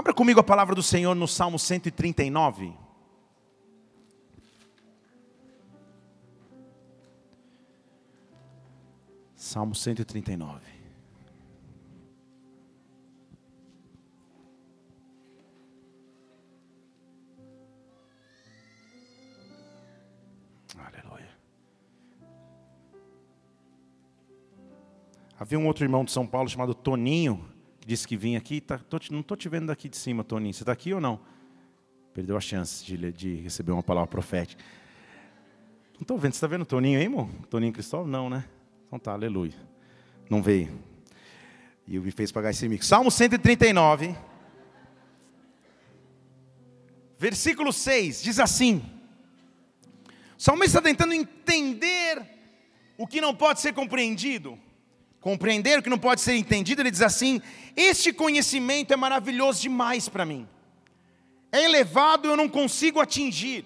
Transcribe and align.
Abra 0.00 0.14
comigo 0.14 0.40
a 0.40 0.42
palavra 0.42 0.74
do 0.74 0.82
Senhor 0.82 1.14
no 1.14 1.28
Salmo 1.28 1.58
139. 1.58 2.72
Salmo 9.34 9.74
139. 9.74 10.58
Aleluia. 20.78 21.28
Havia 25.38 25.58
um 25.58 25.66
outro 25.66 25.84
irmão 25.84 26.06
de 26.06 26.10
São 26.10 26.26
Paulo 26.26 26.48
chamado 26.48 26.74
Toninho, 26.74 27.59
disse 27.90 28.06
que 28.06 28.16
vinha 28.16 28.38
aqui. 28.38 28.60
Tá, 28.60 28.78
tô, 28.78 28.98
não 29.10 29.20
estou 29.20 29.36
te 29.36 29.48
vendo 29.48 29.66
daqui 29.66 29.88
de 29.88 29.96
cima, 29.96 30.22
Toninho. 30.22 30.54
Você 30.54 30.62
está 30.62 30.72
aqui 30.72 30.94
ou 30.94 31.00
não? 31.00 31.20
Perdeu 32.14 32.36
a 32.36 32.40
chance 32.40 32.84
de, 32.84 33.12
de 33.12 33.34
receber 33.36 33.72
uma 33.72 33.82
palavra 33.82 34.08
profética. 34.08 34.62
Não 35.94 36.02
estou 36.02 36.16
vendo. 36.16 36.32
Você 36.32 36.36
está 36.36 36.46
vendo 36.46 36.62
o 36.62 36.66
Toninho 36.66 36.98
aí, 36.98 37.04
irmão? 37.04 37.28
Toninho 37.50 37.72
Cristóvão? 37.72 38.06
Não, 38.06 38.30
né? 38.30 38.44
Então 38.86 38.98
tá, 38.98 39.12
aleluia. 39.12 39.54
Não 40.28 40.40
veio. 40.40 40.72
E 41.86 41.98
me 41.98 42.12
fez 42.12 42.30
pagar 42.30 42.50
esse 42.50 42.68
mico. 42.68 42.84
Salmo 42.84 43.10
139. 43.10 44.14
Versículo 47.18 47.72
6 47.72 48.22
diz 48.22 48.38
assim: 48.38 48.82
O 50.38 50.40
salmista 50.40 50.78
está 50.78 50.82
tentando 50.82 51.12
entender 51.12 52.22
o 52.96 53.06
que 53.06 53.20
não 53.20 53.34
pode 53.34 53.60
ser 53.60 53.72
compreendido, 53.72 54.56
compreender 55.20 55.78
o 55.78 55.82
que 55.82 55.90
não 55.90 55.98
pode 55.98 56.20
ser 56.20 56.34
entendido. 56.34 56.82
Ele 56.82 56.90
diz 56.90 57.02
assim: 57.02 57.40
Este 57.76 58.12
conhecimento 58.12 58.92
é 58.92 58.96
maravilhoso 58.96 59.60
demais 59.60 60.08
para 60.08 60.24
mim, 60.24 60.48
é 61.52 61.64
elevado, 61.64 62.28
eu 62.28 62.36
não 62.36 62.48
consigo 62.48 63.00
atingir. 63.00 63.64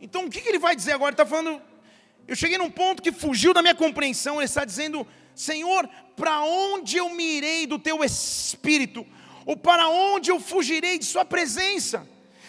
Então 0.00 0.26
o 0.26 0.30
que 0.30 0.46
ele 0.48 0.58
vai 0.58 0.76
dizer 0.76 0.92
agora? 0.92 1.10
Ele 1.10 1.22
está 1.22 1.26
falando, 1.26 1.60
eu 2.26 2.36
cheguei 2.36 2.58
num 2.58 2.70
ponto 2.70 3.02
que 3.02 3.10
fugiu 3.10 3.54
da 3.54 3.62
minha 3.62 3.74
compreensão. 3.74 4.36
Ele 4.36 4.44
está 4.44 4.64
dizendo: 4.64 5.06
Senhor, 5.34 5.88
para 6.14 6.42
onde 6.42 6.96
eu 6.96 7.10
me 7.10 7.24
irei 7.24 7.66
do 7.66 7.78
teu 7.78 8.04
espírito? 8.04 9.06
Ou 9.46 9.56
para 9.56 9.88
onde 9.88 10.30
eu 10.30 10.38
fugirei 10.38 10.98
de 10.98 11.06
Sua 11.06 11.24
presença? 11.24 12.06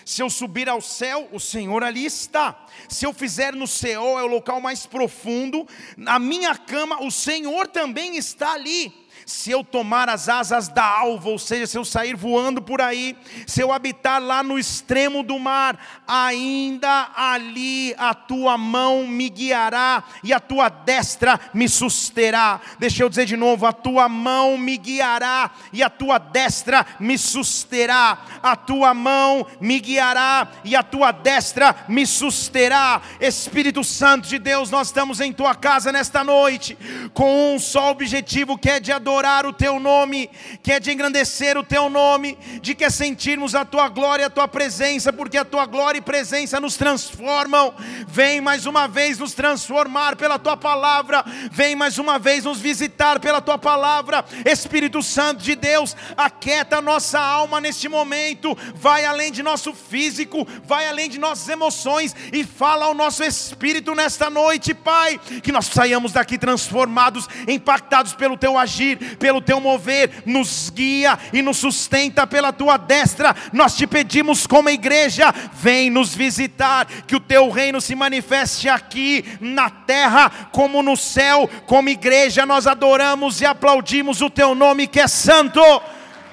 Se 0.09 0.23
eu 0.23 0.29
subir 0.31 0.67
ao 0.67 0.81
céu, 0.81 1.29
o 1.31 1.39
Senhor 1.39 1.83
ali 1.83 2.03
está. 2.03 2.65
Se 2.89 3.05
eu 3.05 3.13
fizer 3.13 3.53
no 3.53 3.67
céu, 3.67 4.17
é 4.17 4.23
o 4.23 4.27
local 4.27 4.59
mais 4.59 4.87
profundo. 4.87 5.67
Na 5.95 6.17
minha 6.17 6.55
cama, 6.55 7.03
o 7.03 7.11
Senhor 7.11 7.67
também 7.67 8.17
está 8.17 8.53
ali 8.53 8.91
se 9.29 9.51
eu 9.51 9.63
tomar 9.63 10.09
as 10.09 10.27
asas 10.27 10.67
da 10.67 10.83
alva, 10.83 11.29
ou 11.29 11.37
seja, 11.37 11.67
se 11.67 11.77
eu 11.77 11.85
sair 11.85 12.15
voando 12.15 12.63
por 12.63 12.81
aí, 12.81 13.15
se 13.45 13.61
eu 13.61 13.71
habitar 13.71 14.19
lá 14.19 14.41
no 14.41 14.57
extremo 14.57 15.21
do 15.21 15.37
mar, 15.37 16.01
ainda 16.07 17.11
ali 17.15 17.93
a 17.95 18.15
tua 18.15 18.57
mão 18.57 19.05
me 19.05 19.29
guiará 19.29 20.03
e 20.23 20.33
a 20.33 20.39
tua 20.39 20.67
destra 20.67 21.39
me 21.53 21.69
susterá. 21.69 22.59
Deixa 22.79 23.03
eu 23.03 23.09
dizer 23.09 23.25
de 23.25 23.37
novo: 23.37 23.67
a 23.67 23.71
tua 23.71 24.09
mão 24.09 24.57
me 24.57 24.77
guiará 24.77 25.51
e 25.71 25.83
a 25.83 25.91
tua 25.91 26.17
destra 26.17 26.83
me 26.99 27.15
susterá. 27.15 28.17
A 28.41 28.55
tua 28.55 28.95
mão 28.95 29.45
me 29.61 29.79
guiará 29.79 30.47
e 30.63 30.75
a 30.75 30.81
tua 30.81 31.11
destra 31.11 31.85
me 31.87 32.07
susterá. 32.07 32.99
Espírito 33.21 33.83
Santo 33.83 34.27
de 34.27 34.39
Deus, 34.39 34.71
nós 34.71 34.87
estamos 34.87 35.21
em 35.21 35.31
tua 35.31 35.53
casa 35.53 35.91
nesta 35.91 36.23
noite 36.23 36.75
com 37.13 37.53
um 37.53 37.59
só 37.59 37.91
objetivo 37.91 38.57
que 38.57 38.71
é 38.71 38.79
de 38.79 38.91
adorar 38.91 39.18
adorar 39.19 39.45
o 39.45 39.51
teu 39.51 39.79
nome, 39.79 40.29
que 40.63 40.71
é 40.71 40.79
de 40.79 40.91
engrandecer 40.91 41.57
o 41.57 41.63
teu 41.63 41.89
nome, 41.89 42.37
de 42.61 42.73
que 42.73 42.85
é 42.85 42.89
sentirmos 42.89 43.53
a 43.53 43.65
tua 43.65 43.89
glória, 43.89 44.27
a 44.27 44.29
tua 44.29 44.47
presença, 44.47 45.11
porque 45.11 45.37
a 45.37 45.43
tua 45.43 45.65
glória 45.65 45.97
e 45.97 46.01
presença 46.01 46.59
nos 46.59 46.77
transformam. 46.77 47.73
Vem 48.07 48.39
mais 48.39 48.65
uma 48.65 48.87
vez 48.87 49.19
nos 49.19 49.33
transformar 49.33 50.15
pela 50.15 50.39
tua 50.39 50.55
palavra, 50.55 51.23
vem 51.51 51.75
mais 51.75 51.97
uma 51.97 52.17
vez 52.17 52.45
nos 52.45 52.61
visitar 52.61 53.19
pela 53.19 53.41
tua 53.41 53.57
palavra. 53.57 54.23
Espírito 54.45 55.03
Santo 55.03 55.43
de 55.43 55.53
Deus, 55.53 55.97
aquieta 56.15 56.81
nossa 56.81 57.19
alma 57.19 57.59
neste 57.59 57.89
momento, 57.89 58.57
vai 58.75 59.03
além 59.03 59.33
de 59.33 59.43
nosso 59.43 59.73
físico, 59.73 60.47
vai 60.63 60.87
além 60.87 61.09
de 61.09 61.19
nossas 61.19 61.49
emoções 61.49 62.15
e 62.31 62.45
fala 62.45 62.85
ao 62.85 62.93
nosso 62.93 63.21
espírito 63.21 63.93
nesta 63.93 64.29
noite, 64.29 64.73
Pai, 64.73 65.19
que 65.43 65.51
nós 65.51 65.65
saiamos 65.65 66.13
daqui 66.13 66.37
transformados, 66.37 67.27
impactados 67.47 68.13
pelo 68.13 68.37
teu 68.37 68.57
agir, 68.57 69.08
pelo 69.17 69.41
teu 69.41 69.59
mover, 69.59 70.23
nos 70.25 70.69
guia 70.69 71.17
e 71.33 71.41
nos 71.41 71.57
sustenta 71.57 72.27
pela 72.27 72.51
tua 72.53 72.77
destra. 72.77 73.35
Nós 73.51 73.75
te 73.75 73.87
pedimos, 73.87 74.45
como 74.45 74.69
igreja, 74.69 75.33
vem 75.53 75.89
nos 75.89 76.13
visitar, 76.13 76.85
que 77.07 77.15
o 77.15 77.19
teu 77.19 77.49
reino 77.49 77.81
se 77.81 77.95
manifeste 77.95 78.69
aqui 78.69 79.25
na 79.39 79.69
terra, 79.69 80.29
como 80.51 80.83
no 80.83 80.95
céu. 80.95 81.49
Como 81.65 81.89
igreja, 81.89 82.45
nós 82.45 82.67
adoramos 82.67 83.41
e 83.41 83.45
aplaudimos 83.45 84.21
o 84.21 84.29
teu 84.29 84.53
nome, 84.53 84.87
que 84.87 84.99
é 84.99 85.07
santo, 85.07 85.61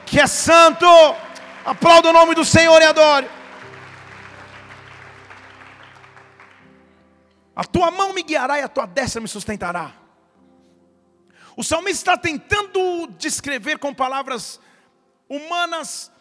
que 0.05 0.21
é 0.21 0.27
santo. 0.27 0.87
Aplauda 1.65 2.11
o 2.11 2.13
nome 2.13 2.35
do 2.35 2.45
Senhor 2.45 2.81
e 2.81 2.85
adore. 2.85 3.29
A 7.57 7.65
tua 7.65 7.91
mão 7.91 8.13
me 8.13 8.23
guiará 8.23 8.59
e 8.59 8.63
a 8.63 8.69
tua 8.69 8.87
destra 8.87 9.21
me 9.21 9.27
sustentará. 9.27 10.06
O 11.57 11.65
salmista 11.65 12.13
está 12.13 12.17
tentando 12.19 13.09
descrever 13.19 13.79
com 13.79 13.95
palavras 13.95 14.61
humanas 15.27 16.13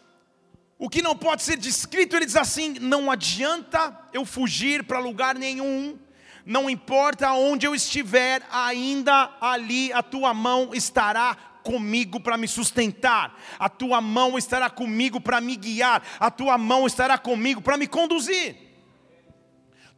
o 0.79 0.89
que 0.89 1.01
não 1.01 1.15
pode 1.15 1.43
ser 1.43 1.57
descrito. 1.57 2.15
Ele 2.15 2.25
diz 2.25 2.37
assim: 2.37 2.77
não 2.79 3.11
adianta 3.11 3.99
eu 4.13 4.25
fugir 4.25 4.85
para 4.85 4.97
lugar 4.97 5.35
nenhum, 5.35 5.99
não 6.45 6.69
importa 6.69 7.33
onde 7.33 7.67
eu 7.67 7.75
estiver, 7.75 8.41
ainda 8.49 9.29
ali 9.41 9.91
a 9.91 10.01
tua 10.01 10.33
mão 10.33 10.69
estará 10.73 11.35
comigo 11.63 12.19
para 12.19 12.37
me 12.37 12.47
sustentar, 12.47 13.37
a 13.59 13.67
tua 13.67 13.99
mão 13.99 14.37
estará 14.37 14.69
comigo 14.69 15.19
para 15.19 15.41
me 15.41 15.57
guiar, 15.57 16.01
a 16.17 16.31
tua 16.31 16.57
mão 16.57 16.87
estará 16.87 17.17
comigo 17.17 17.61
para 17.61 17.75
me 17.75 17.87
conduzir. 17.87 18.64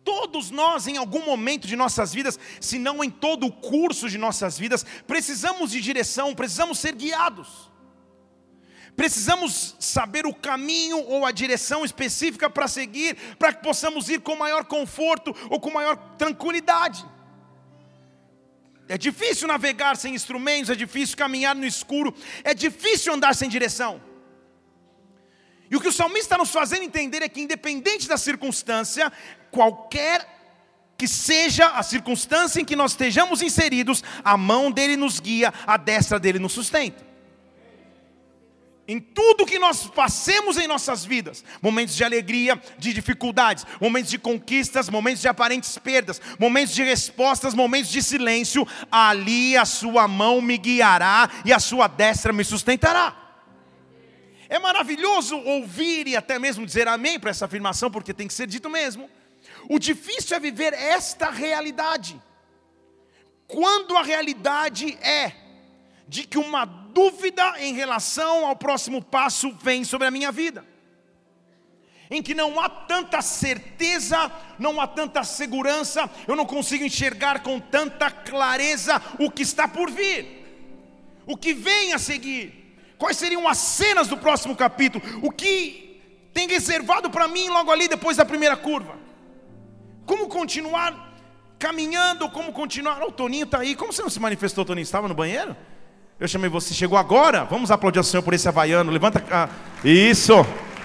Todos 0.08 0.50
nós, 0.52 0.88
em 0.88 0.96
algum 0.96 1.26
momento 1.26 1.68
de 1.68 1.76
nossas 1.76 2.14
vidas, 2.14 2.40
se 2.62 2.80
não 2.80 3.04
em 3.04 3.10
todo 3.10 3.46
o 3.46 3.52
curso 3.52 4.08
de 4.08 4.18
nossas 4.18 4.58
vidas, 4.58 4.86
precisamos 5.06 5.72
de 5.72 5.82
direção, 5.82 6.34
precisamos 6.34 6.80
ser 6.80 6.96
guiados. 6.96 7.70
Precisamos 8.96 9.76
saber 9.82 10.26
o 10.26 10.34
caminho 10.34 10.98
ou 10.98 11.26
a 11.26 11.32
direção 11.34 11.84
específica 11.84 12.50
para 12.50 12.70
seguir, 12.70 13.18
para 13.38 13.52
que 13.52 13.62
possamos 13.62 14.08
ir 14.08 14.22
com 14.22 14.38
maior 14.38 14.64
conforto 14.64 15.36
ou 15.50 15.60
com 15.60 15.72
maior 15.72 15.98
tranquilidade. 16.18 17.06
É 18.88 18.98
difícil 18.98 19.46
navegar 19.46 19.98
sem 19.98 20.16
instrumentos, 20.16 20.70
é 20.70 20.76
difícil 20.76 21.18
caminhar 21.18 21.54
no 21.54 21.66
escuro, 21.66 22.16
é 22.46 22.54
difícil 22.54 23.14
andar 23.14 23.36
sem 23.36 23.50
direção. 23.50 24.02
E 25.70 25.76
o 25.76 25.82
que 25.82 25.90
o 25.90 25.92
salmista 25.92 26.28
está 26.28 26.38
nos 26.38 26.50
fazendo 26.50 26.84
entender 26.84 27.22
é 27.22 27.28
que, 27.28 27.42
independente 27.42 28.08
da 28.08 28.18
circunstância, 28.18 29.12
qualquer 29.52 30.38
que 30.98 31.08
seja 31.08 31.68
a 31.68 31.84
circunstância 31.84 32.60
em 32.60 32.66
que 32.66 32.76
nós 32.76 32.92
estejamos 32.92 33.42
inseridos, 33.42 34.04
a 34.24 34.36
mão 34.36 34.72
dele 34.72 34.98
nos 34.98 35.20
guia, 35.20 35.54
a 35.66 35.78
destra 35.78 36.20
dele 36.20 36.40
nos 36.40 36.54
sustenta. 36.54 37.06
Em 38.90 39.02
tudo 39.02 39.46
que 39.46 39.60
nós 39.60 39.86
passemos 39.88 40.58
em 40.58 40.66
nossas 40.66 41.04
vidas, 41.04 41.44
momentos 41.62 41.94
de 41.94 42.06
alegria, 42.06 42.60
de 42.80 42.94
dificuldades, 42.94 43.66
momentos 43.82 44.10
de 44.10 44.18
conquistas, 44.18 44.90
momentos 44.90 45.22
de 45.22 45.28
aparentes 45.28 45.78
perdas, 45.78 46.22
momentos 46.40 46.74
de 46.74 46.84
respostas, 46.84 47.54
momentos 47.54 47.92
de 47.92 48.02
silêncio, 48.02 48.66
ali 48.90 49.58
a 49.58 49.66
sua 49.66 50.08
mão 50.08 50.42
me 50.42 50.58
guiará 50.58 51.30
e 51.44 51.52
a 51.52 51.60
sua 51.60 51.90
destra 51.90 52.32
me 52.32 52.46
sustentará. 52.46 53.14
É 54.48 54.58
maravilhoso 54.58 55.38
ouvir 55.38 56.08
e 56.08 56.16
até 56.16 56.40
mesmo 56.40 56.66
dizer 56.66 56.88
amém 56.88 57.20
para 57.20 57.32
essa 57.32 57.44
afirmação, 57.44 57.92
porque 57.92 58.14
tem 58.14 58.26
que 58.26 58.34
ser 58.34 58.48
dito 58.48 58.70
mesmo. 58.70 59.10
O 59.70 59.78
difícil 59.78 60.38
é 60.38 60.40
viver 60.40 60.74
esta 60.74 61.30
realidade. 61.30 62.22
Quando 63.48 63.96
a 63.98 64.04
realidade 64.04 64.98
é 65.02 65.34
de 66.08 66.26
que 66.26 66.38
uma 66.38 66.66
dúvida 66.66 67.56
em 67.60 67.74
relação 67.74 68.46
ao 68.46 68.56
próximo 68.56 69.04
passo 69.04 69.52
vem 69.62 69.84
sobre 69.84 70.08
a 70.08 70.12
minha 70.12 70.32
vida, 70.32 70.66
em 72.10 72.24
que 72.24 72.34
não 72.34 72.60
há 72.60 72.70
tanta 72.70 73.22
certeza, 73.22 74.32
não 74.58 74.80
há 74.80 74.88
tanta 74.88 75.24
segurança, 75.24 76.10
eu 76.28 76.36
não 76.36 76.46
consigo 76.46 76.86
enxergar 76.86 77.42
com 77.42 77.60
tanta 77.60 78.10
clareza 78.10 79.02
o 79.20 79.30
que 79.30 79.42
está 79.42 79.68
por 79.68 79.92
vir, 79.92 80.46
o 81.26 81.36
que 81.36 81.54
vem 81.54 81.94
a 81.94 82.00
seguir. 82.00 82.66
Quais 82.98 83.18
seriam 83.18 83.48
as 83.48 83.58
cenas 83.58 84.08
do 84.08 84.18
próximo 84.18 84.56
capítulo? 84.56 85.04
O 85.22 85.30
que 85.30 86.02
tem 86.34 86.48
reservado 86.48 87.10
para 87.10 87.28
mim 87.28 87.50
logo 87.50 87.72
ali 87.72 87.88
depois 87.88 88.18
da 88.18 88.26
primeira 88.26 88.56
curva? 88.56 89.07
Como 90.08 90.28
continuar 90.28 91.14
caminhando? 91.60 92.30
Como 92.30 92.54
continuar? 92.54 93.02
Oh, 93.04 93.10
o 93.10 93.12
Toninho 93.12 93.44
está 93.44 93.60
aí. 93.60 93.76
Como 93.76 93.92
você 93.92 94.02
não 94.02 94.10
se 94.10 94.20
manifestou, 94.20 94.64
Toninho? 94.64 94.84
Estava 94.84 95.08
no 95.08 95.14
banheiro? 95.14 95.56
Eu 96.18 96.28
chamei 96.28 96.50
você, 96.50 96.74
chegou 96.74 96.98
agora? 96.98 97.44
Vamos 97.44 97.70
aplaudir 97.70 98.00
ao 98.00 98.04
Senhor 98.04 98.24
por 98.24 98.34
esse 98.34 98.48
havaiano. 98.48 98.90
Levanta 98.90 99.24
a. 99.30 99.50
Isso. 99.86 100.34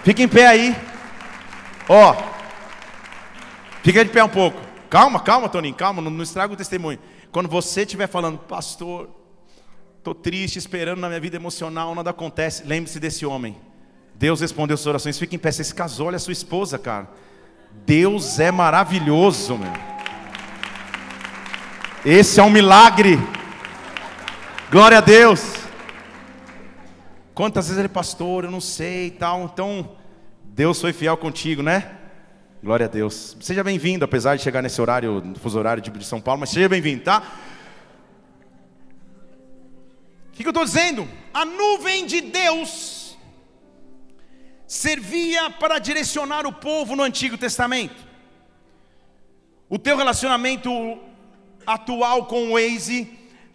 Fica 0.02 0.22
em 0.22 0.28
pé 0.28 0.48
aí. 0.48 0.76
Ó. 1.88 2.14
Fica 3.84 4.04
de 4.04 4.10
pé 4.10 4.24
um 4.24 4.28
pouco. 4.28 4.60
Calma, 4.90 5.20
calma, 5.20 5.48
Toninho, 5.48 5.74
calma, 5.74 6.02
não, 6.02 6.10
não 6.10 6.22
estraga 6.22 6.52
o 6.52 6.56
testemunho. 6.56 6.98
Quando 7.30 7.48
você 7.48 7.82
estiver 7.82 8.08
falando, 8.08 8.38
pastor, 8.38 9.08
estou 9.98 10.14
triste, 10.14 10.58
esperando 10.58 11.00
na 11.00 11.08
minha 11.08 11.20
vida 11.20 11.36
emocional, 11.36 11.94
nada 11.94 12.10
acontece, 12.10 12.64
lembre-se 12.66 13.00
desse 13.00 13.24
homem. 13.24 13.56
Deus 14.14 14.40
respondeu 14.40 14.76
suas 14.76 14.88
orações. 14.88 15.18
Fica 15.18 15.34
em 15.34 15.38
pé. 15.38 15.50
Você 15.50 15.64
se 15.64 15.74
casou, 15.74 16.08
olha 16.08 16.16
a 16.16 16.20
sua 16.20 16.32
esposa, 16.32 16.78
cara. 16.78 17.08
Deus 17.86 18.38
é 18.38 18.50
maravilhoso, 18.50 19.58
meu. 19.58 19.72
Esse 22.04 22.40
é 22.40 22.42
um 22.42 22.50
milagre. 22.50 23.18
Glória 24.70 24.98
a 24.98 25.00
Deus. 25.00 25.56
Quantas 27.34 27.66
vezes 27.66 27.78
ele, 27.78 27.88
pastor, 27.88 28.44
eu 28.44 28.50
não 28.50 28.60
sei 28.60 29.06
e 29.06 29.10
tal. 29.10 29.44
Então, 29.44 29.96
Deus 30.44 30.80
foi 30.80 30.92
fiel 30.92 31.16
contigo, 31.16 31.62
né? 31.62 31.92
Glória 32.62 32.86
a 32.86 32.88
Deus. 32.88 33.36
Seja 33.40 33.64
bem-vindo, 33.64 34.04
apesar 34.04 34.36
de 34.36 34.42
chegar 34.42 34.62
nesse 34.62 34.80
horário, 34.80 35.20
no 35.20 35.38
fuso 35.38 35.58
horário 35.58 35.82
de 35.82 36.04
São 36.04 36.20
Paulo, 36.20 36.40
mas 36.40 36.50
seja 36.50 36.68
bem-vindo, 36.68 37.02
tá? 37.02 37.22
O 40.28 40.32
que, 40.32 40.42
que 40.42 40.48
eu 40.48 40.50
estou 40.50 40.64
dizendo? 40.64 41.08
A 41.34 41.44
nuvem 41.44 42.06
de 42.06 42.20
Deus 42.20 42.91
servia 44.72 45.50
para 45.50 45.78
direcionar 45.78 46.46
o 46.46 46.52
povo 46.52 46.96
no 46.96 47.02
Antigo 47.02 47.36
Testamento. 47.36 48.02
O 49.68 49.78
teu 49.78 49.98
relacionamento 49.98 50.70
atual 51.66 52.24
com 52.24 52.48
o 52.48 52.52
Waze 52.54 53.06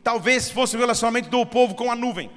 talvez 0.04 0.52
fosse 0.52 0.78
o 0.78 0.80
relacionamento 0.80 1.28
do 1.28 1.44
povo 1.44 1.74
com 1.74 1.92
a 1.92 1.96
nuvem. 1.96 2.30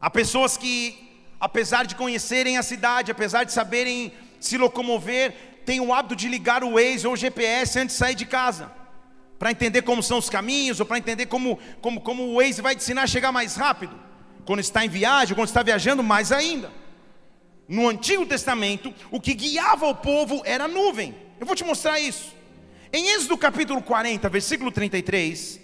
Há 0.00 0.08
pessoas 0.08 0.56
que, 0.56 1.22
apesar 1.38 1.84
de 1.84 1.94
conhecerem 1.94 2.56
a 2.56 2.62
cidade, 2.62 3.10
apesar 3.10 3.44
de 3.44 3.52
saberem 3.52 4.10
se 4.40 4.56
locomover, 4.56 5.60
têm 5.66 5.80
o 5.80 5.92
hábito 5.92 6.16
de 6.16 6.26
ligar 6.26 6.64
o 6.64 6.76
Waze 6.76 7.06
ou 7.06 7.12
o 7.12 7.16
GPS 7.18 7.80
antes 7.80 7.96
de 7.96 7.98
sair 7.98 8.14
de 8.14 8.24
casa, 8.24 8.72
para 9.38 9.50
entender 9.50 9.82
como 9.82 10.02
são 10.02 10.16
os 10.16 10.30
caminhos, 10.30 10.80
ou 10.80 10.86
para 10.86 10.96
entender 10.96 11.26
como, 11.26 11.58
como, 11.82 12.00
como 12.00 12.22
o 12.22 12.36
Waze 12.36 12.62
vai 12.62 12.74
te 12.74 12.78
ensinar 12.78 13.02
a 13.02 13.06
chegar 13.06 13.30
mais 13.30 13.56
rápido. 13.56 13.94
Quando 14.46 14.60
está 14.60 14.86
em 14.86 14.88
viagem, 14.88 15.34
quando 15.34 15.48
está 15.48 15.62
viajando, 15.62 16.02
mais 16.02 16.32
ainda 16.32 16.83
no 17.68 17.88
Antigo 17.88 18.26
Testamento, 18.26 18.92
o 19.10 19.20
que 19.20 19.34
guiava 19.34 19.86
o 19.86 19.94
povo 19.94 20.42
era 20.44 20.64
a 20.64 20.68
nuvem. 20.68 21.14
Eu 21.40 21.46
vou 21.46 21.56
te 21.56 21.64
mostrar 21.64 21.98
isso. 21.98 22.34
Em 22.92 23.08
Êxodo 23.08 23.36
capítulo 23.36 23.82
40, 23.82 24.28
versículo 24.28 24.70
33, 24.70 25.60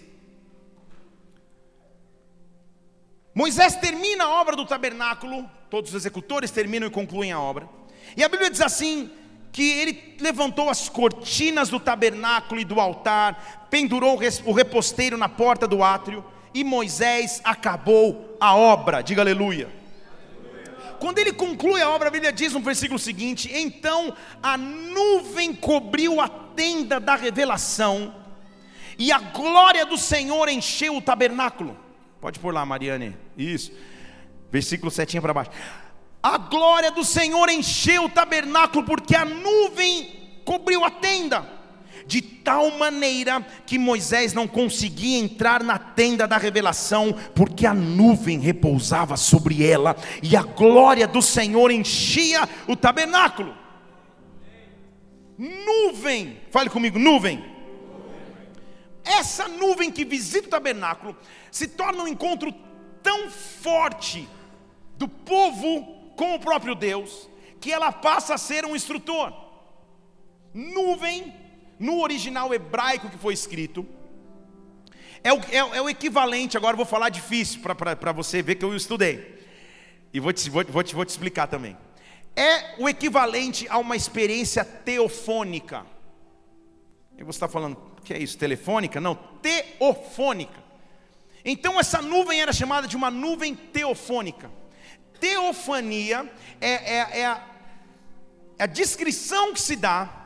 Moisés 3.33 3.75
termina 3.75 4.25
a 4.25 4.41
obra 4.41 4.55
do 4.55 4.65
tabernáculo, 4.65 5.49
todos 5.69 5.91
os 5.91 5.95
executores 5.95 6.51
terminam 6.51 6.87
e 6.87 6.91
concluem 6.91 7.31
a 7.31 7.39
obra. 7.39 7.69
E 8.17 8.23
a 8.23 8.27
Bíblia 8.29 8.49
diz 8.49 8.61
assim: 8.61 9.09
que 9.51 9.71
ele 9.71 10.15
levantou 10.19 10.69
as 10.69 10.87
cortinas 10.87 11.69
do 11.69 11.79
tabernáculo 11.79 12.59
e 12.59 12.65
do 12.65 12.79
altar, 12.79 13.67
pendurou 13.69 14.19
o 14.45 14.51
reposteiro 14.53 15.17
na 15.17 15.27
porta 15.27 15.67
do 15.67 15.83
átrio, 15.83 16.23
e 16.53 16.63
Moisés 16.63 17.41
acabou 17.43 18.37
a 18.39 18.55
obra. 18.55 19.01
Diga 19.01 19.21
aleluia. 19.21 19.80
Quando 21.01 21.17
ele 21.17 21.33
conclui 21.33 21.81
a 21.81 21.89
obra, 21.89 22.09
a 22.09 22.11
Bíblia 22.11 22.31
diz 22.31 22.53
no 22.53 22.59
versículo 22.59 22.99
seguinte: 22.99 23.49
Então 23.51 24.15
a 24.41 24.55
nuvem 24.55 25.51
cobriu 25.51 26.21
a 26.21 26.29
tenda 26.29 26.99
da 26.99 27.15
revelação, 27.15 28.13
e 28.99 29.11
a 29.11 29.17
glória 29.17 29.83
do 29.83 29.97
Senhor 29.97 30.47
encheu 30.47 30.95
o 30.95 31.01
tabernáculo. 31.01 31.75
Pode 32.21 32.37
pôr 32.37 32.53
lá, 32.53 32.63
Mariane. 32.63 33.17
Isso. 33.35 33.71
Versículo 34.51 34.91
7 34.91 35.19
para 35.19 35.33
baixo. 35.33 35.49
A 36.21 36.37
glória 36.37 36.91
do 36.91 37.03
Senhor 37.03 37.49
encheu 37.49 38.05
o 38.05 38.09
tabernáculo, 38.09 38.85
porque 38.85 39.15
a 39.15 39.25
nuvem 39.25 40.41
cobriu 40.45 40.85
a 40.85 40.91
tenda 40.91 41.60
de 42.11 42.21
tal 42.21 42.71
maneira 42.71 43.39
que 43.65 43.79
Moisés 43.79 44.33
não 44.33 44.45
conseguia 44.45 45.17
entrar 45.17 45.63
na 45.63 45.79
tenda 45.79 46.27
da 46.27 46.35
revelação, 46.35 47.13
porque 47.33 47.65
a 47.65 47.73
nuvem 47.73 48.37
repousava 48.37 49.15
sobre 49.15 49.65
ela 49.65 49.95
e 50.21 50.35
a 50.35 50.43
glória 50.43 51.07
do 51.07 51.21
Senhor 51.21 51.71
enchia 51.71 52.41
o 52.67 52.75
tabernáculo. 52.75 53.55
Nuvem, 55.37 56.37
fale 56.51 56.69
comigo, 56.69 56.99
nuvem. 56.99 57.45
Essa 59.05 59.47
nuvem 59.47 59.89
que 59.89 60.03
visita 60.03 60.47
o 60.47 60.51
tabernáculo 60.51 61.15
se 61.49 61.65
torna 61.65 62.03
um 62.03 62.09
encontro 62.09 62.53
tão 63.01 63.29
forte 63.29 64.27
do 64.97 65.07
povo 65.07 66.11
com 66.17 66.35
o 66.35 66.39
próprio 66.39 66.75
Deus, 66.75 67.29
que 67.61 67.71
ela 67.71 67.89
passa 67.89 68.33
a 68.33 68.37
ser 68.37 68.65
um 68.65 68.75
instrutor. 68.75 69.33
Nuvem 70.53 71.40
no 71.81 71.99
original 71.99 72.53
hebraico 72.53 73.09
que 73.09 73.17
foi 73.17 73.33
escrito, 73.33 73.83
é 75.23 75.33
o, 75.33 75.39
é, 75.51 75.57
é 75.57 75.81
o 75.81 75.89
equivalente, 75.89 76.55
agora 76.55 76.77
vou 76.77 76.85
falar 76.85 77.09
difícil 77.09 77.59
para 77.59 78.11
você 78.11 78.41
ver 78.43 78.55
que 78.55 78.63
eu 78.63 78.75
estudei. 78.75 79.41
E 80.13 80.19
vou 80.19 80.31
te, 80.31 80.47
vou, 80.47 80.63
vou, 80.63 80.83
te, 80.83 80.93
vou 80.93 81.03
te 81.03 81.09
explicar 81.09 81.47
também. 81.47 81.75
É 82.35 82.75
o 82.77 82.87
equivalente 82.87 83.67
a 83.67 83.79
uma 83.79 83.95
experiência 83.95 84.63
teofônica. 84.63 85.83
E 87.17 87.23
você 87.23 87.37
está 87.37 87.47
falando, 87.47 87.75
que 88.03 88.13
é 88.13 88.19
isso? 88.19 88.37
Telefônica? 88.37 89.01
Não, 89.01 89.15
teofônica. 89.15 90.61
Então 91.43 91.79
essa 91.79 91.99
nuvem 91.99 92.41
era 92.41 92.53
chamada 92.53 92.87
de 92.87 92.95
uma 92.95 93.09
nuvem 93.09 93.55
teofônica. 93.55 94.51
Teofania 95.19 96.31
é, 96.59 96.69
é, 96.69 97.19
é, 97.21 97.25
a, 97.25 97.47
é 98.59 98.63
a 98.63 98.67
descrição 98.67 99.51
que 99.51 99.61
se 99.61 99.75
dá 99.75 100.20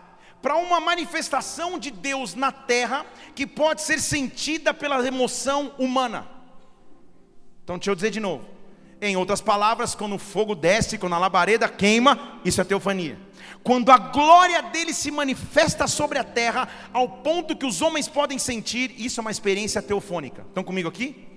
para 0.46 0.58
uma 0.58 0.80
manifestação 0.80 1.80
de 1.80 1.90
Deus 1.90 2.36
na 2.36 2.52
terra 2.52 3.04
que 3.34 3.48
pode 3.48 3.82
ser 3.82 4.00
sentida 4.00 4.76
pela 4.76 5.04
emoção 5.04 5.74
humana. 5.80 6.28
Então, 7.64 7.80
deixa 7.80 7.90
eu 7.90 7.96
dizer 7.96 8.12
de 8.12 8.20
novo. 8.20 8.46
Em 9.02 9.18
outras 9.18 9.42
palavras, 9.42 9.96
quando 9.96 10.14
o 10.14 10.20
fogo 10.20 10.54
desce, 10.54 11.00
quando 11.00 11.14
a 11.14 11.18
labareda 11.18 11.68
queima, 11.68 12.40
isso 12.46 12.62
é 12.62 12.64
teofania. 12.64 13.18
Quando 13.64 13.90
a 13.90 13.98
glória 13.98 14.62
dele 14.62 14.94
se 14.94 15.10
manifesta 15.10 15.88
sobre 15.88 16.20
a 16.20 16.24
terra, 16.24 16.70
ao 16.94 17.10
ponto 17.10 17.56
que 17.56 17.66
os 17.66 17.82
homens 17.82 18.08
podem 18.08 18.38
sentir, 18.38 18.94
isso 19.00 19.20
é 19.20 19.22
uma 19.22 19.32
experiência 19.32 19.82
teofônica. 19.82 20.44
Estão 20.48 20.64
comigo 20.64 20.88
aqui? 20.88 21.28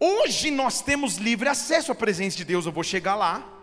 Hoje 0.00 0.50
nós 0.50 0.82
temos 0.82 1.14
livre 1.18 1.48
acesso 1.48 1.92
à 1.92 1.94
presença 1.94 2.36
de 2.36 2.44
Deus, 2.44 2.66
eu 2.66 2.72
vou 2.72 2.82
chegar 2.82 3.14
lá. 3.14 3.53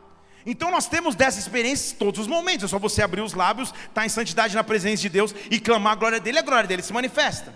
Então 0.45 0.71
nós 0.71 0.87
temos 0.87 1.15
dessa 1.15 1.39
experiência 1.39 1.95
todos 1.97 2.21
os 2.21 2.27
momentos. 2.27 2.65
É 2.65 2.67
só 2.67 2.79
você 2.79 3.01
abrir 3.01 3.21
os 3.21 3.33
lábios, 3.33 3.69
estar 3.69 3.89
tá 3.93 4.05
em 4.05 4.09
santidade 4.09 4.55
na 4.55 4.63
presença 4.63 5.01
de 5.01 5.09
Deus 5.09 5.33
e 5.49 5.59
clamar 5.59 5.93
a 5.93 5.95
glória 5.95 6.19
dele, 6.19 6.39
a 6.39 6.43
glória 6.43 6.67
dele 6.67 6.81
se 6.81 6.93
manifesta. 6.93 7.53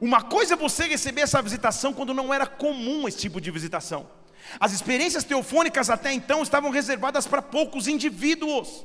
Uma 0.00 0.20
coisa 0.20 0.54
é 0.54 0.56
você 0.56 0.84
receber 0.88 1.22
essa 1.22 1.40
visitação 1.40 1.92
quando 1.92 2.12
não 2.12 2.34
era 2.34 2.46
comum 2.46 3.06
esse 3.06 3.18
tipo 3.18 3.40
de 3.40 3.50
visitação. 3.50 4.10
As 4.58 4.72
experiências 4.72 5.24
teofônicas 5.24 5.88
até 5.88 6.12
então 6.12 6.42
estavam 6.42 6.70
reservadas 6.70 7.26
para 7.26 7.40
poucos 7.40 7.86
indivíduos. 7.86 8.84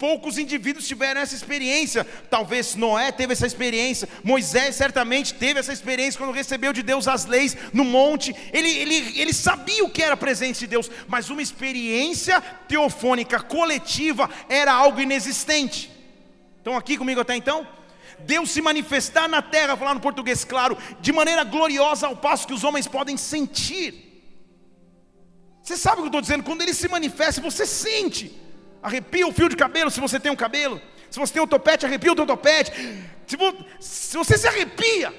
Poucos 0.00 0.38
indivíduos 0.38 0.88
tiveram 0.88 1.20
essa 1.20 1.34
experiência. 1.34 2.06
Talvez 2.30 2.74
Noé 2.74 3.12
teve 3.12 3.34
essa 3.34 3.46
experiência. 3.46 4.08
Moisés 4.24 4.74
certamente 4.74 5.34
teve 5.34 5.60
essa 5.60 5.74
experiência 5.74 6.18
quando 6.18 6.32
recebeu 6.32 6.72
de 6.72 6.82
Deus 6.82 7.06
as 7.06 7.26
leis 7.26 7.54
no 7.70 7.84
monte. 7.84 8.34
Ele, 8.50 8.70
ele, 8.70 9.20
ele 9.20 9.34
sabia 9.34 9.84
o 9.84 9.90
que 9.90 10.02
era 10.02 10.14
a 10.14 10.16
presença 10.16 10.60
de 10.60 10.68
Deus, 10.68 10.90
mas 11.06 11.28
uma 11.28 11.42
experiência 11.42 12.40
teofônica 12.66 13.40
coletiva 13.40 14.30
era 14.48 14.72
algo 14.72 15.02
inexistente. 15.02 15.92
Estão 16.56 16.78
aqui 16.78 16.96
comigo 16.96 17.20
até 17.20 17.36
então? 17.36 17.68
Deus 18.20 18.50
se 18.50 18.62
manifestar 18.62 19.28
na 19.28 19.42
terra, 19.42 19.76
falar 19.76 19.92
no 19.92 20.00
português 20.00 20.44
claro, 20.44 20.78
de 21.02 21.12
maneira 21.12 21.44
gloriosa, 21.44 22.06
ao 22.06 22.16
passo 22.16 22.46
que 22.46 22.54
os 22.54 22.64
homens 22.64 22.86
podem 22.86 23.18
sentir. 23.18 24.32
Você 25.62 25.76
sabe 25.76 25.96
o 25.96 25.98
que 25.98 26.02
eu 26.04 26.06
estou 26.06 26.22
dizendo? 26.22 26.42
Quando 26.42 26.62
ele 26.62 26.72
se 26.72 26.88
manifesta, 26.88 27.42
você 27.42 27.66
sente. 27.66 28.48
Arrepia 28.82 29.26
o 29.26 29.32
fio 29.32 29.48
de 29.48 29.56
cabelo 29.56 29.90
se 29.90 30.00
você 30.00 30.18
tem 30.18 30.32
um 30.32 30.36
cabelo. 30.36 30.80
Se 31.10 31.18
você 31.18 31.34
tem 31.34 31.42
um 31.42 31.46
topete, 31.46 31.84
arrepia 31.84 32.12
o 32.12 32.16
teu 32.16 32.26
topete. 32.26 32.72
Se, 33.26 33.36
se 33.80 34.16
você 34.16 34.38
se 34.38 34.46
arrepia, 34.46 35.12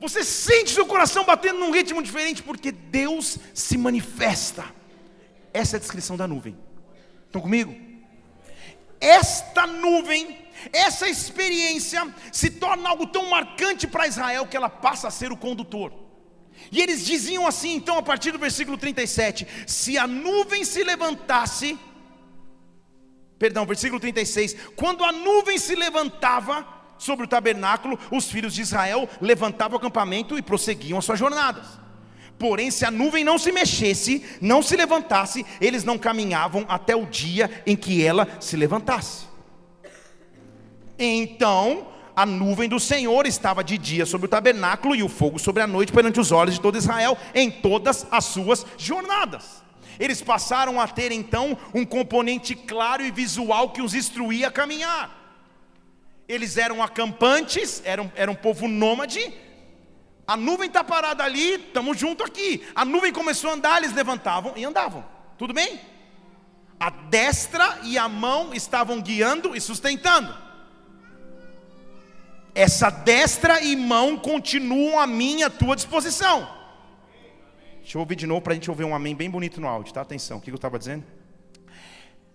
você 0.00 0.24
sente 0.24 0.70
seu 0.70 0.86
coração 0.86 1.24
batendo 1.24 1.58
num 1.58 1.70
ritmo 1.70 2.02
diferente, 2.02 2.42
porque 2.42 2.72
Deus 2.72 3.38
se 3.52 3.76
manifesta. 3.76 4.64
Essa 5.52 5.76
é 5.76 5.78
a 5.78 5.80
descrição 5.80 6.16
da 6.16 6.26
nuvem. 6.26 6.56
Estão 7.26 7.42
comigo? 7.42 7.74
Esta 8.98 9.66
nuvem, 9.66 10.38
essa 10.72 11.08
experiência, 11.08 12.12
se 12.32 12.50
torna 12.50 12.88
algo 12.88 13.06
tão 13.06 13.28
marcante 13.28 13.86
para 13.86 14.06
Israel 14.06 14.46
que 14.46 14.56
ela 14.56 14.68
passa 14.70 15.08
a 15.08 15.10
ser 15.10 15.30
o 15.30 15.36
condutor. 15.36 15.92
E 16.72 16.80
eles 16.80 17.04
diziam 17.04 17.46
assim, 17.46 17.74
então, 17.74 17.96
a 17.98 18.02
partir 18.02 18.32
do 18.32 18.38
versículo 18.38 18.76
37: 18.76 19.46
se 19.66 19.96
a 19.96 20.06
nuvem 20.06 20.64
se 20.64 20.82
levantasse, 20.82 21.78
perdão, 23.40 23.64
versículo 23.64 23.98
36. 23.98 24.54
Quando 24.76 25.02
a 25.02 25.10
nuvem 25.10 25.58
se 25.58 25.74
levantava 25.74 26.64
sobre 26.98 27.24
o 27.24 27.28
tabernáculo, 27.28 27.98
os 28.12 28.30
filhos 28.30 28.52
de 28.52 28.60
Israel 28.60 29.08
levantavam 29.18 29.76
o 29.76 29.78
acampamento 29.78 30.36
e 30.38 30.42
prosseguiam 30.42 30.98
as 30.98 31.06
suas 31.06 31.18
jornadas. 31.18 31.66
Porém, 32.38 32.70
se 32.70 32.84
a 32.84 32.90
nuvem 32.90 33.24
não 33.24 33.38
se 33.38 33.50
mexesse, 33.50 34.24
não 34.42 34.62
se 34.62 34.76
levantasse, 34.76 35.44
eles 35.58 35.84
não 35.84 35.98
caminhavam 35.98 36.66
até 36.68 36.94
o 36.94 37.06
dia 37.06 37.50
em 37.66 37.74
que 37.74 38.04
ela 38.04 38.28
se 38.40 38.56
levantasse. 38.56 39.24
Então, 40.98 41.88
a 42.14 42.26
nuvem 42.26 42.68
do 42.68 42.78
Senhor 42.78 43.26
estava 43.26 43.64
de 43.64 43.78
dia 43.78 44.04
sobre 44.04 44.26
o 44.26 44.30
tabernáculo 44.30 44.94
e 44.94 45.02
o 45.02 45.08
fogo 45.08 45.38
sobre 45.38 45.62
a 45.62 45.66
noite 45.66 45.92
perante 45.92 46.20
os 46.20 46.30
olhos 46.30 46.54
de 46.54 46.60
todo 46.60 46.76
Israel 46.76 47.16
em 47.34 47.50
todas 47.50 48.06
as 48.10 48.26
suas 48.26 48.66
jornadas. 48.76 49.59
Eles 50.00 50.22
passaram 50.22 50.80
a 50.80 50.88
ter 50.88 51.12
então 51.12 51.56
um 51.74 51.84
componente 51.84 52.54
claro 52.56 53.04
e 53.04 53.10
visual 53.10 53.70
que 53.70 53.82
os 53.82 53.94
instruía 53.94 54.48
a 54.48 54.50
caminhar. 54.50 55.16
Eles 56.26 56.56
eram 56.56 56.82
acampantes, 56.82 57.82
eram, 57.84 58.10
eram 58.16 58.32
um 58.32 58.36
povo 58.36 58.66
nômade, 58.66 59.32
a 60.26 60.36
nuvem 60.36 60.68
está 60.68 60.84
parada 60.84 61.24
ali, 61.24 61.54
estamos 61.54 61.98
junto 61.98 62.22
aqui. 62.22 62.64
A 62.74 62.84
nuvem 62.84 63.12
começou 63.12 63.50
a 63.50 63.54
andar, 63.54 63.82
eles 63.82 63.92
levantavam 63.92 64.52
e 64.56 64.64
andavam. 64.64 65.04
Tudo 65.36 65.52
bem? 65.52 65.80
A 66.78 66.88
destra 66.88 67.80
e 67.82 67.98
a 67.98 68.08
mão 68.08 68.54
estavam 68.54 69.02
guiando 69.02 69.56
e 69.56 69.60
sustentando. 69.60 70.32
Essa 72.54 72.90
destra 72.90 73.60
e 73.60 73.76
mão 73.76 74.16
continuam 74.16 74.98
a 74.98 75.06
minha 75.06 75.48
a 75.48 75.50
tua 75.50 75.76
disposição. 75.76 76.59
Deixa 77.90 77.98
eu 77.98 78.02
ouvir 78.02 78.14
de 78.14 78.24
novo 78.24 78.40
para 78.40 78.52
a 78.52 78.54
gente 78.54 78.70
ouvir 78.70 78.84
um 78.84 78.94
amém 78.94 79.16
bem 79.16 79.28
bonito 79.28 79.60
no 79.60 79.66
áudio, 79.66 79.92
tá? 79.92 80.00
Atenção, 80.00 80.38
o 80.38 80.40
que 80.40 80.48
eu 80.48 80.54
estava 80.54 80.78
dizendo? 80.78 81.02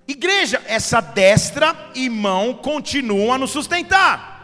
Igreja, 0.06 0.62
essa 0.68 1.00
destra 1.00 1.74
e 1.96 2.10
mão 2.10 2.56
continuam 2.56 3.32
a 3.32 3.38
nos 3.38 3.52
sustentar. 3.52 4.35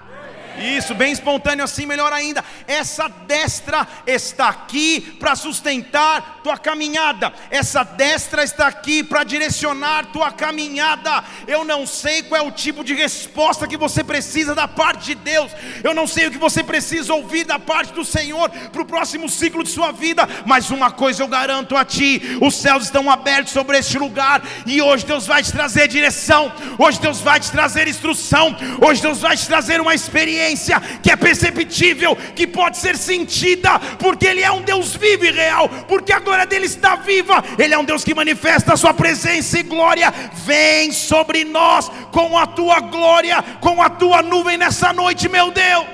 Isso, 0.59 0.93
bem 0.93 1.11
espontâneo 1.11 1.63
assim, 1.63 1.85
melhor 1.85 2.11
ainda. 2.11 2.43
Essa 2.67 3.07
destra 3.07 3.87
está 4.05 4.49
aqui 4.49 5.01
para 5.19 5.35
sustentar 5.35 6.41
tua 6.43 6.57
caminhada. 6.57 7.31
Essa 7.49 7.83
destra 7.83 8.43
está 8.43 8.67
aqui 8.67 9.03
para 9.03 9.23
direcionar 9.23 10.07
tua 10.07 10.31
caminhada. 10.31 11.23
Eu 11.47 11.63
não 11.63 11.87
sei 11.87 12.23
qual 12.23 12.41
é 12.41 12.45
o 12.45 12.51
tipo 12.51 12.83
de 12.83 12.93
resposta 12.93 13.67
que 13.67 13.77
você 13.77 14.03
precisa 14.03 14.53
da 14.53 14.67
parte 14.67 15.05
de 15.05 15.15
Deus. 15.15 15.51
Eu 15.83 15.93
não 15.93 16.05
sei 16.05 16.27
o 16.27 16.31
que 16.31 16.37
você 16.37 16.63
precisa 16.63 17.13
ouvir 17.13 17.45
da 17.45 17.57
parte 17.57 17.93
do 17.93 18.03
Senhor 18.03 18.49
para 18.49 18.81
o 18.81 18.85
próximo 18.85 19.29
ciclo 19.29 19.63
de 19.63 19.69
sua 19.69 19.91
vida. 19.91 20.27
Mas 20.45 20.69
uma 20.69 20.91
coisa 20.91 21.23
eu 21.23 21.27
garanto 21.27 21.75
a 21.77 21.85
ti: 21.85 22.37
os 22.41 22.55
céus 22.55 22.83
estão 22.83 23.09
abertos 23.09 23.53
sobre 23.53 23.77
este 23.77 23.97
lugar. 23.97 24.41
E 24.65 24.81
hoje 24.81 25.05
Deus 25.05 25.25
vai 25.25 25.41
te 25.41 25.51
trazer 25.51 25.87
direção. 25.87 26.51
Hoje 26.77 26.99
Deus 26.99 27.19
vai 27.19 27.39
te 27.39 27.49
trazer 27.51 27.87
instrução. 27.87 28.55
Hoje 28.85 29.01
Deus 29.01 29.19
vai 29.19 29.37
te 29.37 29.47
trazer 29.47 29.79
uma 29.79 29.95
experiência 29.95 30.40
experiência 30.41 30.79
que 31.01 31.11
é 31.11 31.15
perceptível, 31.15 32.15
que 32.15 32.47
pode 32.47 32.77
ser 32.77 32.97
sentida, 32.97 33.79
porque 33.99 34.25
Ele 34.25 34.41
é 34.41 34.51
um 34.51 34.61
Deus 34.61 34.95
vivo 34.95 35.25
e 35.25 35.31
real, 35.31 35.69
porque 35.87 36.11
a 36.11 36.19
glória 36.19 36.45
dele 36.45 36.65
está 36.65 36.95
viva, 36.95 37.43
Ele 37.57 37.73
é 37.73 37.77
um 37.77 37.85
Deus 37.85 38.03
que 38.03 38.13
manifesta 38.13 38.73
a 38.73 38.77
Sua 38.77 38.93
presença 38.93 39.59
e 39.59 39.63
glória. 39.63 40.11
Vem 40.33 40.91
sobre 40.91 41.43
nós 41.43 41.89
com 42.11 42.37
a 42.37 42.47
tua 42.47 42.79
glória, 42.79 43.41
com 43.59 43.81
a 43.81 43.89
tua 43.89 44.21
nuvem 44.21 44.57
nessa 44.57 44.91
noite, 44.91 45.29
meu 45.29 45.51
Deus. 45.51 45.85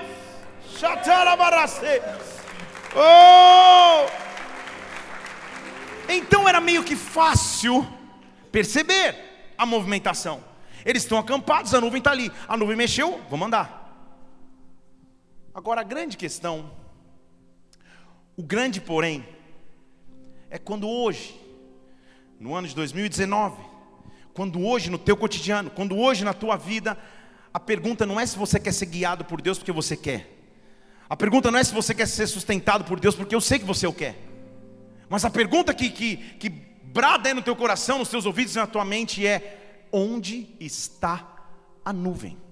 Oh! 2.95 4.05
Então 6.09 6.47
era 6.47 6.61
meio 6.61 6.83
que 6.83 6.95
fácil 6.95 7.85
perceber 8.51 9.15
a 9.57 9.65
movimentação. 9.65 10.41
Eles 10.85 11.03
estão 11.03 11.17
acampados, 11.17 11.73
a 11.73 11.81
nuvem 11.81 11.97
está 11.97 12.11
ali. 12.11 12.31
A 12.47 12.55
nuvem 12.55 12.77
mexeu, 12.77 13.19
vamos 13.29 13.47
andar. 13.47 13.76
Agora, 15.57 15.81
a 15.81 15.83
grande 15.83 16.15
questão, 16.17 16.69
o 18.35 18.43
grande 18.43 18.79
porém, 18.79 19.27
é 20.51 20.59
quando 20.59 20.87
hoje, 20.87 21.35
no 22.39 22.53
ano 22.53 22.67
de 22.67 22.75
2019, 22.75 23.59
quando 24.35 24.63
hoje 24.63 24.91
no 24.91 24.99
teu 24.99 25.17
cotidiano, 25.17 25.71
quando 25.71 25.97
hoje 25.97 26.23
na 26.23 26.31
tua 26.31 26.57
vida, 26.57 26.95
a 27.51 27.59
pergunta 27.59 28.05
não 28.05 28.19
é 28.19 28.25
se 28.27 28.37
você 28.37 28.59
quer 28.59 28.71
ser 28.71 28.85
guiado 28.85 29.25
por 29.25 29.41
Deus 29.41 29.57
porque 29.57 29.71
você 29.71 29.97
quer. 29.97 30.31
A 31.09 31.17
pergunta 31.17 31.49
não 31.49 31.57
é 31.57 31.63
se 31.63 31.73
você 31.73 31.95
quer 31.95 32.07
ser 32.07 32.27
sustentado 32.27 32.83
por 32.83 32.99
Deus 32.99 33.15
porque 33.15 33.33
eu 33.33 33.41
sei 33.41 33.57
que 33.57 33.65
você 33.65 33.87
o 33.87 33.93
quer. 33.93 34.15
Mas 35.09 35.25
a 35.25 35.29
pergunta 35.31 35.73
que, 35.73 35.89
que, 35.89 36.17
que 36.37 36.49
brada 36.49 37.29
aí 37.29 37.33
no 37.33 37.41
teu 37.41 37.55
coração, 37.55 37.97
nos 37.97 38.09
teus 38.09 38.27
ouvidos 38.27 38.55
e 38.55 38.59
na 38.59 38.67
tua 38.67 38.85
mente 38.85 39.25
é: 39.25 39.87
onde 39.91 40.55
está 40.59 41.27
a 41.83 41.91
nuvem? 41.91 42.45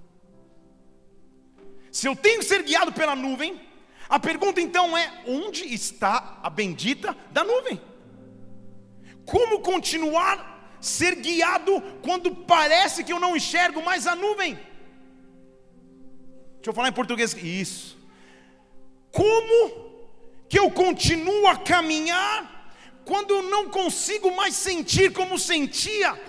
Se 1.96 2.10
eu 2.10 2.14
tenho 2.14 2.40
que 2.40 2.46
ser 2.46 2.62
guiado 2.62 2.92
pela 2.92 3.16
nuvem, 3.16 3.58
a 4.10 4.20
pergunta 4.20 4.60
então 4.60 4.98
é: 4.98 5.24
onde 5.26 5.64
está 5.74 6.40
a 6.44 6.50
bendita 6.50 7.16
da 7.32 7.42
nuvem? 7.42 7.80
Como 9.26 9.62
continuar 9.62 10.78
ser 10.82 11.16
guiado 11.16 11.82
quando 12.02 12.36
parece 12.36 13.02
que 13.02 13.14
eu 13.14 13.20
não 13.26 13.34
enxergo 13.34 13.82
mais 13.82 14.06
a 14.08 14.14
nuvem? 14.14 14.56
Deixa 16.56 16.72
eu 16.72 16.74
falar 16.74 16.90
em 16.90 17.00
português. 17.00 17.34
Isso. 17.34 17.98
Como 19.10 20.10
que 20.50 20.60
eu 20.60 20.70
continuo 20.70 21.48
a 21.48 21.56
caminhar 21.56 22.74
quando 23.06 23.32
eu 23.36 23.44
não 23.44 23.70
consigo 23.70 24.36
mais 24.36 24.54
sentir 24.54 25.14
como 25.14 25.40
sentia? 25.40 26.22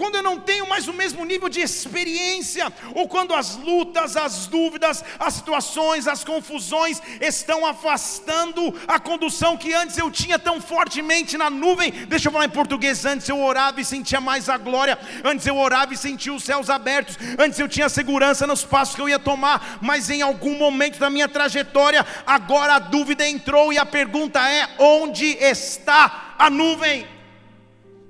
Quando 0.00 0.14
eu 0.14 0.22
não 0.22 0.40
tenho 0.40 0.66
mais 0.66 0.88
o 0.88 0.94
mesmo 0.94 1.26
nível 1.26 1.50
de 1.50 1.60
experiência, 1.60 2.72
ou 2.94 3.06
quando 3.06 3.34
as 3.34 3.56
lutas, 3.56 4.16
as 4.16 4.46
dúvidas, 4.46 5.04
as 5.18 5.34
situações, 5.34 6.08
as 6.08 6.24
confusões 6.24 7.02
estão 7.20 7.66
afastando 7.66 8.74
a 8.88 8.98
condução 8.98 9.58
que 9.58 9.74
antes 9.74 9.98
eu 9.98 10.10
tinha 10.10 10.38
tão 10.38 10.58
fortemente 10.58 11.36
na 11.36 11.50
nuvem. 11.50 11.90
Deixa 12.08 12.28
eu 12.28 12.32
falar 12.32 12.46
em 12.46 12.48
português: 12.48 13.04
antes 13.04 13.28
eu 13.28 13.38
orava 13.38 13.78
e 13.78 13.84
sentia 13.84 14.22
mais 14.22 14.48
a 14.48 14.56
glória, 14.56 14.98
antes 15.22 15.46
eu 15.46 15.58
orava 15.58 15.92
e 15.92 15.98
sentia 15.98 16.32
os 16.32 16.44
céus 16.44 16.70
abertos, 16.70 17.18
antes 17.38 17.58
eu 17.58 17.68
tinha 17.68 17.90
segurança 17.90 18.46
nos 18.46 18.64
passos 18.64 18.94
que 18.94 19.02
eu 19.02 19.08
ia 19.08 19.18
tomar, 19.18 19.80
mas 19.82 20.08
em 20.08 20.22
algum 20.22 20.56
momento 20.56 20.98
da 20.98 21.10
minha 21.10 21.28
trajetória, 21.28 22.06
agora 22.26 22.76
a 22.76 22.78
dúvida 22.78 23.28
entrou 23.28 23.70
e 23.70 23.76
a 23.76 23.84
pergunta 23.84 24.40
é: 24.48 24.66
onde 24.78 25.26
está 25.26 26.36
a 26.38 26.48
nuvem? 26.48 27.19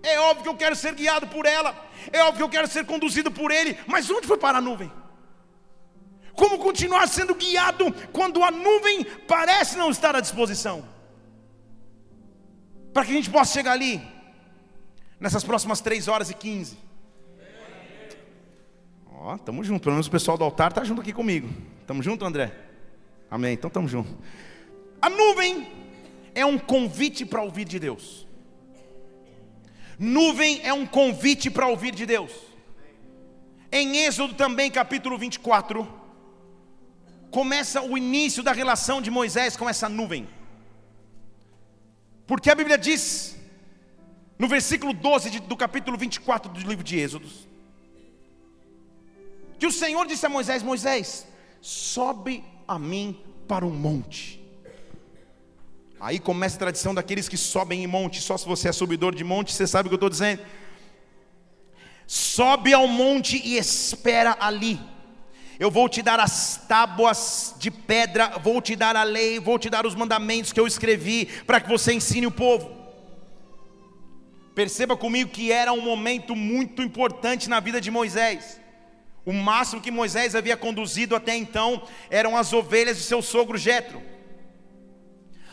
É 0.03 0.19
óbvio 0.21 0.43
que 0.45 0.49
eu 0.49 0.57
quero 0.57 0.77
ser 0.77 0.95
guiado 0.95 1.27
por 1.27 1.47
ela. 1.47 1.75
É 2.13 2.23
óbvio 2.23 2.37
que 2.37 2.43
eu 2.43 2.49
quero 2.49 2.69
ser 2.69 2.87
conduzido 2.87 3.31
por 3.31 3.51
Ele. 3.51 3.79
Mas 3.87 4.11
onde 4.11 4.27
foi 4.27 4.39
parar 4.39 4.59
a 4.59 4.63
nuvem? 4.63 4.91
Como 6.35 6.59
continuar 6.59 7.07
sendo 7.07 7.35
guiado 7.35 7.93
quando 8.13 8.43
a 8.43 8.51
nuvem 8.51 9.05
parece 9.29 9.77
não 9.77 9.91
estar 9.91 10.17
à 10.17 10.21
disposição? 10.21 10.89
Para 12.95 13.05
que 13.05 13.13
a 13.13 13.15
gente 13.15 13.31
possa 13.31 13.53
chegar 13.53 13.73
ali, 13.73 14.01
nessas 15.19 15.45
próximas 15.45 15.81
3 15.81 16.09
horas 16.09 16.31
e 16.31 16.35
15. 16.35 16.79
Ó, 19.13 19.35
estamos 19.35 19.67
juntos. 19.67 19.83
Pelo 19.83 19.95
menos 19.95 20.07
o 20.07 20.11
pessoal 20.11 20.39
do 20.39 20.45
altar 20.45 20.71
está 20.71 20.83
junto 20.83 21.03
aqui 21.03 21.13
comigo. 21.13 21.49
Estamos 21.81 22.05
juntos, 22.05 22.27
André? 22.27 22.53
Amém. 23.31 23.53
Então 23.53 23.69
estamos 23.69 23.91
juntos. 23.91 24.13
A 25.03 25.11
nuvem 25.11 25.71
é 26.35 26.45
um 26.45 26.59
convite 26.59 27.27
para 27.27 27.43
ouvir 27.43 27.67
de 27.67 27.79
Deus. 27.79 28.27
Nuvem 30.03 30.63
é 30.63 30.73
um 30.73 30.87
convite 30.87 31.51
para 31.51 31.67
ouvir 31.67 31.95
de 31.95 32.07
Deus. 32.07 32.33
Em 33.71 33.99
Êxodo 33.99 34.33
também, 34.33 34.71
capítulo 34.71 35.19
24, 35.19 35.87
começa 37.31 37.83
o 37.83 37.99
início 37.99 38.43
da 38.43 38.51
relação 38.51 39.03
de 39.03 39.11
Moisés 39.11 39.59
com 39.59 39.69
essa 39.69 39.91
nuvem. 39.91 40.27
Porque 42.27 42.49
a 42.49 42.55
Bíblia 42.55 42.79
diz, 42.79 43.37
no 44.39 44.49
versículo 44.49 44.95
12 44.95 45.39
do 45.41 45.55
capítulo 45.55 45.99
24 45.99 46.51
do 46.51 46.61
livro 46.61 46.83
de 46.83 46.99
Êxodos, 46.99 47.47
que 49.59 49.67
o 49.67 49.71
Senhor 49.71 50.07
disse 50.07 50.25
a 50.25 50.31
Moisés: 50.31 50.63
Moisés, 50.63 51.27
sobe 51.61 52.43
a 52.67 52.79
mim 52.79 53.23
para 53.47 53.67
um 53.67 53.71
monte 53.71 54.40
Aí 56.01 56.19
começa 56.19 56.57
a 56.57 56.61
tradição 56.61 56.95
daqueles 56.95 57.29
que 57.29 57.37
sobem 57.37 57.85
em 57.85 57.87
monte. 57.87 58.23
Só 58.23 58.39
se 58.39 58.47
você 58.47 58.69
é 58.69 58.73
subidor 58.73 59.15
de 59.15 59.23
monte, 59.23 59.53
você 59.53 59.67
sabe 59.67 59.87
o 59.87 59.91
que 59.91 59.95
eu 59.95 59.97
estou 59.97 60.09
dizendo. 60.09 60.41
Sobe 62.07 62.73
ao 62.73 62.89
monte 62.89 63.41
e 63.45 63.59
espera 63.59 64.35
ali. 64.41 64.81
Eu 65.59 65.71
vou 65.71 65.91
te 65.91 66.01
dar 66.01 66.19
as 66.19 66.57
tábuas 66.67 67.55
de 67.59 67.71
pedra, 67.71 68.39
vou 68.43 68.63
te 68.63 68.75
dar 68.75 68.97
a 68.97 69.03
lei, 69.03 69.39
vou 69.39 69.59
te 69.59 69.69
dar 69.69 69.85
os 69.85 69.95
mandamentos 69.95 70.55
que 70.55 70.59
eu 70.59 70.67
escrevi 70.67 71.27
para 71.47 71.61
que 71.61 71.69
você 71.69 71.93
ensine 71.93 72.27
o 72.27 72.31
povo. 72.31 72.75
Perceba 74.55 74.97
comigo 74.97 75.31
que 75.31 75.53
era 75.53 75.71
um 75.71 75.83
momento 75.83 76.35
muito 76.35 76.81
importante 76.81 77.49
na 77.49 77.61
vida 77.61 77.79
de 77.79 77.91
Moisés. 77.91 78.59
O 79.25 79.35
máximo 79.35 79.83
que 79.83 79.91
Moisés 79.91 80.35
havia 80.35 80.57
conduzido 80.57 81.15
até 81.15 81.37
então 81.37 81.83
eram 82.09 82.39
as 82.39 82.55
ovelhas 82.55 82.97
de 82.97 83.03
seu 83.03 83.21
sogro 83.21 83.59
Jetro. 83.59 84.03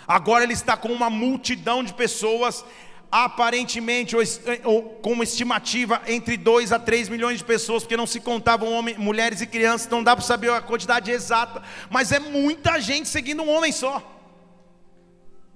Agora 0.07 0.43
ele 0.43 0.53
está 0.53 0.77
com 0.77 0.87
uma 0.89 1.09
multidão 1.09 1.83
de 1.83 1.93
pessoas, 1.93 2.63
aparentemente, 3.11 4.15
ou, 4.15 4.23
ou, 4.63 4.83
com 4.83 5.11
uma 5.11 5.23
estimativa 5.23 6.01
entre 6.07 6.37
2 6.37 6.71
a 6.71 6.79
3 6.79 7.09
milhões 7.09 7.39
de 7.39 7.45
pessoas, 7.45 7.83
porque 7.83 7.97
não 7.97 8.07
se 8.07 8.19
contavam 8.19 8.71
homens, 8.71 8.97
mulheres 8.97 9.41
e 9.41 9.47
crianças, 9.47 9.89
não 9.89 10.03
dá 10.03 10.15
para 10.15 10.23
saber 10.23 10.51
a 10.51 10.61
quantidade 10.61 11.11
exata, 11.11 11.61
mas 11.89 12.11
é 12.11 12.19
muita 12.19 12.79
gente 12.79 13.09
seguindo 13.09 13.43
um 13.43 13.49
homem 13.49 13.71
só. 13.71 14.15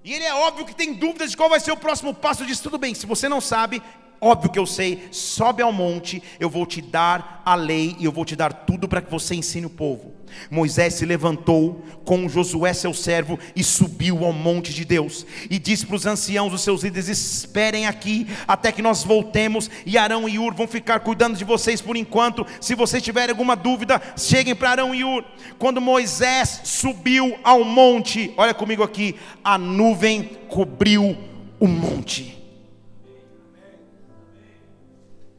E 0.03 0.13
ele 0.13 0.25
é 0.25 0.33
óbvio 0.33 0.65
que 0.65 0.75
tem 0.75 0.93
dúvidas 0.93 1.31
de 1.31 1.37
qual 1.37 1.49
vai 1.49 1.59
ser 1.59 1.71
o 1.71 1.77
próximo 1.77 2.13
passo. 2.13 2.45
Diz: 2.45 2.59
tudo 2.59 2.77
bem, 2.77 2.95
se 2.95 3.05
você 3.05 3.29
não 3.29 3.39
sabe, 3.39 3.81
óbvio 4.19 4.51
que 4.51 4.59
eu 4.59 4.65
sei, 4.65 5.07
sobe 5.11 5.61
ao 5.61 5.71
monte, 5.71 6.21
eu 6.39 6.49
vou 6.49 6.65
te 6.65 6.81
dar 6.81 7.41
a 7.45 7.55
lei 7.55 7.95
e 7.99 8.05
eu 8.05 8.11
vou 8.11 8.25
te 8.25 8.35
dar 8.35 8.51
tudo 8.51 8.87
para 8.87 9.01
que 9.01 9.11
você 9.11 9.35
ensine 9.35 9.65
o 9.65 9.69
povo. 9.69 10.13
Moisés 10.49 10.95
se 10.95 11.05
levantou 11.05 11.83
com 12.03 12.27
Josué, 12.27 12.73
seu 12.73 12.93
servo, 12.93 13.39
e 13.55 13.63
subiu 13.63 14.25
ao 14.25 14.33
monte 14.33 14.73
de 14.73 14.85
Deus, 14.85 15.25
e 15.49 15.57
disse 15.57 15.85
para 15.85 15.95
os 15.95 16.05
anciãos, 16.05 16.53
os 16.53 16.61
seus 16.61 16.83
líderes: 16.83 17.07
Esperem 17.07 17.87
aqui 17.87 18.27
até 18.47 18.71
que 18.71 18.81
nós 18.81 19.03
voltemos, 19.03 19.69
e 19.85 19.97
Arão 19.97 20.27
e 20.27 20.39
Ur 20.39 20.53
vão 20.53 20.67
ficar 20.67 20.99
cuidando 20.99 21.37
de 21.37 21.43
vocês 21.43 21.81
por 21.81 21.95
enquanto. 21.95 22.45
Se 22.59 22.75
vocês 22.75 23.03
tiverem 23.03 23.31
alguma 23.31 23.55
dúvida, 23.55 24.01
cheguem 24.17 24.55
para 24.55 24.71
Arão 24.71 24.93
e 24.93 25.03
Ur. 25.03 25.23
Quando 25.57 25.81
Moisés 25.81 26.61
subiu 26.63 27.37
ao 27.43 27.63
monte, 27.63 28.33
olha 28.37 28.53
comigo 28.53 28.83
aqui, 28.83 29.15
a 29.43 29.57
nuvem 29.57 30.23
cobriu 30.47 31.17
o 31.59 31.67
monte. 31.67 32.37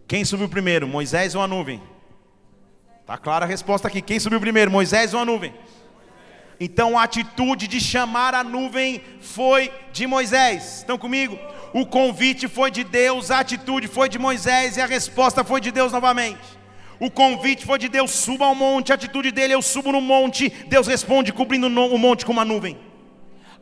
Quem 0.07 0.25
subiu 0.25 0.49
primeiro, 0.49 0.87
Moisés 0.87 1.35
ou 1.35 1.41
a 1.41 1.49
nuvem? 1.49 1.81
Está 3.13 3.23
clara 3.23 3.45
a 3.45 3.49
resposta 3.49 3.89
aqui. 3.89 4.01
Quem 4.01 4.19
subiu 4.19 4.41
primeiro, 4.41 4.71
Moisés 4.71 5.13
ou 5.13 5.21
a 5.21 5.25
nuvem? 5.27 5.53
Então 6.59 6.99
a 6.99 7.03
atitude 7.03 7.69
de 7.69 7.79
chamar 7.79 8.35
a 8.35 8.43
nuvem 8.43 9.03
foi 9.21 9.71
de 9.93 10.07
Moisés. 10.07 10.79
Estão 10.79 10.97
comigo? 10.97 11.39
O 11.75 11.85
convite 11.85 12.49
foi 12.49 12.71
de 12.71 12.83
Deus, 12.83 13.31
a 13.31 13.41
atitude 13.41 13.87
foi 13.87 14.09
de 14.09 14.19
Moisés 14.19 14.79
e 14.79 14.81
a 14.81 14.87
resposta 14.87 15.45
foi 15.45 15.61
de 15.61 15.71
Deus 15.71 15.93
novamente. 15.93 16.41
O 16.99 17.11
convite 17.11 17.67
foi 17.67 17.79
de 17.79 17.91
Deus, 17.91 18.13
suba 18.13 18.47
ao 18.47 18.55
monte, 18.55 18.93
a 18.93 18.95
atitude 18.95 19.31
dele, 19.31 19.53
eu 19.53 19.61
subo 19.61 19.93
no 19.93 20.01
monte. 20.01 20.49
Deus 20.67 20.87
responde 20.87 21.35
cobrindo 21.35 21.67
o 21.67 21.99
monte 21.99 22.25
com 22.25 22.33
uma 22.33 22.47
nuvem 22.47 22.79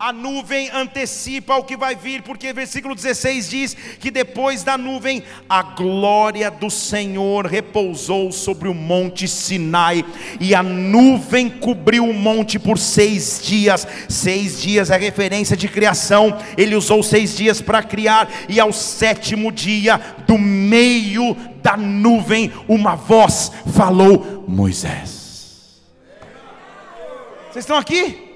a 0.00 0.14
nuvem 0.14 0.70
antecipa 0.72 1.56
o 1.56 1.62
que 1.62 1.76
vai 1.76 1.94
vir, 1.94 2.22
porque 2.22 2.54
versículo 2.54 2.94
16 2.94 3.50
diz 3.50 3.74
que 3.74 4.10
depois 4.10 4.62
da 4.62 4.78
nuvem 4.78 5.22
a 5.46 5.62
glória 5.62 6.50
do 6.50 6.70
Senhor 6.70 7.44
repousou 7.44 8.32
sobre 8.32 8.66
o 8.66 8.72
monte 8.72 9.28
Sinai, 9.28 10.02
e 10.40 10.54
a 10.54 10.62
nuvem 10.62 11.50
cobriu 11.50 12.08
o 12.08 12.14
monte 12.14 12.58
por 12.58 12.78
seis 12.78 13.42
dias. 13.44 13.86
Seis 14.08 14.62
dias 14.62 14.88
é 14.88 14.96
referência 14.96 15.54
de 15.54 15.68
criação, 15.68 16.34
ele 16.56 16.74
usou 16.74 17.02
seis 17.02 17.36
dias 17.36 17.60
para 17.60 17.82
criar, 17.82 18.26
e 18.48 18.58
ao 18.58 18.72
sétimo 18.72 19.52
dia, 19.52 20.00
do 20.26 20.38
meio 20.38 21.36
da 21.62 21.76
nuvem, 21.76 22.50
uma 22.66 22.94
voz 22.96 23.52
falou: 23.76 24.46
Moisés. 24.48 25.78
Vocês 27.50 27.64
estão 27.64 27.76
aqui? 27.76 28.29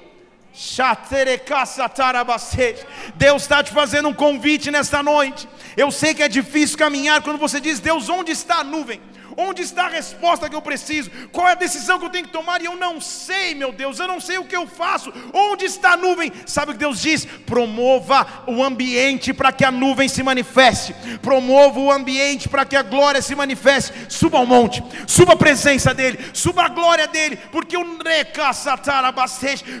Deus 3.15 3.41
está 3.41 3.61
te 3.61 3.73
fazendo 3.73 4.07
um 4.07 4.13
convite 4.13 4.71
nesta 4.71 5.03
noite. 5.03 5.49
Eu 5.75 5.91
sei 5.91 6.13
que 6.13 6.23
é 6.23 6.29
difícil 6.29 6.77
caminhar 6.77 7.21
quando 7.21 7.37
você 7.37 7.59
diz: 7.59 7.81
Deus, 7.81 8.07
onde 8.07 8.31
está 8.31 8.59
a 8.59 8.63
nuvem? 8.63 9.01
Onde 9.37 9.61
está 9.61 9.85
a 9.85 9.89
resposta 9.89 10.49
que 10.49 10.55
eu 10.55 10.61
preciso? 10.61 11.11
Qual 11.31 11.47
é 11.47 11.51
a 11.51 11.55
decisão 11.55 11.99
que 11.99 12.05
eu 12.05 12.09
tenho 12.09 12.25
que 12.25 12.31
tomar? 12.31 12.61
E 12.61 12.65
eu 12.65 12.75
não 12.75 13.01
sei, 13.01 13.53
meu 13.53 13.71
Deus, 13.71 13.99
eu 13.99 14.07
não 14.07 14.19
sei 14.19 14.37
o 14.37 14.45
que 14.45 14.55
eu 14.55 14.65
faço. 14.65 15.11
Onde 15.33 15.65
está 15.65 15.93
a 15.93 15.97
nuvem? 15.97 16.31
Sabe 16.45 16.71
o 16.71 16.73
que 16.73 16.79
Deus 16.79 17.01
diz? 17.01 17.25
Promova 17.25 18.45
o 18.47 18.63
ambiente 18.63 19.33
para 19.33 19.51
que 19.51 19.65
a 19.65 19.71
nuvem 19.71 20.07
se 20.07 20.23
manifeste. 20.23 20.95
Promova 21.21 21.79
o 21.79 21.91
ambiente 21.91 22.47
para 22.47 22.65
que 22.65 22.75
a 22.75 22.83
glória 22.83 23.21
se 23.21 23.35
manifeste. 23.35 23.93
Suba 24.09 24.37
ao 24.37 24.45
monte, 24.45 24.83
suba 25.07 25.33
a 25.33 25.37
presença 25.37 25.93
dEle, 25.93 26.19
suba 26.33 26.63
a 26.63 26.69
glória 26.69 27.07
dEle, 27.07 27.37
porque 27.51 27.75
o 27.77 27.85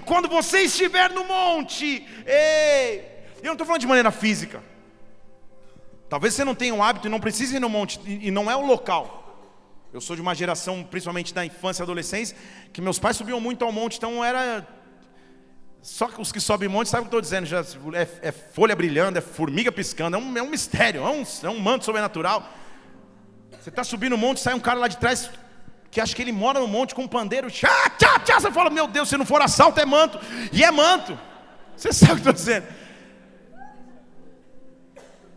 quando 0.05 0.27
você 0.27 0.61
estiver 0.61 1.11
no 1.11 1.25
monte, 1.25 2.05
ei, 2.25 3.03
eu 3.37 3.45
não 3.45 3.53
estou 3.53 3.65
falando 3.65 3.81
de 3.81 3.87
maneira 3.87 4.11
física. 4.11 4.63
Talvez 6.09 6.33
você 6.33 6.43
não 6.43 6.55
tenha 6.55 6.73
um 6.73 6.83
hábito 6.83 7.07
e 7.07 7.09
não 7.09 7.19
precise 7.19 7.55
ir 7.55 7.59
no 7.59 7.69
monte, 7.69 7.99
e 8.05 8.31
não 8.31 8.49
é 8.49 8.55
o 8.55 8.65
local. 8.65 9.24
Eu 9.95 10.01
sou 10.01 10.13
de 10.13 10.21
uma 10.21 10.35
geração, 10.35 10.83
principalmente 10.83 11.33
da 11.33 11.45
infância 11.45 11.81
e 11.81 11.83
adolescência, 11.83 12.35
que 12.73 12.81
meus 12.81 12.99
pais 12.99 13.15
subiam 13.15 13.39
muito 13.39 13.63
ao 13.63 13.71
monte, 13.71 13.95
então 13.95 14.21
era. 14.21 14.67
Só 15.81 16.09
que 16.09 16.19
os 16.19 16.33
que 16.33 16.41
sobem 16.41 16.67
monte 16.67 16.89
sabem 16.89 17.05
o 17.05 17.09
que 17.09 17.15
eu 17.15 17.19
estou 17.19 17.21
dizendo, 17.21 17.45
já 17.45 17.61
é, 17.93 18.27
é, 18.27 18.31
folha 18.33 18.75
brilhando, 18.75 19.17
é 19.17 19.21
formiga 19.21 19.71
piscando, 19.71 20.17
é 20.17 20.19
um, 20.19 20.37
é 20.37 20.41
um 20.43 20.49
mistério, 20.49 21.01
é 21.01 21.09
um, 21.09 21.23
é 21.43 21.49
um 21.49 21.59
manto 21.59 21.85
sobrenatural. 21.85 22.45
Você 23.51 23.69
está 23.69 23.85
subindo 23.85 24.15
o 24.15 24.17
monte, 24.17 24.41
sai 24.41 24.53
um 24.53 24.59
cara 24.59 24.77
lá 24.81 24.89
de 24.89 24.97
trás 24.97 25.29
que 25.89 26.01
acha 26.01 26.13
que 26.13 26.21
ele 26.21 26.33
mora 26.33 26.59
no 26.59 26.67
monte 26.67 26.93
com 26.93 27.03
um 27.03 27.07
pandeiro, 27.07 27.49
tchá, 27.49 27.89
tchá, 27.97 28.19
tchá, 28.19 28.41
você 28.41 28.51
fala, 28.51 28.69
meu 28.69 28.87
Deus, 28.87 29.07
se 29.07 29.15
não 29.15 29.25
for 29.25 29.41
assalto 29.41 29.79
é 29.79 29.85
manto, 29.85 30.19
e 30.51 30.61
é 30.61 30.71
manto. 30.71 31.17
Você 31.77 31.93
sabe 31.93 32.19
o 32.19 32.21
que 32.21 32.27
eu 32.27 32.31
estou 32.31 32.33
dizendo? 32.33 32.67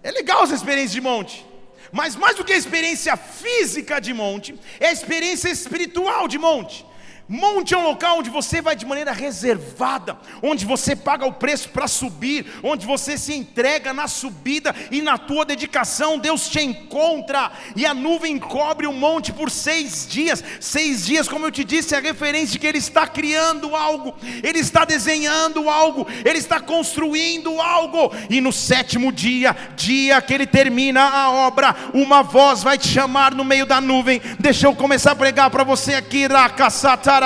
É 0.02 0.10
legal 0.10 0.42
essa 0.42 0.56
experiência 0.56 0.94
de 0.94 1.00
monte. 1.00 1.47
Mas 1.92 2.16
mais 2.16 2.36
do 2.36 2.44
que 2.44 2.52
a 2.52 2.56
experiência 2.56 3.16
física 3.16 4.00
de 4.00 4.12
monte, 4.12 4.54
é 4.78 4.88
a 4.88 4.92
experiência 4.92 5.48
espiritual 5.48 6.28
de 6.28 6.38
monte. 6.38 6.84
Monte 7.28 7.74
é 7.74 7.76
um 7.76 7.82
local 7.82 8.20
onde 8.20 8.30
você 8.30 8.62
vai 8.62 8.74
de 8.74 8.86
maneira 8.86 9.12
reservada, 9.12 10.16
onde 10.42 10.64
você 10.64 10.96
paga 10.96 11.26
o 11.26 11.32
preço 11.32 11.68
para 11.68 11.86
subir, 11.86 12.46
onde 12.62 12.86
você 12.86 13.18
se 13.18 13.34
entrega 13.34 13.92
na 13.92 14.08
subida 14.08 14.74
e 14.90 15.02
na 15.02 15.18
tua 15.18 15.44
dedicação, 15.44 16.18
Deus 16.18 16.48
te 16.48 16.62
encontra, 16.62 17.52
e 17.76 17.84
a 17.84 17.92
nuvem 17.92 18.38
cobre 18.38 18.86
o 18.86 18.94
monte 18.94 19.30
por 19.30 19.50
seis 19.50 20.06
dias. 20.08 20.42
Seis 20.58 21.04
dias, 21.04 21.28
como 21.28 21.44
eu 21.44 21.50
te 21.50 21.64
disse, 21.64 21.94
é 21.94 21.98
a 21.98 22.00
referência 22.00 22.52
de 22.52 22.58
que 22.60 22.66
Ele 22.66 22.78
está 22.78 23.06
criando 23.06 23.76
algo, 23.76 24.16
Ele 24.42 24.60
está 24.60 24.86
desenhando 24.86 25.68
algo, 25.68 26.06
Ele 26.24 26.38
está 26.38 26.60
construindo 26.60 27.60
algo, 27.60 28.10
e 28.30 28.40
no 28.40 28.54
sétimo 28.54 29.12
dia, 29.12 29.54
dia 29.76 30.22
que 30.22 30.32
Ele 30.32 30.46
termina 30.46 31.02
a 31.02 31.30
obra, 31.30 31.76
uma 31.92 32.22
voz 32.22 32.62
vai 32.62 32.78
te 32.78 32.88
chamar 32.88 33.34
no 33.34 33.44
meio 33.44 33.66
da 33.66 33.82
nuvem. 33.82 34.18
Deixa 34.40 34.66
eu 34.66 34.74
começar 34.74 35.12
a 35.12 35.16
pregar 35.16 35.50
para 35.50 35.62
você 35.62 35.92
aqui, 35.92 36.26
Rakasata. 36.26 37.17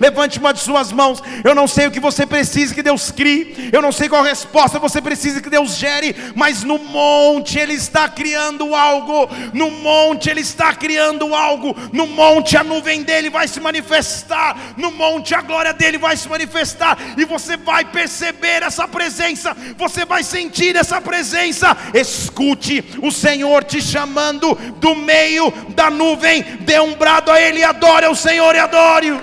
Levante 0.00 0.38
uma 0.38 0.52
de 0.52 0.60
suas 0.60 0.92
mãos. 0.92 1.22
Eu 1.44 1.54
não 1.54 1.66
sei 1.66 1.86
o 1.86 1.90
que 1.90 2.00
você 2.00 2.26
precisa 2.26 2.74
que 2.74 2.82
Deus 2.82 3.10
crie. 3.10 3.70
Eu 3.72 3.82
não 3.82 3.92
sei 3.92 4.08
qual 4.08 4.22
resposta 4.22 4.78
você 4.78 5.00
precisa 5.00 5.40
que 5.40 5.50
Deus 5.50 5.76
gere. 5.76 6.14
Mas 6.34 6.62
no 6.62 6.78
monte 6.78 7.58
Ele 7.58 7.74
está 7.74 8.08
criando 8.08 8.74
algo. 8.74 9.28
No 9.52 9.70
monte 9.70 10.30
Ele 10.30 10.40
está 10.40 10.74
criando 10.74 11.34
algo. 11.34 11.76
No 11.92 12.06
monte 12.06 12.56
a 12.56 12.64
nuvem 12.64 13.02
dele 13.02 13.30
vai 13.30 13.48
se 13.48 13.60
manifestar. 13.60 14.74
No 14.76 14.90
monte 14.90 15.34
a 15.34 15.40
glória 15.40 15.72
dele 15.72 15.98
vai 15.98 16.16
se 16.16 16.28
manifestar. 16.28 16.98
E 17.16 17.24
você 17.24 17.56
vai 17.56 17.84
perceber 17.84 18.62
essa 18.62 18.86
presença. 18.88 19.56
Você 19.76 20.04
vai 20.04 20.22
sentir 20.22 20.76
essa 20.76 21.00
presença. 21.00 21.76
Escute 21.94 22.84
o 23.02 23.10
Senhor 23.10 23.64
te 23.64 23.80
chamando 23.80 24.54
do 24.78 24.94
meio 24.94 25.52
da 25.74 25.90
nuvem. 25.90 26.42
Dê 26.60 26.80
um 26.80 26.94
brado 26.94 27.30
a 27.30 27.40
Ele 27.40 27.60
e 27.60 27.64
adore 27.64 28.06
o 28.06 28.14
Senhor 28.14 28.54
e 28.54 28.58
adore. 28.96 29.20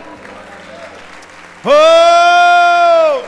Oh! 1.66 3.24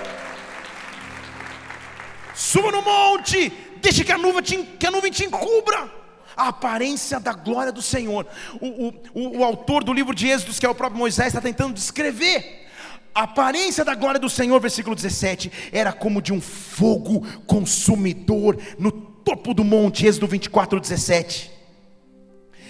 Suba 2.33 2.71
no 2.71 2.81
monte, 2.81 3.49
deixe 3.81 4.03
que 4.03 4.11
a 4.11 4.17
nuvem 4.17 4.41
te, 4.41 4.57
que 4.57 4.85
a 4.85 4.91
nuvem 4.91 5.11
te 5.11 5.25
encubra. 5.25 5.91
A 6.35 6.49
aparência 6.49 7.17
da 7.17 7.31
glória 7.31 7.71
do 7.71 7.81
Senhor. 7.81 8.27
O, 8.59 8.93
o, 9.13 9.39
o 9.39 9.43
autor 9.43 9.85
do 9.85 9.93
livro 9.93 10.13
de 10.13 10.27
Êxodos, 10.27 10.59
que 10.59 10.65
é 10.65 10.69
o 10.69 10.75
próprio 10.75 10.99
Moisés, 10.99 11.27
está 11.27 11.39
tentando 11.39 11.73
descrever. 11.73 12.65
A 13.13 13.23
aparência 13.23 13.85
da 13.85 13.95
glória 13.95 14.19
do 14.19 14.29
Senhor, 14.29 14.59
versículo 14.59 14.93
17, 14.93 15.49
era 15.71 15.93
como 15.93 16.21
de 16.21 16.33
um 16.33 16.41
fogo 16.41 17.25
consumidor 17.47 18.57
no 18.77 18.91
topo 18.91 19.53
do 19.53 19.63
monte, 19.63 20.05
Êxodo 20.05 20.27
24, 20.27 20.77
17. 20.77 21.49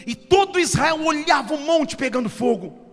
E 0.06 0.14
todo 0.14 0.60
Israel 0.60 1.04
olhava 1.04 1.56
o 1.56 1.62
monte 1.62 1.98
pegando 1.98 2.30
fogo. 2.30 2.85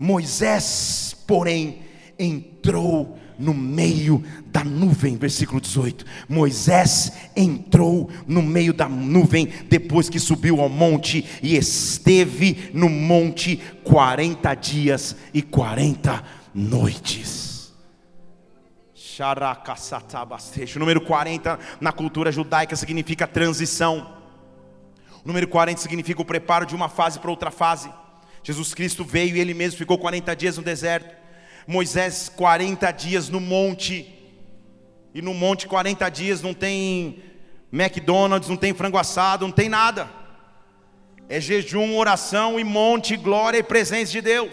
Moisés, 0.00 1.14
porém, 1.26 1.80
entrou 2.18 3.18
no 3.38 3.52
meio 3.52 4.24
da 4.46 4.64
nuvem, 4.64 5.18
versículo 5.18 5.60
18. 5.60 6.06
Moisés 6.26 7.12
entrou 7.36 8.10
no 8.26 8.40
meio 8.40 8.72
da 8.72 8.88
nuvem 8.88 9.46
depois 9.68 10.08
que 10.08 10.18
subiu 10.18 10.58
ao 10.58 10.70
monte 10.70 11.26
e 11.42 11.54
esteve 11.54 12.70
no 12.72 12.88
monte 12.88 13.58
40 13.84 14.54
dias 14.54 15.14
e 15.34 15.42
40 15.42 16.24
noites. 16.54 17.74
Número 20.78 21.02
40 21.02 21.58
na 21.78 21.92
cultura 21.92 22.32
judaica 22.32 22.74
significa 22.74 23.26
transição. 23.26 24.14
O 25.22 25.28
número 25.28 25.46
40 25.46 25.78
significa 25.78 26.22
o 26.22 26.24
preparo 26.24 26.64
de 26.64 26.74
uma 26.74 26.88
fase 26.88 27.18
para 27.20 27.30
outra 27.30 27.50
fase. 27.50 27.90
Jesus 28.42 28.74
Cristo 28.74 29.04
veio 29.04 29.36
e 29.36 29.40
ele 29.40 29.54
mesmo 29.54 29.78
ficou 29.78 29.98
40 29.98 30.34
dias 30.34 30.56
no 30.56 30.62
deserto. 30.62 31.14
Moisés 31.66 32.30
40 32.34 32.90
dias 32.92 33.28
no 33.28 33.40
monte. 33.40 34.14
E 35.14 35.20
no 35.20 35.34
monte 35.34 35.66
40 35.66 36.08
dias 36.08 36.42
não 36.42 36.54
tem 36.54 37.22
McDonald's, 37.72 38.48
não 38.48 38.56
tem 38.56 38.74
frango 38.74 38.98
assado, 38.98 39.46
não 39.46 39.52
tem 39.52 39.68
nada. 39.68 40.08
É 41.28 41.40
jejum, 41.40 41.96
oração 41.96 42.58
e 42.58 42.64
monte, 42.64 43.16
glória 43.16 43.58
e 43.58 43.62
presença 43.62 44.10
de 44.10 44.20
Deus. 44.20 44.52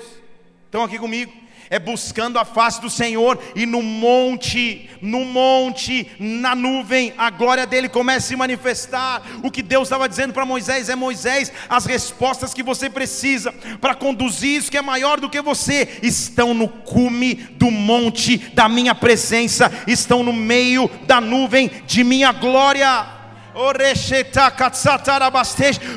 Estão 0.65 0.83
aqui 0.83 0.99
comigo? 0.99 1.33
É 1.69 1.79
buscando 1.79 2.39
a 2.39 2.45
face 2.45 2.79
do 2.81 2.89
Senhor 2.89 3.39
e 3.55 3.65
no 3.65 3.81
monte, 3.81 4.89
no 5.01 5.25
monte, 5.25 6.09
na 6.19 6.55
nuvem, 6.55 7.13
a 7.17 7.29
glória 7.29 7.65
dele 7.65 7.89
começa 7.89 8.25
a 8.25 8.29
se 8.29 8.35
manifestar. 8.35 9.21
O 9.43 9.51
que 9.51 9.61
Deus 9.61 9.87
estava 9.87 10.07
dizendo 10.07 10.33
para 10.33 10.45
Moisés 10.45 10.89
é: 10.89 10.95
Moisés, 10.95 11.51
as 11.69 11.85
respostas 11.85 12.53
que 12.53 12.63
você 12.63 12.89
precisa 12.89 13.51
para 13.81 13.95
conduzir 13.95 14.57
isso 14.57 14.71
que 14.71 14.77
é 14.77 14.81
maior 14.81 15.19
do 15.19 15.29
que 15.29 15.41
você 15.41 15.99
estão 16.01 16.53
no 16.53 16.67
cume 16.67 17.35
do 17.35 17.69
monte 17.69 18.37
da 18.53 18.69
minha 18.69 18.95
presença, 18.95 19.71
estão 19.85 20.23
no 20.23 20.33
meio 20.33 20.89
da 21.05 21.19
nuvem 21.19 21.69
de 21.85 22.03
minha 22.03 22.31
glória. 22.31 23.17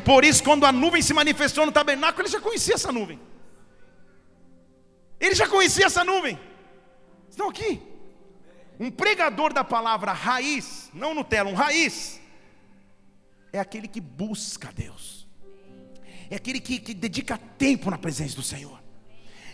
Por 0.04 0.24
isso, 0.24 0.42
quando 0.42 0.64
a 0.64 0.72
nuvem 0.72 1.02
se 1.02 1.12
manifestou 1.12 1.66
no 1.66 1.72
tabernáculo, 1.72 2.22
ele 2.22 2.32
já 2.32 2.40
conhecia 2.40 2.74
essa 2.74 2.90
nuvem. 2.90 3.20
Ele 5.20 5.34
já 5.34 5.46
conhecia 5.46 5.86
essa 5.86 6.02
nuvem. 6.02 6.38
Estão 7.28 7.48
aqui. 7.48 7.80
Um 8.78 8.90
pregador 8.90 9.52
da 9.52 9.62
palavra 9.62 10.12
raiz, 10.12 10.90
não 10.94 11.14
Nutella, 11.14 11.50
um 11.50 11.54
raiz, 11.54 12.18
é 13.52 13.60
aquele 13.60 13.86
que 13.86 14.00
busca 14.00 14.72
Deus, 14.74 15.28
é 16.30 16.36
aquele 16.36 16.60
que, 16.60 16.78
que 16.78 16.94
dedica 16.94 17.36
tempo 17.58 17.90
na 17.90 17.98
presença 17.98 18.34
do 18.36 18.42
Senhor. 18.42 18.80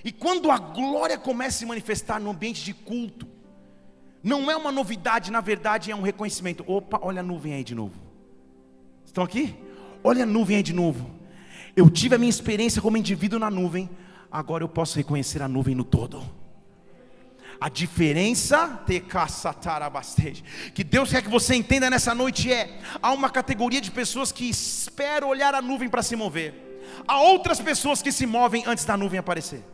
E 0.05 0.13
quando 0.13 0.53
a 0.53 0.59
glória 0.59 1.19
começa 1.19 1.57
a 1.57 1.59
se 1.59 1.67
manifestar 1.67 2.21
no 2.21 2.31
ambiente 2.31 2.63
de 2.63 2.73
culto, 2.73 3.27
não 4.23 4.49
é 4.49 4.57
uma 4.57 4.71
novidade, 4.71 5.33
na 5.33 5.41
verdade 5.41 5.91
é 5.91 5.97
um 5.97 6.03
reconhecimento. 6.03 6.65
Opa, 6.67 7.01
olha 7.03 7.21
a 7.21 7.25
nuvem 7.25 7.55
aí 7.55 7.65
de 7.65 7.75
novo. 7.75 8.01
Estão 9.05 9.25
aqui? 9.25 9.57
Olha 10.05 10.23
a 10.23 10.27
nuvem 10.27 10.59
aí 10.59 10.63
de 10.63 10.73
novo. 10.73 11.11
Eu 11.75 11.91
tive 11.91 12.15
a 12.15 12.19
minha 12.19 12.31
experiência 12.31 12.81
como 12.81 12.97
indivíduo 12.97 13.41
na 13.41 13.51
nuvem, 13.51 13.91
agora 14.37 14.63
eu 14.63 14.69
posso 14.69 14.97
reconhecer 14.97 15.41
a 15.41 15.49
nuvem 15.49 15.75
no 15.75 15.83
todo. 15.83 16.23
A 17.59 17.71
diferença 17.71 18.83
que 20.75 20.85
Deus 20.85 21.11
quer 21.11 21.23
que 21.23 21.29
você 21.31 21.55
entenda 21.55 21.89
nessa 21.89 22.15
noite 22.15 22.53
é: 22.53 22.79
há 23.01 23.13
uma 23.13 23.31
categoria 23.31 23.81
de 23.81 23.91
pessoas 23.91 24.31
que 24.31 24.47
esperam 24.47 25.29
olhar 25.29 25.55
a 25.55 25.63
nuvem 25.63 25.89
para 25.89 26.03
se 26.03 26.15
mover, 26.15 26.83
há 27.09 27.19
outras 27.19 27.61
pessoas 27.61 28.03
que 28.03 28.13
se 28.13 28.27
movem 28.27 28.63
antes 28.67 28.85
da 28.85 28.95
nuvem 28.95 29.19
aparecer. 29.19 29.65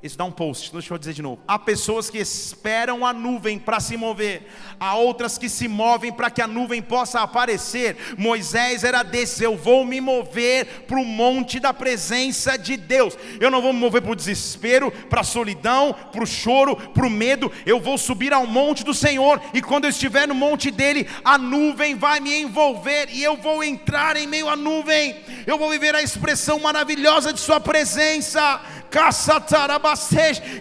Isso 0.00 0.16
dá 0.16 0.24
um 0.24 0.30
post, 0.30 0.72
deixa 0.72 0.94
eu 0.94 0.98
dizer 0.98 1.12
de 1.12 1.22
novo. 1.22 1.40
Há 1.46 1.58
pessoas 1.58 2.08
que 2.08 2.18
esperam 2.18 3.04
a 3.04 3.12
nuvem 3.12 3.58
para 3.58 3.80
se 3.80 3.96
mover, 3.96 4.46
há 4.78 4.94
outras 4.94 5.36
que 5.36 5.48
se 5.48 5.66
movem 5.66 6.12
para 6.12 6.30
que 6.30 6.40
a 6.40 6.46
nuvem 6.46 6.80
possa 6.80 7.20
aparecer. 7.20 7.96
Moisés 8.16 8.84
era 8.84 9.02
desse: 9.02 9.42
eu 9.42 9.56
vou 9.56 9.84
me 9.84 10.00
mover 10.00 10.84
para 10.86 11.00
o 11.00 11.04
monte 11.04 11.58
da 11.58 11.74
presença 11.74 12.56
de 12.56 12.76
Deus. 12.76 13.18
Eu 13.40 13.50
não 13.50 13.60
vou 13.60 13.72
me 13.72 13.80
mover 13.80 14.00
para 14.00 14.12
o 14.12 14.16
desespero, 14.16 14.92
para 15.10 15.22
a 15.22 15.24
solidão, 15.24 15.92
para 16.12 16.22
o 16.22 16.26
choro, 16.26 16.76
para 16.76 17.06
o 17.06 17.10
medo. 17.10 17.50
Eu 17.66 17.80
vou 17.80 17.98
subir 17.98 18.32
ao 18.32 18.46
monte 18.46 18.84
do 18.84 18.94
Senhor, 18.94 19.40
e 19.52 19.60
quando 19.60 19.84
eu 19.84 19.90
estiver 19.90 20.28
no 20.28 20.34
monte 20.34 20.70
dele, 20.70 21.08
a 21.24 21.36
nuvem 21.36 21.96
vai 21.96 22.20
me 22.20 22.40
envolver, 22.40 23.08
e 23.10 23.24
eu 23.24 23.36
vou 23.36 23.64
entrar 23.64 24.16
em 24.16 24.28
meio 24.28 24.48
à 24.48 24.54
nuvem. 24.54 25.16
Eu 25.44 25.58
vou 25.58 25.70
viver 25.70 25.94
a 25.96 26.02
expressão 26.02 26.60
maravilhosa 26.60 27.32
de 27.32 27.40
Sua 27.40 27.58
presença 27.58 28.60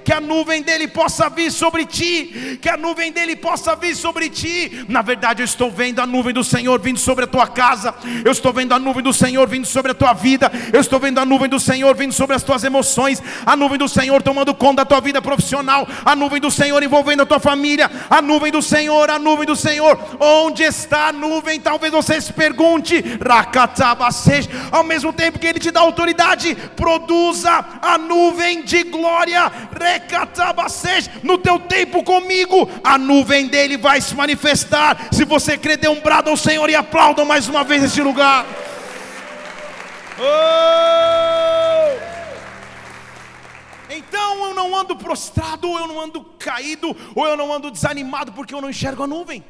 que 0.03 0.11
a 0.11 0.19
nuvem 0.19 0.61
dele 0.61 0.87
possa 0.87 1.29
vir 1.29 1.51
sobre 1.51 1.85
ti, 1.85 2.59
que 2.61 2.67
a 2.67 2.75
nuvem 2.75 3.11
dele 3.11 3.35
possa 3.35 3.75
vir 3.75 3.95
sobre 3.95 4.29
ti. 4.29 4.85
Na 4.89 5.01
verdade, 5.01 5.41
eu 5.41 5.45
estou 5.45 5.71
vendo 5.71 6.01
a 6.01 6.05
nuvem 6.05 6.33
do 6.33 6.43
Senhor 6.43 6.79
vindo 6.81 6.99
sobre 6.99 7.23
a 7.23 7.27
tua 7.27 7.47
casa, 7.47 7.95
eu 8.25 8.31
estou 8.31 8.51
vendo 8.51 8.73
a 8.73 8.79
nuvem 8.79 9.01
do 9.01 9.13
Senhor 9.13 9.47
vindo 9.47 9.65
sobre 9.65 9.91
a 9.93 9.95
tua 9.95 10.13
vida, 10.13 10.51
eu 10.73 10.81
estou 10.81 10.99
vendo 10.99 11.19
a 11.19 11.25
nuvem 11.25 11.49
do 11.49 11.59
Senhor 11.59 11.95
vindo 11.95 12.13
sobre 12.13 12.35
as 12.35 12.43
tuas 12.43 12.63
emoções, 12.63 13.23
a 13.45 13.55
nuvem 13.55 13.77
do 13.77 13.87
Senhor 13.87 14.21
tomando 14.21 14.53
conta 14.53 14.83
da 14.83 14.85
tua 14.85 14.99
vida 14.99 15.21
profissional, 15.21 15.87
a 16.03 16.15
nuvem 16.15 16.41
do 16.41 16.51
Senhor 16.51 16.83
envolvendo 16.83 17.23
a 17.23 17.25
tua 17.25 17.39
família, 17.39 17.89
a 18.09 18.21
nuvem 18.21 18.51
do 18.51 18.61
Senhor, 18.61 19.09
a 19.09 19.17
nuvem 19.17 19.45
do 19.45 19.55
Senhor. 19.55 19.97
Onde 20.19 20.63
está 20.63 21.07
a 21.07 21.13
nuvem? 21.13 21.59
Talvez 21.59 21.93
você 21.93 22.19
se 22.19 22.33
pergunte, 22.33 23.03
ao 24.71 24.83
mesmo 24.83 25.13
tempo 25.13 25.39
que 25.39 25.47
ele 25.47 25.59
te 25.59 25.71
dá 25.71 25.79
autoridade, 25.79 26.55
produza 26.75 27.65
a 27.81 27.97
nuvem 27.97 28.16
nuvem 28.17 28.63
de 28.63 28.83
glória, 28.83 29.51
no 31.23 31.37
teu 31.37 31.59
tempo 31.59 32.03
comigo, 32.03 32.69
a 32.83 32.97
nuvem 32.97 33.47
dele 33.47 33.77
vai 33.77 34.01
se 34.01 34.15
manifestar. 34.15 35.09
Se 35.11 35.23
você 35.23 35.57
crer, 35.57 35.77
dê 35.77 35.87
um 35.87 36.01
brado 36.01 36.29
ao 36.29 36.37
Senhor 36.37 36.67
e 36.69 36.75
aplaudam 36.75 37.25
mais 37.25 37.47
uma 37.47 37.63
vez 37.63 37.83
esse 37.83 38.01
lugar. 38.01 38.45
Oh! 40.19 40.57
Então 43.89 44.47
eu 44.47 44.53
não 44.55 44.75
ando 44.75 44.95
prostrado, 44.95 45.67
eu 45.67 45.87
não 45.87 45.99
ando 45.99 46.23
caído, 46.39 46.95
ou 47.15 47.27
eu 47.27 47.37
não 47.37 47.53
ando 47.53 47.69
desanimado 47.69 48.33
porque 48.33 48.53
eu 48.53 48.61
não 48.61 48.69
enxergo 48.69 49.03
a 49.03 49.07
nuvem. 49.07 49.43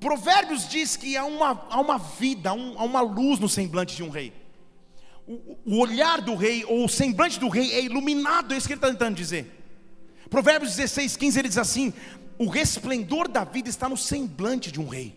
Provérbios 0.00 0.68
diz 0.68 0.96
que 0.96 1.16
há 1.16 1.24
uma, 1.24 1.66
há 1.70 1.80
uma 1.80 1.98
vida, 1.98 2.50
há 2.50 2.84
uma 2.84 3.00
luz 3.00 3.38
no 3.38 3.48
semblante 3.48 3.96
de 3.96 4.02
um 4.02 4.10
rei 4.10 4.43
o, 5.26 5.78
olhar 5.78 6.20
do 6.20 6.34
rei, 6.34 6.64
ou 6.64 6.84
o 6.84 6.88
semblante 6.88 7.40
do 7.40 7.48
rei 7.48 7.72
é 7.72 7.82
iluminado, 7.82 8.52
é 8.52 8.56
isso 8.56 8.66
que 8.66 8.74
ele 8.74 8.78
está 8.78 8.90
tentando 8.90 9.16
dizer. 9.16 9.46
Provérbios 10.28 10.76
16, 10.76 11.16
15, 11.16 11.38
ele 11.38 11.48
diz 11.48 11.58
assim: 11.58 11.92
o 12.38 12.48
resplendor 12.48 13.28
da 13.28 13.44
vida 13.44 13.68
está 13.68 13.88
no 13.88 13.96
semblante 13.96 14.70
de 14.70 14.80
um 14.80 14.88
rei, 14.88 15.16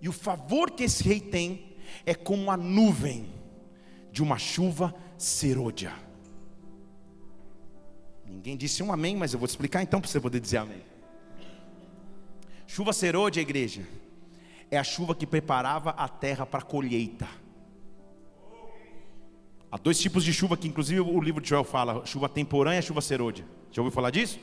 e 0.00 0.08
o 0.08 0.12
favor 0.12 0.70
que 0.70 0.84
esse 0.84 1.04
rei 1.04 1.20
tem 1.20 1.76
é 2.04 2.14
como 2.14 2.50
a 2.50 2.56
nuvem 2.56 3.32
de 4.10 4.22
uma 4.22 4.38
chuva 4.38 4.94
serôdia. 5.16 5.92
Ninguém 8.24 8.56
disse 8.56 8.82
um 8.82 8.92
amém, 8.92 9.16
mas 9.16 9.32
eu 9.32 9.38
vou 9.38 9.46
te 9.46 9.50
explicar 9.50 9.82
então 9.82 10.00
para 10.00 10.08
você 10.08 10.20
poder 10.20 10.40
dizer 10.40 10.58
amém. 10.58 10.82
Chuva 12.66 12.92
serôdia, 12.92 13.40
igreja, 13.40 13.86
é 14.70 14.78
a 14.78 14.84
chuva 14.84 15.14
que 15.14 15.26
preparava 15.26 15.90
a 15.90 16.08
terra 16.08 16.46
para 16.46 16.60
a 16.60 16.62
colheita. 16.62 17.28
Há 19.72 19.76
dois 19.76 19.98
tipos 19.98 20.24
de 20.24 20.32
chuva 20.32 20.56
que, 20.56 20.66
inclusive, 20.66 21.00
o 21.00 21.20
livro 21.20 21.40
de 21.40 21.48
Joel 21.48 21.64
fala: 21.64 22.04
chuva 22.04 22.28
temporânea 22.28 22.80
e 22.80 22.82
chuva 22.82 23.00
serôdia. 23.00 23.44
Já 23.70 23.80
ouviu 23.80 23.94
falar 23.94 24.10
disso? 24.10 24.38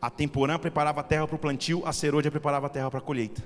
A 0.00 0.10
temporã 0.10 0.58
preparava 0.58 1.00
a 1.00 1.04
terra 1.04 1.26
para 1.26 1.36
o 1.36 1.38
plantio, 1.38 1.82
a 1.86 1.92
serôdia 1.92 2.30
preparava 2.30 2.66
a 2.66 2.70
terra 2.70 2.90
para 2.90 2.98
a 2.98 3.02
colheita. 3.02 3.42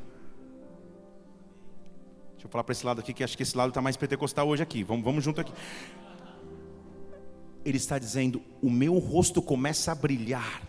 Deixa 2.34 2.46
eu 2.46 2.50
falar 2.50 2.62
para 2.62 2.72
esse 2.72 2.86
lado 2.86 3.00
aqui, 3.00 3.12
que 3.12 3.24
acho 3.24 3.36
que 3.36 3.42
esse 3.42 3.56
lado 3.56 3.70
está 3.70 3.82
mais 3.82 3.96
pentecostal 3.96 4.46
hoje 4.48 4.62
aqui. 4.62 4.84
Vamos, 4.84 5.04
vamos 5.04 5.24
junto 5.24 5.40
aqui. 5.40 5.52
Ele 7.64 7.76
está 7.76 7.98
dizendo: 7.98 8.40
o 8.62 8.70
meu 8.70 8.96
rosto 8.98 9.42
começa 9.42 9.90
a 9.90 9.94
brilhar 9.94 10.62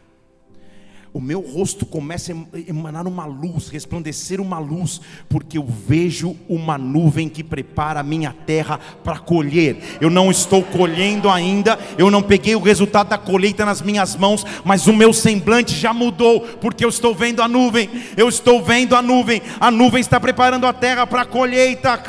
o 1.11 1.19
meu 1.19 1.41
rosto 1.41 1.85
começa 1.85 2.31
a 2.31 2.59
emanar 2.69 3.07
uma 3.07 3.25
luz, 3.25 3.67
resplandecer 3.67 4.39
uma 4.39 4.59
luz, 4.59 5.01
porque 5.27 5.57
eu 5.57 5.65
vejo 5.65 6.35
uma 6.47 6.77
nuvem 6.77 7.27
que 7.27 7.43
prepara 7.43 8.01
a 8.01 8.03
minha 8.03 8.31
terra 8.45 8.79
para 9.03 9.17
colher. 9.17 9.77
Eu 9.99 10.09
não 10.09 10.29
estou 10.29 10.61
colhendo 10.61 11.29
ainda, 11.29 11.79
eu 11.97 12.11
não 12.11 12.21
peguei 12.21 12.55
o 12.55 12.61
resultado 12.61 13.09
da 13.09 13.17
colheita 13.17 13.65
nas 13.65 13.81
minhas 13.81 14.15
mãos, 14.15 14.45
mas 14.63 14.85
o 14.85 14.93
meu 14.93 15.11
semblante 15.11 15.75
já 15.75 15.93
mudou, 15.93 16.41
porque 16.41 16.85
eu 16.85 16.89
estou 16.89 17.15
vendo 17.15 17.41
a 17.41 17.47
nuvem. 17.47 17.89
Eu 18.15 18.29
estou 18.29 18.61
vendo 18.61 18.95
a 18.95 19.01
nuvem. 19.01 19.41
A 19.59 19.71
nuvem 19.71 20.01
está 20.01 20.19
preparando 20.19 20.67
a 20.67 20.73
terra 20.73 21.07
para 21.07 21.23
a 21.23 21.25
colheita. 21.25 21.99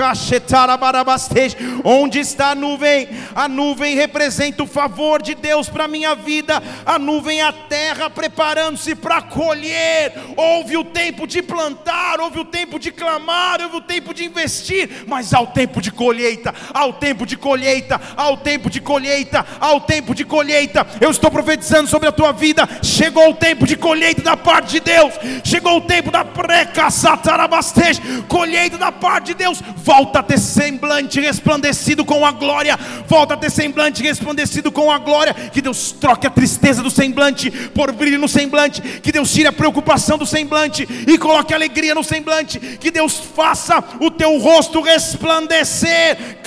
Onde 1.85 2.19
está 2.19 2.51
a 2.51 2.55
nuvem? 2.55 3.09
A 3.35 3.49
nuvem 3.49 3.97
representa 3.97 4.63
o 4.63 4.67
favor 4.67 5.23
de 5.23 5.35
Deus 5.35 5.69
para 5.69 5.85
a 5.85 5.89
minha 5.89 6.15
vida. 6.15 6.63
A 6.85 6.99
nuvem 6.99 7.41
é 7.41 7.45
a 7.45 7.53
terra 7.53 8.11
preparando-se 8.11 8.90
para 8.95 9.23
colher. 9.23 10.13
Houve 10.37 10.77
o 10.77 10.85
tempo 10.85 11.27
de 11.27 11.43
plantar, 11.43 12.21
houve 12.21 12.41
o 12.41 12.45
tempo 12.45 12.79
de 12.79 12.91
clamar, 12.91 13.61
houve 13.61 13.77
o 13.77 13.81
tempo 13.81 14.15
de 14.15 14.25
investir, 14.25 15.05
mas 15.07 15.33
há 15.33 15.41
o 15.41 15.49
tempo 15.49 15.81
de 15.81 15.91
colheita, 15.91 16.55
há 16.73 16.87
o 16.87 16.93
tempo 16.93 17.27
de 17.27 17.37
colheita, 17.37 18.01
há 18.17 18.31
o 18.31 18.37
tempo 18.37 18.71
de 18.71 18.81
colheita, 18.81 19.47
há 19.61 19.73
o 19.75 19.81
tempo 19.81 20.15
de 20.15 20.25
colheita. 20.25 20.87
Eu 21.01 21.11
estou 21.11 21.31
profetizando 21.31 21.89
sobre 21.89 22.09
a 22.09 22.13
tua 22.13 22.33
vida. 22.33 22.69
Chegou 22.83 23.31
o 23.31 23.35
tempo 23.35 23.67
de 23.67 23.77
colheita 23.77 24.23
da 24.23 24.37
parte 24.37 24.73
de 24.73 24.81
Deus. 24.81 25.15
Chegou 25.45 25.79
o 25.79 25.81
tempo 25.81 26.11
da 26.11 26.25
precaçatarabastej, 26.25 28.01
colheita 28.29 28.79
da 28.79 28.93
parte 28.93 29.27
de 29.27 29.35
Deus. 29.35 29.61
Volta 29.77 30.21
a 30.21 30.23
ter 30.23 30.39
semblante 30.39 31.21
resplandecido 31.21 32.05
com 32.05 32.25
a 32.25 32.33
glória. 32.33 32.79
Volta 33.07 33.35
a 33.35 33.37
ter 33.37 33.51
semblante 33.51 34.03
resplandecido 34.03 34.71
com 34.73 34.91
a 34.91 34.99
glória. 34.99 35.35
Que 35.35 35.61
Deus 35.61 35.93
troque 35.93 36.27
a 36.27 36.31
tristeza 36.31 36.83
do 36.83 36.91
semblante 36.91 37.51
por 37.51 37.93
brilho 37.93 38.19
no 38.19 38.29
semblante 38.29 38.80
semblante, 38.81 39.01
que 39.01 39.13
Deus 39.13 39.33
tire 39.33 39.49
a 39.49 39.53
preocupação 39.53 40.19
do 40.19 40.27
semblante 40.27 40.87
e 41.07 41.19
coloque 41.19 41.55
alegria 41.55 41.95
no 41.95 42.03
semblante, 42.03 42.59
que 42.59 42.91
Deus 42.91 43.17
faça 43.19 43.83
o 44.01 44.11
teu 44.11 44.39
rosto 44.39 44.81
resplandecer, 44.81 46.39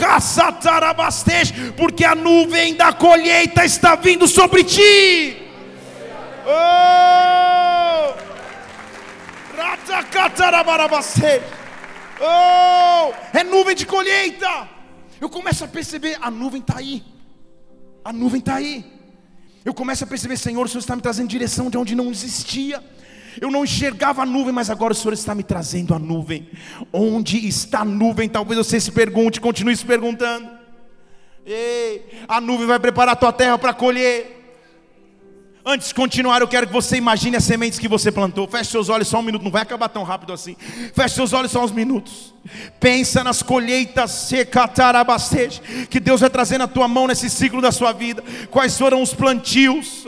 porque 1.78 2.04
a 2.04 2.16
nuvem 2.16 2.76
da 2.76 2.92
colheita 2.94 3.64
está 3.64 3.96
vindo 3.96 4.28
sobre 4.28 4.64
ti. 4.64 5.38
Oh! 6.46 8.14
Oh! 12.20 13.14
É 13.34 13.44
nuvem 13.44 13.76
de 13.76 13.86
colheita. 13.86 14.70
Eu 15.20 15.30
começo 15.30 15.64
a 15.64 15.68
perceber, 15.68 16.18
a 16.22 16.30
nuvem 16.30 16.62
está 16.62 16.80
aí. 16.80 17.04
A 18.04 18.12
nuvem 18.12 18.40
está 18.40 18.56
aí. 18.56 18.86
Eu 19.66 19.74
começo 19.74 20.04
a 20.04 20.08
perceber, 20.08 20.38
Senhor, 20.38 20.66
o 20.66 20.68
Senhor 20.68 20.80
está 20.80 20.96
me 20.96 21.02
trazendo 21.02 21.30
direção 21.30 21.70
de 21.70 21.78
onde 21.78 21.96
não 21.96 22.12
existia. 22.12 22.84
Eu 23.40 23.50
não 23.50 23.64
enxergava 23.64 24.22
a 24.22 24.26
nuvem, 24.26 24.54
mas 24.54 24.70
agora 24.70 24.94
o 24.94 24.96
Senhor 24.96 25.14
está 25.14 25.34
me 25.34 25.44
trazendo 25.44 25.94
a 25.94 26.00
nuvem. 26.00 26.50
Onde 26.92 27.48
está 27.48 27.80
a 27.80 27.86
nuvem? 27.86 28.28
Talvez 28.28 28.58
você 28.58 28.80
se 28.80 28.92
pergunte, 28.92 29.40
continue 29.40 29.76
se 29.76 29.86
perguntando. 29.86 30.50
Ei, 31.46 32.26
a 32.28 32.40
nuvem 32.40 32.68
vai 32.68 32.80
preparar 32.80 33.14
a 33.14 33.16
tua 33.18 33.32
terra 33.34 33.58
para 33.58 33.74
colher. 33.74 34.42
Antes 35.66 35.88
de 35.88 35.94
continuar, 35.94 36.42
eu 36.42 36.48
quero 36.48 36.68
que 36.68 36.74
você 36.74 36.98
imagine 36.98 37.38
as 37.38 37.44
sementes 37.46 37.80
que 37.80 37.88
você 37.88 38.12
plantou. 38.12 38.48
Feche 38.48 38.70
seus 38.70 38.90
olhos 38.90 39.08
só 39.08 39.20
um 39.20 39.24
minuto, 39.24 39.44
não 39.44 39.52
vai 39.52 39.62
acabar 39.62 39.88
tão 39.88 40.04
rápido 40.04 40.34
assim. 40.34 40.58
Feche 40.94 41.16
seus 41.16 41.32
olhos 41.32 41.52
só 41.52 41.64
uns 41.64 41.72
minutos. 41.72 42.33
Pensa 42.78 43.24
nas 43.24 43.42
colheitas 43.42 44.30
que 45.90 46.00
Deus 46.00 46.20
vai 46.20 46.30
trazer 46.30 46.58
na 46.58 46.68
tua 46.68 46.90
mão 46.90 47.08
nesse 47.08 47.30
ciclo 47.30 47.62
da 47.62 47.72
sua 47.72 47.94
vida. 47.94 48.22
Quais 48.52 48.78
foram 48.78 49.02
os 49.02 49.14
plantios? 49.14 50.04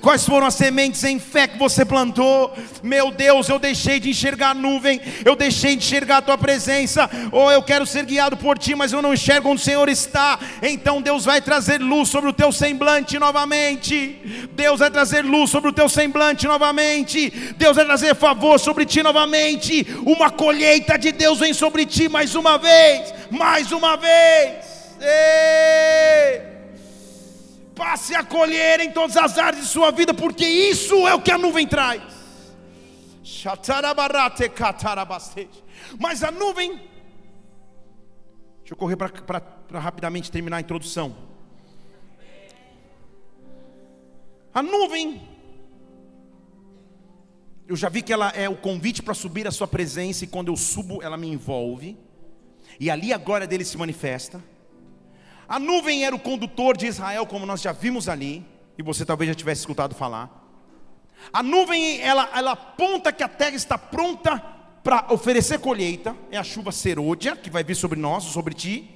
Quais 0.00 0.26
foram 0.26 0.48
as 0.48 0.54
sementes 0.54 1.04
em 1.04 1.20
fé 1.20 1.46
que 1.46 1.56
você 1.56 1.84
plantou? 1.84 2.52
Meu 2.82 3.12
Deus, 3.12 3.48
eu 3.48 3.60
deixei 3.60 4.00
de 4.00 4.10
enxergar 4.10 4.50
a 4.50 4.54
nuvem, 4.54 5.00
eu 5.24 5.36
deixei 5.36 5.76
de 5.76 5.84
enxergar 5.84 6.16
a 6.16 6.22
tua 6.22 6.36
presença. 6.36 7.08
Ou 7.30 7.44
oh, 7.44 7.52
eu 7.52 7.62
quero 7.62 7.86
ser 7.86 8.04
guiado 8.04 8.36
por 8.36 8.58
ti, 8.58 8.74
mas 8.74 8.92
eu 8.92 9.00
não 9.00 9.14
enxergo 9.14 9.48
onde 9.48 9.60
o 9.60 9.64
Senhor 9.64 9.88
está. 9.88 10.40
Então 10.60 11.00
Deus 11.00 11.24
vai 11.24 11.40
trazer 11.40 11.80
luz 11.80 12.08
sobre 12.08 12.30
o 12.30 12.32
teu 12.32 12.50
semblante 12.50 13.16
novamente. 13.16 14.48
Deus 14.54 14.80
vai 14.80 14.90
trazer 14.90 15.24
luz 15.24 15.50
sobre 15.50 15.70
o 15.70 15.72
teu 15.72 15.88
semblante 15.88 16.48
novamente. 16.48 17.30
Deus 17.56 17.76
vai 17.76 17.84
trazer 17.84 18.16
favor 18.16 18.58
sobre 18.58 18.84
ti 18.84 19.04
novamente 19.04 19.99
uma 20.04 20.30
colheita 20.30 20.98
de 20.98 21.12
Deus 21.12 21.38
vem 21.38 21.52
sobre 21.52 21.86
ti 21.86 22.08
mais 22.08 22.34
uma 22.34 22.58
vez, 22.58 23.12
mais 23.30 23.72
uma 23.72 23.96
vez. 23.96 24.96
Ei! 25.00 26.50
Passe 27.74 28.14
a 28.14 28.22
colher 28.22 28.80
em 28.80 28.90
todas 28.90 29.16
as 29.16 29.38
áreas 29.38 29.62
de 29.62 29.68
sua 29.68 29.90
vida, 29.90 30.12
porque 30.12 30.46
isso 30.46 31.06
é 31.08 31.14
o 31.14 31.22
que 31.22 31.30
a 31.30 31.38
nuvem 31.38 31.66
traz. 31.66 32.02
Mas 35.98 36.22
a 36.22 36.30
nuvem, 36.30 36.72
deixa 38.58 38.72
eu 38.72 38.76
correr 38.76 38.96
para 38.96 39.80
rapidamente 39.80 40.30
terminar 40.30 40.58
a 40.58 40.60
introdução. 40.60 41.16
A 44.52 44.62
nuvem 44.62 45.29
eu 47.70 47.76
já 47.76 47.88
vi 47.88 48.02
que 48.02 48.12
ela 48.12 48.30
é 48.30 48.48
o 48.48 48.56
convite 48.56 49.00
para 49.00 49.14
subir 49.14 49.46
a 49.46 49.52
sua 49.52 49.68
presença, 49.68 50.24
e 50.24 50.26
quando 50.26 50.48
eu 50.48 50.56
subo, 50.56 51.00
ela 51.04 51.16
me 51.16 51.28
envolve, 51.28 51.96
e 52.80 52.90
ali 52.90 53.12
a 53.12 53.16
glória 53.16 53.46
dele 53.46 53.64
se 53.64 53.78
manifesta. 53.78 54.42
A 55.46 55.56
nuvem 55.60 56.04
era 56.04 56.12
o 56.12 56.18
condutor 56.18 56.76
de 56.76 56.86
Israel, 56.86 57.24
como 57.26 57.46
nós 57.46 57.62
já 57.62 57.70
vimos 57.70 58.08
ali, 58.08 58.44
e 58.76 58.82
você 58.82 59.06
talvez 59.06 59.28
já 59.28 59.36
tivesse 59.36 59.60
escutado 59.60 59.94
falar. 59.94 60.52
A 61.32 61.44
nuvem, 61.44 62.00
ela, 62.00 62.28
ela 62.34 62.50
aponta 62.52 63.12
que 63.12 63.22
a 63.22 63.28
terra 63.28 63.54
está 63.54 63.78
pronta 63.78 64.40
para 64.82 65.06
oferecer 65.12 65.60
colheita, 65.60 66.16
é 66.28 66.36
a 66.36 66.42
chuva 66.42 66.72
serôdia 66.72 67.36
que 67.36 67.50
vai 67.50 67.62
vir 67.62 67.76
sobre 67.76 68.00
nós, 68.00 68.24
sobre 68.24 68.52
ti. 68.52 68.90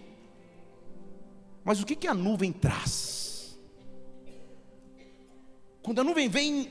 Mas 1.63 1.81
o 1.81 1.87
que, 1.87 1.95
que 1.95 2.09
a 2.09 2.15
nuvem 2.15 2.51
traz? 2.51 3.57
Quando 5.81 6.01
a 6.01 6.05
nuvem 6.05 6.29
vem, 6.29 6.69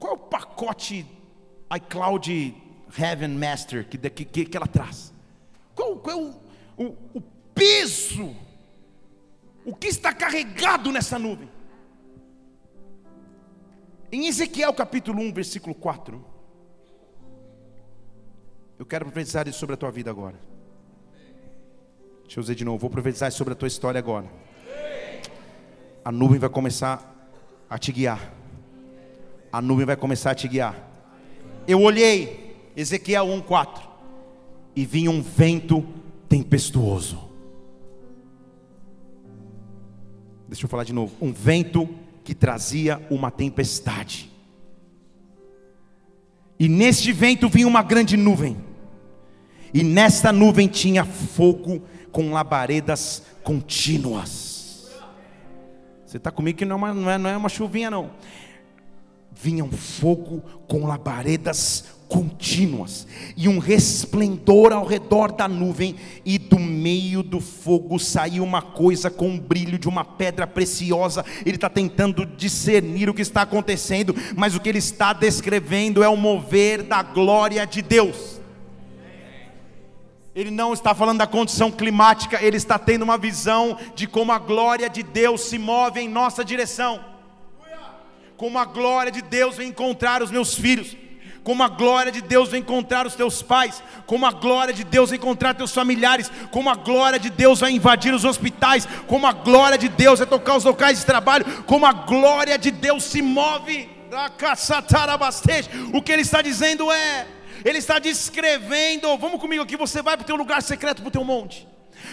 qual 0.00 0.14
é 0.14 0.16
o 0.16 0.18
pacote 0.18 1.06
iCloud 1.74 2.54
Heaven 2.96 3.36
Master 3.36 3.86
que, 3.88 3.98
que, 3.98 4.44
que 4.44 4.56
ela 4.56 4.66
traz? 4.66 5.12
Qual, 5.74 5.96
qual 5.96 6.16
é 6.16 6.20
o, 6.20 6.84
o, 6.84 6.96
o 7.14 7.22
peso? 7.54 8.34
O 9.64 9.74
que 9.74 9.88
está 9.88 10.12
carregado 10.12 10.92
nessa 10.92 11.18
nuvem? 11.18 11.50
Em 14.12 14.26
Ezequiel 14.28 14.72
capítulo 14.72 15.20
1, 15.20 15.32
versículo 15.32 15.74
4. 15.74 16.24
Eu 18.78 18.86
quero 18.86 19.04
profetizar 19.06 19.48
isso 19.48 19.58
sobre 19.58 19.74
a 19.74 19.76
tua 19.76 19.90
vida 19.90 20.10
agora. 20.10 20.38
Deixa 22.22 22.38
eu 22.38 22.42
dizer 22.42 22.54
de 22.54 22.64
novo, 22.64 22.78
vou 22.78 22.90
profetizar 22.90 23.30
sobre 23.32 23.52
a 23.52 23.56
tua 23.56 23.68
história 23.68 23.98
agora. 23.98 24.26
A 26.04 26.12
nuvem 26.12 26.38
vai 26.38 26.48
começar 26.48 27.14
a 27.68 27.78
te 27.78 27.90
guiar. 27.90 28.32
A 29.52 29.60
nuvem 29.60 29.86
vai 29.86 29.96
começar 29.96 30.30
a 30.30 30.34
te 30.34 30.46
guiar. 30.46 30.95
Eu 31.66 31.80
olhei, 31.80 32.54
Ezequiel 32.76 33.26
1,4, 33.26 33.80
e 34.74 34.84
vinha 34.84 35.10
um 35.10 35.20
vento 35.20 35.84
tempestuoso. 36.28 37.18
Deixa 40.48 40.64
eu 40.64 40.68
falar 40.68 40.84
de 40.84 40.92
novo. 40.92 41.12
Um 41.20 41.32
vento 41.32 41.88
que 42.22 42.34
trazia 42.34 43.04
uma 43.10 43.30
tempestade. 43.30 44.30
E 46.58 46.68
neste 46.68 47.12
vento 47.12 47.48
vinha 47.48 47.66
uma 47.66 47.82
grande 47.82 48.16
nuvem. 48.16 48.56
E 49.74 49.82
nesta 49.82 50.32
nuvem 50.32 50.68
tinha 50.68 51.04
fogo 51.04 51.82
com 52.12 52.32
labaredas 52.32 53.24
contínuas. 53.42 54.88
Você 56.06 56.18
está 56.18 56.30
comigo 56.30 56.58
que 56.58 56.64
não 56.64 56.76
é, 56.76 56.78
uma, 56.78 56.94
não, 56.94 57.10
é, 57.10 57.18
não 57.18 57.30
é 57.30 57.36
uma 57.36 57.48
chuvinha, 57.48 57.90
não 57.90 58.10
vinha 59.36 59.64
um 59.64 59.70
fogo 59.70 60.42
com 60.66 60.86
labaredas 60.86 61.84
contínuas 62.08 63.06
e 63.36 63.48
um 63.48 63.58
resplendor 63.58 64.72
ao 64.72 64.86
redor 64.86 65.32
da 65.32 65.48
nuvem, 65.48 65.96
e 66.24 66.38
do 66.38 66.58
meio 66.58 67.22
do 67.22 67.40
fogo 67.40 67.98
saiu 67.98 68.44
uma 68.44 68.62
coisa 68.62 69.10
com 69.10 69.34
o 69.34 69.40
brilho 69.40 69.78
de 69.78 69.88
uma 69.88 70.04
pedra 70.04 70.46
preciosa. 70.46 71.24
Ele 71.44 71.56
está 71.56 71.68
tentando 71.68 72.24
discernir 72.24 73.10
o 73.10 73.14
que 73.14 73.22
está 73.22 73.42
acontecendo, 73.42 74.14
mas 74.36 74.54
o 74.54 74.60
que 74.60 74.68
ele 74.68 74.78
está 74.78 75.12
descrevendo 75.12 76.02
é 76.02 76.08
o 76.08 76.16
mover 76.16 76.82
da 76.82 77.02
glória 77.02 77.66
de 77.66 77.82
Deus. 77.82 78.40
Ele 80.34 80.50
não 80.50 80.72
está 80.72 80.94
falando 80.94 81.18
da 81.18 81.26
condição 81.26 81.70
climática, 81.70 82.42
ele 82.42 82.56
está 82.56 82.78
tendo 82.78 83.02
uma 83.02 83.16
visão 83.18 83.76
de 83.94 84.06
como 84.06 84.32
a 84.32 84.38
glória 84.38 84.88
de 84.88 85.02
Deus 85.02 85.40
se 85.42 85.58
move 85.58 85.98
em 85.98 86.08
nossa 86.08 86.44
direção 86.44 87.15
como 88.36 88.58
a 88.58 88.64
glória 88.64 89.10
de 89.10 89.22
Deus 89.22 89.56
vem 89.56 89.68
encontrar 89.68 90.22
os 90.22 90.30
meus 90.30 90.54
filhos, 90.54 90.96
como 91.42 91.62
a 91.62 91.68
glória 91.68 92.10
de 92.10 92.20
Deus 92.20 92.48
vem 92.48 92.60
encontrar 92.60 93.06
os 93.06 93.14
teus 93.14 93.40
pais, 93.40 93.82
como 94.04 94.26
a 94.26 94.32
glória 94.32 94.74
de 94.74 94.82
Deus 94.82 95.10
vem 95.10 95.18
encontrar 95.18 95.54
teus 95.54 95.72
familiares, 95.72 96.30
como 96.50 96.68
a 96.68 96.74
glória 96.74 97.18
de 97.18 97.30
Deus 97.30 97.60
vai 97.60 97.70
invadir 97.70 98.12
os 98.12 98.24
hospitais, 98.24 98.86
como 99.06 99.26
a 99.26 99.32
glória 99.32 99.78
de 99.78 99.88
Deus 99.88 100.18
vai 100.18 100.26
tocar 100.26 100.56
os 100.56 100.64
locais 100.64 100.98
de 100.98 101.06
trabalho, 101.06 101.44
como 101.64 101.86
a 101.86 101.92
glória 101.92 102.58
de 102.58 102.70
Deus 102.70 103.04
se 103.04 103.22
move. 103.22 103.88
O 105.92 106.02
que 106.02 106.12
ele 106.12 106.22
está 106.22 106.42
dizendo 106.42 106.90
é, 106.90 107.26
ele 107.64 107.78
está 107.78 107.98
descrevendo, 107.98 109.16
vamos 109.16 109.40
comigo 109.40 109.62
aqui, 109.62 109.76
você 109.76 110.02
vai 110.02 110.16
para 110.16 110.24
o 110.24 110.26
teu 110.26 110.36
lugar 110.36 110.62
secreto, 110.62 111.00
para 111.00 111.08
o 111.08 111.12
teu 111.12 111.24
monte. 111.24 111.66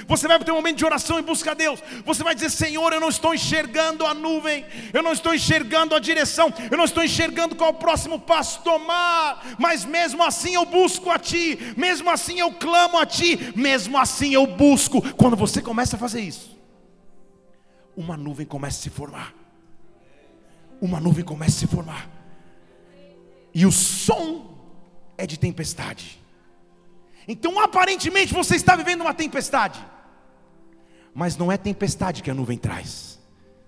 Você 0.07 0.27
vai 0.27 0.39
ter 0.39 0.51
um 0.51 0.55
momento 0.55 0.77
de 0.77 0.85
oração 0.85 1.19
e 1.19 1.21
busca 1.21 1.51
a 1.51 1.53
Deus. 1.53 1.81
Você 2.05 2.23
vai 2.23 2.33
dizer: 2.35 2.49
Senhor, 2.49 2.91
eu 2.93 2.99
não 2.99 3.09
estou 3.09 3.33
enxergando 3.33 4.05
a 4.05 4.13
nuvem, 4.13 4.65
eu 4.93 5.03
não 5.03 5.11
estou 5.11 5.33
enxergando 5.33 5.95
a 5.95 5.99
direção, 5.99 6.53
eu 6.69 6.77
não 6.77 6.85
estou 6.85 7.03
enxergando 7.03 7.55
qual 7.55 7.71
o 7.71 7.75
próximo 7.75 8.19
passo 8.19 8.61
tomar, 8.61 9.55
mas 9.59 9.85
mesmo 9.85 10.23
assim 10.23 10.55
eu 10.55 10.65
busco 10.65 11.09
a 11.09 11.19
Ti, 11.19 11.57
mesmo 11.77 12.09
assim 12.09 12.39
eu 12.39 12.51
clamo 12.51 12.97
a 12.97 13.05
Ti, 13.05 13.53
mesmo 13.55 13.97
assim 13.97 14.33
eu 14.33 14.47
busco. 14.47 15.01
Quando 15.13 15.35
você 15.35 15.61
começa 15.61 15.95
a 15.95 15.99
fazer 15.99 16.21
isso, 16.21 16.57
uma 17.95 18.17
nuvem 18.17 18.45
começa 18.45 18.79
a 18.79 18.81
se 18.83 18.89
formar. 18.89 19.33
Uma 20.81 20.99
nuvem 20.99 21.23
começa 21.23 21.57
a 21.57 21.59
se 21.59 21.67
formar. 21.67 22.09
E 23.53 23.65
o 23.65 23.71
som 23.71 24.57
é 25.17 25.27
de 25.27 25.37
tempestade. 25.37 26.22
Então, 27.27 27.59
aparentemente, 27.59 28.33
você 28.33 28.55
está 28.55 28.75
vivendo 28.75 29.01
uma 29.01 29.13
tempestade, 29.13 29.83
mas 31.13 31.37
não 31.37 31.51
é 31.51 31.57
tempestade 31.57 32.21
que 32.21 32.31
a 32.31 32.33
nuvem 32.33 32.57
traz. 32.57 33.19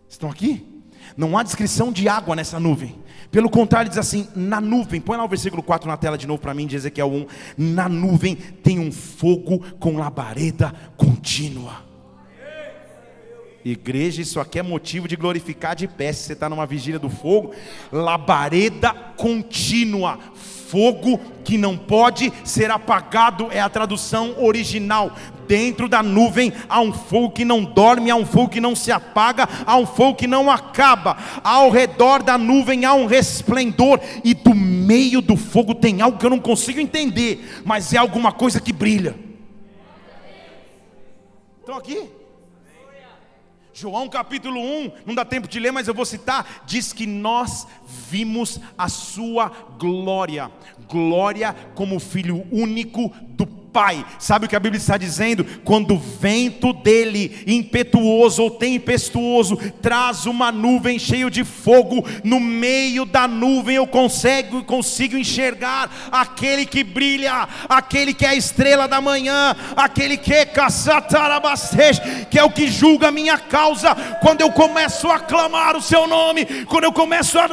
Estão 0.10 0.30
aqui? 0.30 0.76
Não 1.16 1.38
há 1.38 1.44
descrição 1.44 1.92
de 1.92 2.10
água 2.10 2.36
nessa 2.36 2.60
nuvem. 2.60 2.96
Pelo 3.32 3.50
contrário, 3.50 3.90
diz 3.90 3.98
assim: 3.98 4.28
na 4.36 4.60
nuvem, 4.60 5.00
põe 5.00 5.18
lá 5.18 5.24
o 5.24 5.28
versículo 5.28 5.62
4 5.62 5.88
na 5.88 5.98
tela 5.98 6.18
de 6.18 6.28
novo 6.28 6.42
para 6.42 6.54
mim, 6.54 6.68
de 6.68 6.76
Ezequiel 6.76 7.12
1. 7.12 7.26
Na 7.58 7.88
nuvem 7.88 8.36
tem 8.36 8.80
um 8.80 8.92
fogo 8.92 9.60
com 9.80 9.98
labareda 9.98 10.74
contínua. 10.98 11.86
Igreja, 13.64 14.22
isso 14.22 14.40
aqui 14.40 14.60
é 14.60 14.64
motivo 14.64 15.08
de 15.08 15.16
glorificar 15.16 15.76
de 15.76 15.88
pé. 15.88 16.14
Se 16.14 16.24
você 16.24 16.34
está 16.34 16.48
numa 16.48 16.68
vigília 16.68 17.00
do 17.00 17.10
fogo, 17.10 17.52
labareda 17.92 18.94
contínua, 19.18 20.20
fogo 20.76 21.18
que 21.46 21.58
não 21.58 21.78
pode 21.78 22.34
ser 22.44 22.70
apagado, 22.70 23.48
é 23.50 23.62
a 23.62 23.70
tradução 23.70 24.36
original. 24.38 25.10
Dentro 25.48 25.88
da 25.88 26.04
nuvem 26.04 26.52
há 26.68 26.82
um 26.82 26.92
fogo 26.92 27.30
que 27.30 27.46
não 27.46 27.64
dorme, 27.64 28.12
há 28.12 28.16
um 28.18 28.26
fogo 28.26 28.50
que 28.50 28.60
não 28.60 28.76
se 28.76 28.92
apaga, 28.92 29.48
há 29.66 29.78
um 29.78 29.86
fogo 29.86 30.16
que 30.16 30.28
não 30.28 30.52
acaba. 30.52 31.16
Ao 31.42 31.70
redor 31.70 32.22
da 32.22 32.38
nuvem 32.38 32.84
há 32.84 32.94
um 32.94 33.06
resplendor, 33.06 34.02
e 34.22 34.34
do 34.34 34.54
meio 34.54 35.22
do 35.22 35.38
fogo 35.38 35.74
tem 35.74 36.02
algo 36.02 36.18
que 36.18 36.26
eu 36.26 36.30
não 36.30 36.40
consigo 36.40 36.82
entender, 36.82 37.62
mas 37.64 37.94
é 37.94 37.98
alguma 37.98 38.34
coisa 38.34 38.60
que 38.60 38.74
brilha. 38.74 39.16
Estão 41.62 41.78
aqui? 41.78 42.10
João 43.78 44.08
capítulo 44.08 44.58
1, 44.58 44.92
não 45.06 45.14
dá 45.14 45.26
tempo 45.26 45.50
de 45.50 45.60
ler, 45.60 45.70
mas 45.70 45.86
eu 45.86 45.94
vou 45.94 46.06
citar, 46.06 46.64
diz 46.66 46.94
que 46.94 47.06
nós 47.06 47.68
vimos 48.10 48.58
a 48.78 48.88
sua 48.88 49.50
glória, 49.78 50.50
glória 50.88 51.54
como 51.76 52.00
filho 52.00 52.48
único 52.50 53.10
do 53.32 53.46
Pai. 53.76 54.06
Sabe 54.18 54.46
o 54.46 54.48
que 54.48 54.56
a 54.56 54.60
Bíblia 54.60 54.80
está 54.80 54.96
dizendo? 54.96 55.44
Quando 55.66 55.96
o 55.96 56.00
vento 56.00 56.72
dele, 56.72 57.44
impetuoso 57.46 58.44
ou 58.44 58.52
tempestuoso, 58.52 59.58
traz 59.82 60.26
uma 60.26 60.50
nuvem 60.50 60.98
cheia 60.98 61.30
de 61.30 61.44
fogo, 61.44 62.08
no 62.24 62.40
meio 62.40 63.04
da 63.04 63.28
nuvem 63.28 63.76
eu 63.76 63.86
consigo, 63.86 64.64
consigo 64.64 65.18
enxergar 65.18 65.92
aquele 66.10 66.66
que 66.66 66.86
brilha, 66.86 67.50
aquele 67.68 68.14
que 68.14 68.26
é 68.26 68.30
a 68.30 68.36
estrela 68.36 68.88
da 68.88 69.02
manhã, 69.02 69.54
aquele 69.76 70.16
que 70.16 70.34
é 70.34 70.46
que 72.32 72.40
é 72.40 72.44
o 72.46 72.52
que 72.52 72.70
julga 72.70 73.10
a 73.10 73.12
minha 73.12 73.38
causa. 73.38 73.94
Quando 74.22 74.40
eu 74.40 74.54
começo 74.54 75.12
a 75.12 75.20
clamar 75.20 75.76
o 75.76 75.82
seu 75.82 76.08
nome, 76.08 76.46
quando 76.64 76.86
eu 76.86 76.94
começo 76.94 77.38
a 77.38 77.48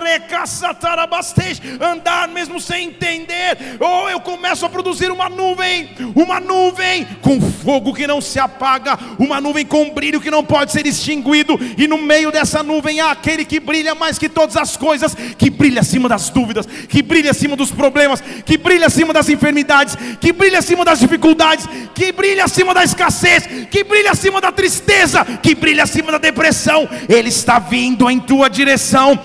andar 1.81 2.29
mesmo 2.29 2.61
sem 2.61 2.87
entender, 2.87 3.59
ou 3.81 4.09
eu 4.09 4.21
começo 4.21 4.65
a 4.65 4.69
produzir 4.69 5.11
uma 5.11 5.29
nuvem 5.29 5.91
uma 6.15 6.41
nuvem 6.41 7.07
com 7.21 7.41
fogo 7.41 7.95
que 7.95 8.07
não 8.07 8.21
se 8.21 8.39
apaga, 8.39 8.99
uma 9.19 9.41
nuvem 9.41 9.65
com 9.65 9.91
brilho 9.91 10.21
que 10.21 10.31
não 10.31 10.45
pode 10.45 10.73
ser 10.73 10.87
extinguido, 10.87 11.59
e 11.77 11.87
no 11.87 11.99
meio 11.99 12.31
dessa 12.31 12.63
nuvem 12.63 13.01
há 13.01 13.11
aquele 13.11 13.45
que 13.45 13.61
brilha 13.61 13.95
mais 13.95 14.19
que 14.19 14.29
todas 14.29 14.57
as 14.57 14.77
coisas, 14.77 15.15
que 15.37 15.51
brilha 15.51 15.81
acima 15.81 16.09
das 16.09 16.31
dúvidas, 16.31 16.67
que 16.89 17.03
brilha 17.03 17.31
acima 17.31 17.57
dos 17.57 17.71
problemas, 17.71 18.23
que 18.45 18.57
brilha 18.57 18.87
acima 18.87 19.13
das 19.13 19.29
enfermidades, 19.29 19.97
que 20.21 20.33
brilha 20.33 20.59
acima 20.59 20.85
das 20.85 21.01
dificuldades, 21.01 21.67
que 21.95 22.13
brilha 22.13 22.45
acima 22.45 22.75
da 22.75 22.85
escassez, 22.85 23.45
que 23.71 23.85
brilha 23.85 24.11
acima 24.11 24.41
da 24.41 24.53
tristeza, 24.53 25.25
que 25.43 25.55
brilha 25.55 25.85
acima 25.85 26.13
da 26.13 26.19
depressão. 26.19 26.89
Ele 27.09 27.29
está 27.29 27.59
vindo 27.59 28.11
em 28.11 28.19
tua 28.19 28.49
direção. 28.49 29.19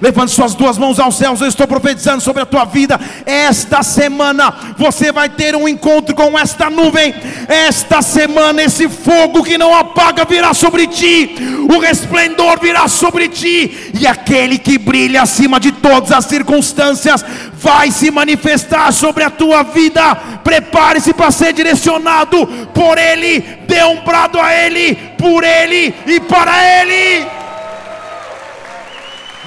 Levante 0.00 0.32
suas 0.32 0.54
duas 0.54 0.78
mãos 0.78 0.98
aos 0.98 1.16
céus. 1.16 1.40
Eu 1.40 1.48
estou 1.48 1.66
profetizando 1.66 2.22
sobre 2.22 2.42
a 2.42 2.46
tua 2.46 2.64
vida 2.64 2.77
vida. 2.78 3.00
Esta 3.26 3.82
semana 3.82 4.54
você 4.76 5.10
vai 5.10 5.28
ter 5.28 5.56
um 5.56 5.68
encontro 5.68 6.14
com 6.14 6.38
esta 6.38 6.70
nuvem. 6.70 7.12
Esta 7.48 8.00
semana 8.02 8.62
esse 8.62 8.88
fogo 8.88 9.42
que 9.42 9.58
não 9.58 9.74
apaga 9.74 10.24
virá 10.24 10.54
sobre 10.54 10.86
ti. 10.86 11.34
O 11.68 11.80
resplendor 11.80 12.60
virá 12.60 12.86
sobre 12.86 13.28
ti 13.28 13.90
e 13.98 14.06
aquele 14.06 14.58
que 14.58 14.78
brilha 14.78 15.22
acima 15.22 15.58
de 15.58 15.72
todas 15.72 16.12
as 16.12 16.26
circunstâncias 16.26 17.24
vai 17.54 17.90
se 17.90 18.12
manifestar 18.12 18.92
sobre 18.92 19.24
a 19.24 19.30
tua 19.30 19.64
vida. 19.64 20.14
Prepare-se 20.44 21.12
para 21.12 21.32
ser 21.32 21.52
direcionado 21.52 22.46
por 22.72 22.96
ele. 22.96 23.40
Dê 23.66 23.82
um 23.82 24.04
brado 24.04 24.40
a 24.40 24.54
ele, 24.54 24.94
por 25.18 25.42
ele 25.42 25.92
e 26.06 26.20
para 26.20 26.54
ele. 26.80 27.26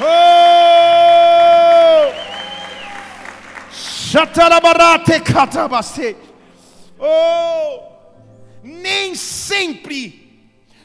Oh! 0.02 0.41
Oh, 7.00 7.82
nem 8.62 9.16
sempre 9.16 10.22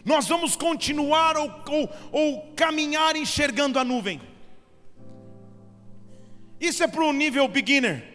nós 0.04 0.28
vamos 0.28 0.54
continuar 0.54 1.36
ou, 1.36 1.52
ou, 1.68 1.90
ou 2.12 2.52
caminhar 2.54 3.16
enxergando 3.16 3.80
a 3.80 3.84
nuvem. 3.84 4.20
Isso 6.60 6.84
é 6.84 6.86
para 6.86 7.04
o 7.04 7.12
nível 7.12 7.48
beginner. 7.48 8.14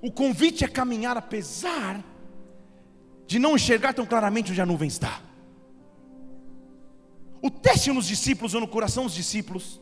O 0.00 0.10
convite 0.10 0.64
é 0.64 0.68
caminhar 0.68 1.18
apesar 1.18 2.02
de 3.26 3.38
não 3.38 3.56
enxergar 3.56 3.92
tão 3.92 4.06
claramente 4.06 4.50
onde 4.50 4.60
a 4.62 4.66
nuvem 4.66 4.88
está. 4.88 5.20
O 7.42 7.50
teste 7.50 7.92
nos 7.92 8.06
discípulos 8.06 8.54
ou 8.54 8.62
no 8.62 8.68
coração 8.68 9.04
dos 9.04 9.14
discípulos 9.14 9.78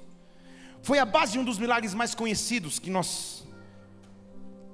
foi 0.84 0.98
a 0.98 1.06
base 1.06 1.32
de 1.32 1.38
um 1.38 1.44
dos 1.44 1.58
milagres 1.58 1.94
mais 1.94 2.14
conhecidos 2.14 2.78
que 2.78 2.90
nós 2.90 3.42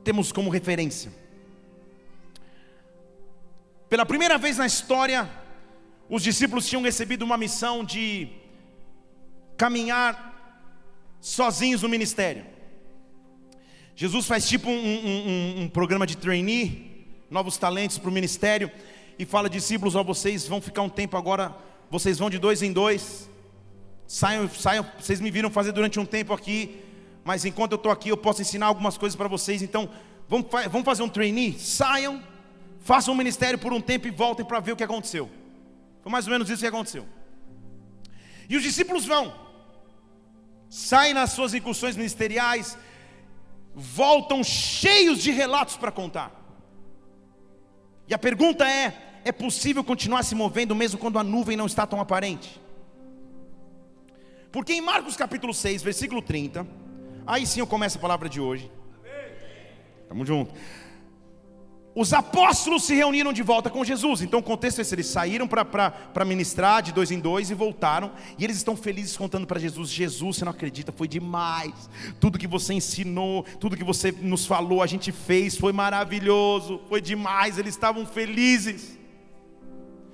temos 0.02 0.32
como 0.32 0.50
referência. 0.50 1.12
Pela 3.88 4.04
primeira 4.04 4.36
vez 4.36 4.58
na 4.58 4.66
história, 4.66 5.30
os 6.08 6.24
discípulos 6.24 6.68
tinham 6.68 6.82
recebido 6.82 7.22
uma 7.22 7.36
missão 7.36 7.84
de 7.84 8.28
caminhar 9.56 10.12
sozinhos 11.20 11.82
no 11.82 11.88
ministério. 11.88 12.44
Jesus 13.94 14.26
faz 14.26 14.48
tipo 14.48 14.68
um, 14.68 14.72
um, 14.72 15.62
um, 15.62 15.68
programa 15.68 16.08
de 16.08 16.16
trainee, 16.16 17.06
novos 17.30 17.56
talentos 17.56 17.98
para 17.98 18.10
o 18.10 18.12
ministério, 18.12 18.68
e 19.16 19.24
fala, 19.24 19.48
discípulos, 19.48 19.94
ó, 19.94 20.02
vocês 20.02 20.48
vão 20.48 20.60
ficar 20.60 20.82
um 20.82 20.88
tempo 20.88 21.16
agora, 21.16 21.54
vocês 21.88 22.18
vão 22.18 22.28
de 22.28 22.38
dois 22.38 22.62
em 22.62 22.72
dois, 22.72 23.30
saiam, 24.10 24.50
saiam, 24.50 24.84
vocês 24.98 25.20
me 25.20 25.30
viram 25.30 25.48
fazer 25.48 25.70
durante 25.70 26.00
um 26.00 26.04
tempo 26.04 26.32
aqui, 26.32 26.82
mas 27.22 27.44
enquanto 27.44 27.72
eu 27.72 27.76
estou 27.76 27.92
aqui 27.92 28.08
eu 28.08 28.16
posso 28.16 28.42
ensinar 28.42 28.66
algumas 28.66 28.98
coisas 28.98 29.14
para 29.14 29.28
vocês, 29.28 29.62
então 29.62 29.88
vamos, 30.28 30.48
vamos 30.68 30.84
fazer 30.84 31.04
um 31.04 31.08
trainee, 31.08 31.56
saiam, 31.56 32.20
façam 32.80 33.14
um 33.14 33.16
ministério 33.16 33.56
por 33.56 33.72
um 33.72 33.80
tempo 33.80 34.08
e 34.08 34.10
voltem 34.10 34.44
para 34.44 34.58
ver 34.58 34.72
o 34.72 34.76
que 34.76 34.82
aconteceu. 34.82 35.30
Foi 36.02 36.10
mais 36.10 36.26
ou 36.26 36.32
menos 36.32 36.50
isso 36.50 36.60
que 36.60 36.66
aconteceu. 36.66 37.06
E 38.48 38.56
os 38.56 38.64
discípulos 38.64 39.06
vão, 39.06 39.32
saem 40.68 41.14
nas 41.14 41.30
suas 41.30 41.54
incursões 41.54 41.96
ministeriais, 41.96 42.76
voltam 43.72 44.42
cheios 44.42 45.22
de 45.22 45.30
relatos 45.30 45.76
para 45.76 45.92
contar. 45.92 46.32
E 48.08 48.14
a 48.14 48.18
pergunta 48.18 48.68
é: 48.68 49.20
é 49.24 49.30
possível 49.30 49.84
continuar 49.84 50.24
se 50.24 50.34
movendo 50.34 50.74
mesmo 50.74 50.98
quando 50.98 51.16
a 51.16 51.22
nuvem 51.22 51.56
não 51.56 51.66
está 51.66 51.86
tão 51.86 52.00
aparente? 52.00 52.60
Porque 54.52 54.72
em 54.72 54.80
Marcos 54.80 55.16
capítulo 55.16 55.54
6, 55.54 55.82
versículo 55.82 56.20
30, 56.20 56.66
Aí 57.30 57.46
sim 57.46 57.60
eu 57.60 57.66
começo 57.66 57.96
a 57.96 58.00
palavra 58.00 58.28
de 58.28 58.40
hoje. 58.40 58.70
Tamo 60.08 60.26
junto. 60.26 60.52
Os 61.94 62.12
apóstolos 62.12 62.84
se 62.84 62.94
reuniram 62.94 63.32
de 63.32 63.42
volta 63.42 63.70
com 63.70 63.84
Jesus. 63.84 64.20
Então 64.22 64.40
o 64.40 64.42
contexto 64.42 64.80
é 64.80 64.82
esse: 64.82 64.94
eles 64.94 65.06
saíram 65.06 65.46
para 65.46 66.24
ministrar 66.24 66.82
de 66.82 66.92
dois 66.92 67.12
em 67.12 67.20
dois 67.20 67.48
e 67.48 67.54
voltaram. 67.54 68.10
E 68.36 68.42
eles 68.42 68.56
estão 68.56 68.76
felizes 68.76 69.16
contando 69.16 69.46
para 69.46 69.60
Jesus: 69.60 69.90
Jesus, 69.90 70.38
você 70.38 70.44
não 70.44 70.50
acredita, 70.50 70.90
foi 70.90 71.06
demais. 71.06 71.88
Tudo 72.18 72.36
que 72.36 72.48
você 72.48 72.74
ensinou, 72.74 73.44
tudo 73.60 73.76
que 73.76 73.84
você 73.84 74.10
nos 74.10 74.44
falou, 74.44 74.82
a 74.82 74.86
gente 74.88 75.12
fez, 75.12 75.56
foi 75.56 75.72
maravilhoso, 75.72 76.80
foi 76.88 77.00
demais. 77.00 77.58
Eles 77.58 77.74
estavam 77.74 78.04
felizes. 78.04 78.98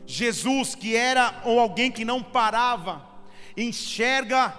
Jesus, 0.07 0.75
que 0.75 0.95
era 0.95 1.43
ou 1.45 1.59
alguém 1.59 1.91
que 1.91 2.05
não 2.05 2.23
parava, 2.23 3.16
enxerga 3.57 4.55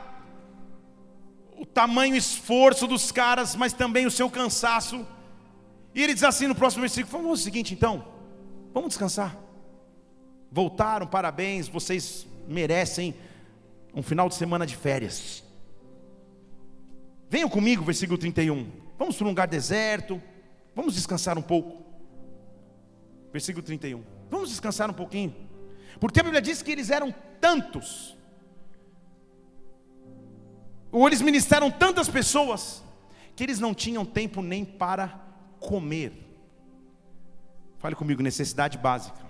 o 1.57 1.65
tamanho 1.65 2.15
esforço 2.15 2.87
dos 2.87 3.11
caras, 3.11 3.55
mas 3.55 3.73
também 3.73 4.05
o 4.05 4.11
seu 4.11 4.29
cansaço. 4.29 5.05
E 5.93 6.03
ele 6.03 6.13
diz 6.13 6.23
assim 6.23 6.47
no 6.47 6.55
próximo 6.55 6.81
versículo: 6.81 7.11
Vamos 7.11 7.39
o 7.39 7.43
seguinte 7.43 7.73
então, 7.73 8.07
vamos 8.73 8.89
descansar. 8.89 9.37
Voltaram, 10.51 11.05
parabéns, 11.05 11.67
vocês 11.67 12.25
merecem 12.47 13.13
um 13.93 14.01
final 14.01 14.29
de 14.29 14.35
semana 14.35 14.65
de 14.65 14.75
férias. 14.75 15.43
Venham 17.29 17.49
comigo, 17.49 17.83
versículo 17.83 18.17
31. 18.17 18.69
Vamos 18.97 19.17
para 19.17 19.25
um 19.25 19.29
lugar 19.29 19.47
deserto, 19.47 20.21
vamos 20.75 20.95
descansar 20.95 21.37
um 21.37 21.41
pouco. 21.41 21.85
Versículo 23.31 23.63
31. 23.63 24.03
Vamos 24.29 24.49
descansar 24.49 24.89
um 24.89 24.93
pouquinho. 24.93 25.35
Porque 25.99 26.19
a 26.19 26.23
Bíblia 26.23 26.41
diz 26.41 26.61
que 26.61 26.71
eles 26.71 26.89
eram 26.89 27.13
tantos 27.41 28.16
ou 30.97 31.07
eles 31.07 31.21
ministraram 31.21 31.69
tantas 31.69 32.09
pessoas 32.09 32.83
que 33.35 33.43
eles 33.43 33.59
não 33.59 33.73
tinham 33.73 34.03
tempo 34.03 34.41
nem 34.41 34.65
para 34.65 35.19
comer. 35.59 36.11
Fale 37.77 37.95
comigo, 37.95 38.23
necessidade 38.23 38.77
básica. 38.77 39.27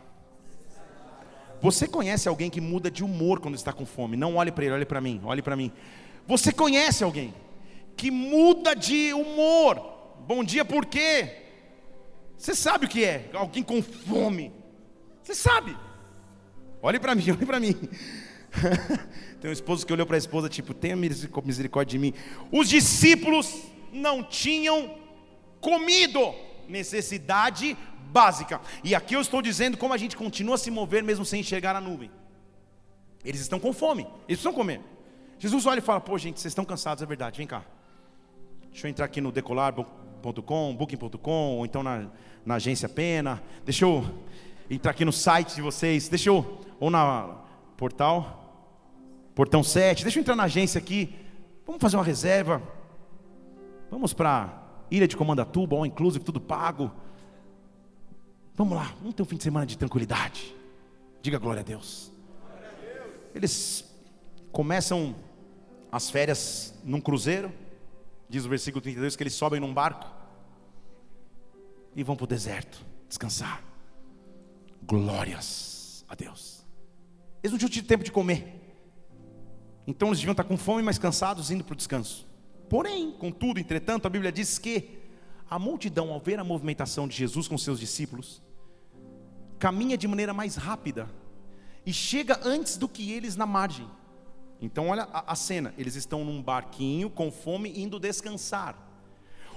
Você 1.62 1.88
conhece 1.88 2.30
alguém 2.30 2.50
que 2.50 2.62
muda 2.62 2.90
de 2.90 3.04
humor 3.04 3.40
quando 3.40 3.56
está 3.56 3.74
com 3.74 3.86
fome? 3.86 4.16
Não 4.16 4.36
olhe 4.36 4.52
para 4.52 4.64
ele, 4.64 4.74
olhe 4.76 4.86
para 4.86 5.02
mim, 5.02 5.20
olhe 5.26 5.42
para 5.42 5.56
mim. 5.56 5.72
Você 6.26 6.54
conhece 6.54 7.04
alguém 7.04 7.34
que 7.98 8.12
muda 8.12 8.74
de 8.74 9.14
humor? 9.14 10.16
Bom 10.26 10.44
dia, 10.44 10.64
por 10.64 10.86
quê? 10.86 11.48
Você 12.38 12.56
sabe 12.56 12.86
o 12.86 12.90
que 12.90 13.04
é? 13.04 13.30
Alguém 13.34 13.64
com 13.64 13.82
fome. 13.82 14.54
Você 15.22 15.36
sabe. 15.36 15.76
Olhe 16.82 17.00
para 17.00 17.14
mim, 17.16 17.32
olhe 17.32 17.46
para 17.46 17.60
mim. 17.60 17.76
Tem 19.40 19.50
um 19.50 19.54
esposo 19.54 19.86
que 19.86 19.94
olhou 19.94 20.06
para 20.06 20.16
a 20.16 20.18
esposa, 20.18 20.50
tipo, 20.50 20.74
tenha 20.74 20.96
misericórdia 20.96 21.92
de 21.92 22.00
mim. 22.00 22.14
Os 22.52 22.68
discípulos 22.68 23.64
não 23.94 24.24
tinham 24.24 24.96
comido, 25.62 26.34
necessidade 26.68 27.78
básica. 28.12 28.60
E 28.84 28.96
aqui 28.96 29.16
eu 29.16 29.22
estou 29.22 29.42
dizendo 29.42 29.78
como 29.78 29.94
a 29.94 29.98
gente 29.98 30.18
continua 30.18 30.56
a 30.56 30.58
se 30.58 30.72
mover 30.72 31.04
mesmo 31.04 31.24
sem 31.24 31.42
enxergar 31.42 31.76
a 31.76 31.82
nuvem. 31.82 32.10
Eles 33.24 33.42
estão 33.42 33.60
com 33.60 33.74
fome, 33.74 34.04
eles 34.28 34.42
precisam 34.42 34.54
comer. 34.54 34.82
Jesus 35.38 35.66
olha 35.66 35.80
e 35.80 35.82
fala: 35.82 36.00
Pô, 36.00 36.18
gente, 36.18 36.40
vocês 36.40 36.52
estão 36.52 36.66
cansados, 36.66 37.04
é 37.04 37.06
verdade, 37.06 37.38
vem 37.38 37.48
cá. 37.48 37.64
Deixa 38.72 38.88
eu 38.88 38.90
entrar 38.90 39.06
aqui 39.06 39.22
no 39.22 39.32
booking.com, 39.32 40.76
booking.com, 40.76 41.58
ou 41.58 41.66
então 41.66 41.84
na, 41.84 42.08
na 42.46 42.56
agência 42.56 42.90
Pena. 42.90 43.42
Deixa 43.64 43.86
eu 43.86 44.06
entrar 44.70 44.92
aqui 44.92 45.06
no 45.06 45.14
site 45.14 45.56
de 45.56 45.62
vocês, 45.62 46.10
deixa 46.10 46.30
eu, 46.30 46.62
ou 46.80 46.90
na 46.90 47.38
portal, 47.76 48.47
portão 49.38 49.62
7, 49.62 50.02
deixa 50.02 50.18
eu 50.18 50.22
entrar 50.22 50.36
na 50.36 50.46
agência 50.46 50.80
aqui, 50.80 51.14
vamos 51.64 51.80
fazer 51.80 51.96
uma 51.96 52.04
reserva, 52.04 52.60
vamos 53.88 54.12
para 54.12 54.64
Ilha 54.90 55.08
de 55.08 55.16
Comandatuba, 55.16 55.76
all 55.76 55.86
inclusive, 55.86 56.26
tudo 56.26 56.42
pago. 56.42 56.92
Vamos 58.56 58.76
lá, 58.76 58.96
vamos 58.98 59.14
ter 59.14 59.22
um 59.22 59.28
fim 59.28 59.38
de 59.38 59.44
semana 59.44 59.64
de 59.64 59.78
tranquilidade. 59.78 60.56
Diga 61.22 61.38
glória 61.38 61.60
a 61.60 61.64
Deus. 61.64 62.12
Eles 63.36 63.86
começam 64.52 65.16
as 65.92 66.10
férias 66.10 66.74
num 66.84 67.00
cruzeiro, 67.00 67.54
diz 68.28 68.44
o 68.44 68.50
versículo 68.50 68.82
32 68.82 69.16
que 69.16 69.22
eles 69.22 69.36
sobem 69.36 69.60
num 69.60 69.72
barco 69.72 70.12
e 71.96 72.02
vão 72.02 72.16
para 72.16 72.24
o 72.24 72.28
deserto 72.28 72.84
descansar. 73.08 73.64
Glórias 74.82 76.04
a 76.10 76.16
Deus. 76.16 76.66
Eles 77.44 77.52
não 77.52 77.60
tinham 77.60 77.70
tido 77.70 77.88
tempo 77.88 78.04
de 78.04 78.12
comer. 78.12 78.57
Então 79.88 80.10
eles 80.10 80.20
deviam 80.20 80.34
estar 80.34 80.44
com 80.44 80.58
fome, 80.58 80.84
mas 80.84 81.00
cansados, 81.00 81.50
indo 81.50 81.64
para 81.64 81.74
o 81.74 81.78
descanso. 81.78 82.28
Porém, 82.70 83.12
contudo, 83.14 83.60
entretanto, 83.60 84.06
a 84.06 84.10
Bíblia 84.10 84.32
diz 84.32 84.60
que 84.60 85.00
a 85.50 85.58
multidão, 85.58 86.12
ao 86.12 86.20
ver 86.20 86.38
a 86.38 86.44
movimentação 86.44 87.08
de 87.08 87.16
Jesus 87.16 87.48
com 87.48 87.58
seus 87.58 87.80
discípulos, 87.80 88.42
caminha 89.58 89.98
de 89.98 90.06
maneira 90.06 90.34
mais 90.34 90.56
rápida 90.58 91.10
e 91.86 91.94
chega 91.94 92.38
antes 92.44 92.76
do 92.76 92.90
que 92.90 93.14
eles 93.14 93.38
na 93.38 93.46
margem. 93.46 93.88
Então, 94.62 94.90
olha 94.90 95.08
a, 95.14 95.32
a 95.32 95.36
cena: 95.36 95.74
eles 95.78 95.96
estão 95.96 96.26
num 96.26 96.42
barquinho 96.44 97.10
com 97.10 97.32
fome, 97.32 97.72
indo 97.80 97.98
descansar. 97.98 98.76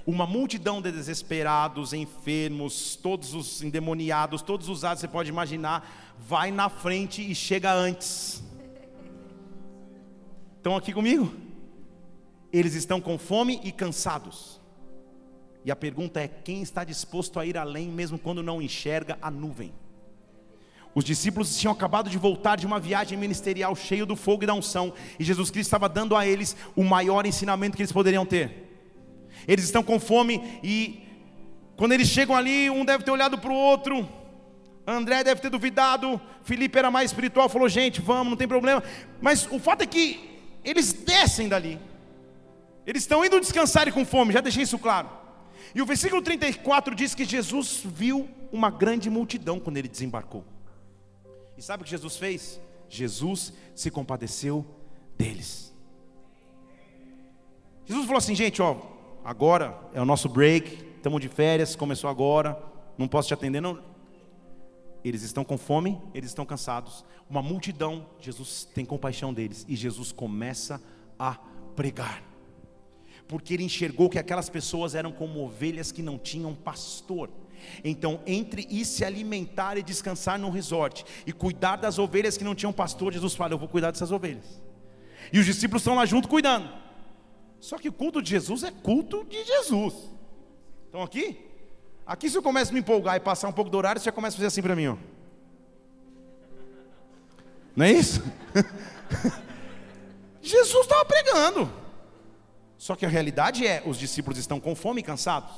Uma 0.05 0.25
multidão 0.25 0.81
de 0.81 0.91
desesperados, 0.91 1.93
enfermos, 1.93 2.95
todos 2.95 3.35
os 3.35 3.61
endemoniados, 3.61 4.41
todos 4.41 4.67
os 4.67 4.77
usados, 4.77 5.01
você 5.01 5.07
pode 5.07 5.29
imaginar, 5.29 6.15
vai 6.17 6.51
na 6.51 6.69
frente 6.69 7.21
e 7.21 7.35
chega 7.35 7.71
antes. 7.71 8.41
Estão 10.61 10.75
aqui 10.75 10.93
comigo? 10.93 11.33
Eles 12.53 12.75
estão 12.75 13.01
com 13.01 13.17
fome 13.17 13.59
e 13.63 13.71
cansados. 13.71 14.61
E 15.65 15.71
a 15.71 15.75
pergunta 15.75 16.21
é: 16.21 16.27
quem 16.27 16.61
está 16.61 16.83
disposto 16.83 17.39
a 17.39 17.45
ir 17.47 17.57
além, 17.57 17.87
mesmo 17.87 18.19
quando 18.19 18.43
não 18.43 18.61
enxerga 18.61 19.17
a 19.23 19.31
nuvem? 19.31 19.73
Os 20.93 21.03
discípulos 21.03 21.57
tinham 21.57 21.73
acabado 21.73 22.11
de 22.11 22.17
voltar 22.19 22.57
de 22.57 22.67
uma 22.67 22.79
viagem 22.79 23.17
ministerial 23.17 23.75
cheio 23.75 24.05
do 24.05 24.15
fogo 24.15 24.43
e 24.43 24.45
da 24.45 24.53
unção, 24.53 24.93
e 25.19 25.23
Jesus 25.23 25.49
Cristo 25.49 25.69
estava 25.69 25.89
dando 25.89 26.15
a 26.15 26.27
eles 26.27 26.55
o 26.75 26.83
maior 26.83 27.25
ensinamento 27.25 27.75
que 27.75 27.81
eles 27.81 27.91
poderiam 27.91 28.23
ter. 28.23 28.69
Eles 29.47 29.65
estão 29.65 29.81
com 29.81 29.99
fome 29.99 30.59
e 30.61 31.01
quando 31.75 31.93
eles 31.93 32.07
chegam 32.07 32.35
ali, 32.35 32.69
um 32.69 32.85
deve 32.85 33.03
ter 33.03 33.09
olhado 33.09 33.35
para 33.39 33.51
o 33.51 33.55
outro, 33.55 34.07
André 34.85 35.23
deve 35.23 35.41
ter 35.41 35.49
duvidado, 35.49 36.21
Felipe 36.43 36.77
era 36.77 36.91
mais 36.91 37.09
espiritual, 37.09 37.49
falou: 37.49 37.67
gente, 37.67 37.99
vamos, 37.99 38.29
não 38.29 38.37
tem 38.37 38.47
problema. 38.47 38.83
Mas 39.19 39.47
o 39.51 39.57
fato 39.57 39.81
é 39.81 39.87
que 39.87 40.30
eles 40.63 40.93
descem 40.93 41.47
dali, 41.47 41.79
eles 42.85 43.03
estão 43.03 43.23
indo 43.23 43.39
descansar 43.39 43.87
e 43.87 43.91
com 43.91 44.05
fome, 44.05 44.33
já 44.33 44.41
deixei 44.41 44.63
isso 44.63 44.79
claro. 44.79 45.09
E 45.73 45.81
o 45.81 45.85
versículo 45.85 46.21
34 46.21 46.93
diz 46.95 47.15
que 47.15 47.23
Jesus 47.23 47.81
viu 47.85 48.27
uma 48.51 48.69
grande 48.69 49.09
multidão 49.09 49.59
quando 49.59 49.77
ele 49.77 49.87
desembarcou. 49.87 50.43
E 51.57 51.61
sabe 51.61 51.81
o 51.81 51.85
que 51.85 51.91
Jesus 51.91 52.17
fez? 52.17 52.59
Jesus 52.89 53.53
se 53.73 53.89
compadeceu 53.89 54.65
deles. 55.17 55.73
Jesus 57.85 58.05
falou 58.05 58.17
assim, 58.17 58.35
gente, 58.35 58.61
ó, 58.61 58.77
agora 59.23 59.77
é 59.93 60.01
o 60.01 60.05
nosso 60.05 60.27
break, 60.27 60.95
estamos 60.95 61.21
de 61.21 61.29
férias, 61.29 61.75
começou 61.75 62.09
agora, 62.09 62.61
não 62.97 63.07
posso 63.07 63.27
te 63.27 63.33
atender, 63.33 63.61
não. 63.61 63.79
Eles 65.03 65.23
estão 65.23 65.43
com 65.43 65.57
fome, 65.57 65.99
eles 66.13 66.29
estão 66.29 66.45
cansados. 66.45 67.03
Uma 67.29 67.41
multidão, 67.41 68.05
Jesus 68.19 68.67
tem 68.73 68.85
compaixão 68.85 69.33
deles 69.33 69.65
e 69.67 69.75
Jesus 69.75 70.11
começa 70.11 70.81
a 71.17 71.39
pregar. 71.75 72.23
Porque 73.27 73.53
ele 73.53 73.63
enxergou 73.63 74.09
que 74.09 74.19
aquelas 74.19 74.49
pessoas 74.49 74.93
eram 74.93 75.11
como 75.11 75.43
ovelhas 75.43 75.91
que 75.91 76.01
não 76.01 76.17
tinham 76.17 76.53
pastor. 76.53 77.29
Então, 77.83 78.19
entre 78.25 78.67
ir 78.69 78.85
se 78.85 79.05
alimentar 79.05 79.77
e 79.77 79.83
descansar 79.83 80.37
num 80.37 80.49
resort 80.49 81.05
e 81.25 81.31
cuidar 81.31 81.77
das 81.77 81.97
ovelhas 81.97 82.37
que 82.37 82.43
não 82.43 82.55
tinham 82.55 82.73
pastor, 82.73 83.13
Jesus 83.13 83.35
fala: 83.35 83.53
Eu 83.53 83.59
vou 83.59 83.67
cuidar 83.67 83.91
dessas 83.91 84.11
ovelhas. 84.11 84.61
E 85.31 85.39
os 85.39 85.45
discípulos 85.45 85.81
estão 85.81 85.95
lá 85.95 86.05
junto 86.05 86.27
cuidando. 86.27 86.69
Só 87.59 87.77
que 87.77 87.89
o 87.89 87.93
culto 87.93 88.21
de 88.21 88.31
Jesus 88.31 88.63
é 88.63 88.71
culto 88.71 89.23
de 89.23 89.43
Jesus. 89.43 89.93
Estão 90.87 91.03
aqui? 91.03 91.50
Aqui, 92.11 92.29
se 92.29 92.37
eu 92.37 92.43
começo 92.43 92.71
a 92.71 92.73
me 92.73 92.81
empolgar 92.81 93.15
e 93.15 93.21
passar 93.21 93.47
um 93.47 93.53
pouco 93.53 93.71
do 93.71 93.77
horário, 93.77 94.01
você 94.01 94.03
já 94.03 94.11
começa 94.11 94.35
a 94.35 94.37
fazer 94.39 94.47
assim 94.47 94.61
para 94.61 94.75
mim, 94.75 94.87
ó. 94.87 94.97
Não 97.73 97.85
é 97.85 97.93
isso? 97.93 98.21
Jesus 100.43 100.81
estava 100.81 101.05
pregando. 101.05 101.71
Só 102.77 102.97
que 102.97 103.05
a 103.05 103.09
realidade 103.09 103.65
é: 103.65 103.81
os 103.85 103.97
discípulos 103.97 104.37
estão 104.37 104.59
com 104.59 104.75
fome 104.75 104.99
e 104.99 105.03
cansados. 105.05 105.55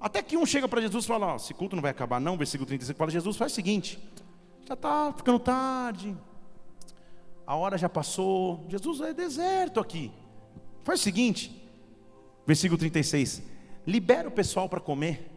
Até 0.00 0.22
que 0.22 0.36
um 0.36 0.46
chega 0.46 0.68
para 0.68 0.80
Jesus 0.80 1.04
e 1.04 1.08
fala: 1.08 1.32
oh, 1.32 1.36
esse 1.36 1.52
culto 1.52 1.74
não 1.74 1.82
vai 1.82 1.90
acabar, 1.90 2.20
não. 2.20 2.38
Versículo 2.38 2.64
35 2.64 2.96
fala: 2.96 3.10
Jesus, 3.10 3.36
faz 3.36 3.50
o 3.50 3.54
seguinte, 3.56 3.98
já 4.64 4.74
está 4.74 5.12
ficando 5.12 5.40
tarde, 5.40 6.16
a 7.44 7.56
hora 7.56 7.76
já 7.76 7.88
passou, 7.88 8.64
Jesus 8.68 9.00
é 9.00 9.12
deserto 9.12 9.80
aqui. 9.80 10.12
Faz 10.84 11.00
o 11.00 11.02
seguinte, 11.02 11.68
versículo 12.46 12.78
36, 12.78 13.42
libera 13.84 14.28
o 14.28 14.30
pessoal 14.30 14.68
para 14.68 14.78
comer. 14.78 15.31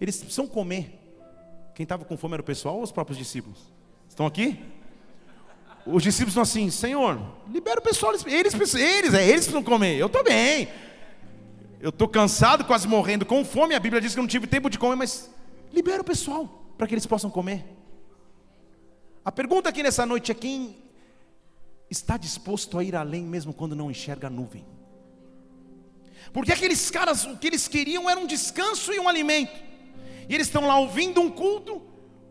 Eles 0.00 0.16
precisam 0.16 0.46
comer. 0.46 0.98
Quem 1.74 1.84
estava 1.84 2.04
com 2.04 2.16
fome 2.16 2.34
era 2.34 2.42
o 2.42 2.44
pessoal 2.44 2.76
ou 2.76 2.82
os 2.82 2.92
próprios 2.92 3.18
discípulos? 3.18 3.58
Estão 4.08 4.26
aqui? 4.26 4.58
Os 5.86 6.02
discípulos 6.02 6.32
estão 6.32 6.42
assim, 6.42 6.70
Senhor, 6.70 7.20
libera 7.50 7.80
o 7.80 7.82
pessoal, 7.82 8.12
eles, 8.12 8.26
eles, 8.26 8.74
eles, 8.74 9.14
é, 9.14 9.22
eles 9.22 9.46
precisam 9.46 9.62
comer, 9.62 9.96
eu 9.96 10.06
estou 10.06 10.22
bem 10.22 10.68
eu 11.80 11.88
estou 11.88 12.06
cansado, 12.06 12.64
quase 12.64 12.86
morrendo 12.86 13.24
com 13.24 13.44
fome. 13.44 13.74
A 13.74 13.80
Bíblia 13.80 14.00
diz 14.00 14.12
que 14.12 14.20
eu 14.20 14.22
não 14.22 14.28
tive 14.28 14.46
tempo 14.46 14.68
de 14.68 14.78
comer, 14.78 14.96
mas 14.96 15.30
libera 15.72 16.02
o 16.02 16.04
pessoal 16.04 16.74
para 16.76 16.86
que 16.86 16.94
eles 16.94 17.06
possam 17.06 17.30
comer. 17.30 17.64
A 19.24 19.32
pergunta 19.32 19.68
aqui 19.68 19.82
nessa 19.82 20.04
noite 20.04 20.30
é: 20.30 20.34
quem 20.34 20.76
está 21.90 22.18
disposto 22.18 22.78
a 22.78 22.84
ir 22.84 22.94
além 22.94 23.22
mesmo 23.22 23.54
quando 23.54 23.74
não 23.74 23.90
enxerga 23.90 24.26
a 24.26 24.30
nuvem? 24.30 24.64
Porque 26.34 26.52
aqueles 26.52 26.90
caras, 26.90 27.24
o 27.24 27.38
que 27.38 27.46
eles 27.46 27.66
queriam 27.66 28.08
era 28.08 28.20
um 28.20 28.26
descanso 28.26 28.92
e 28.92 29.00
um 29.00 29.08
alimento. 29.08 29.69
E 30.30 30.34
eles 30.34 30.46
estão 30.46 30.66
lá 30.66 30.78
ouvindo 30.78 31.20
um 31.20 31.30
culto. 31.30 31.82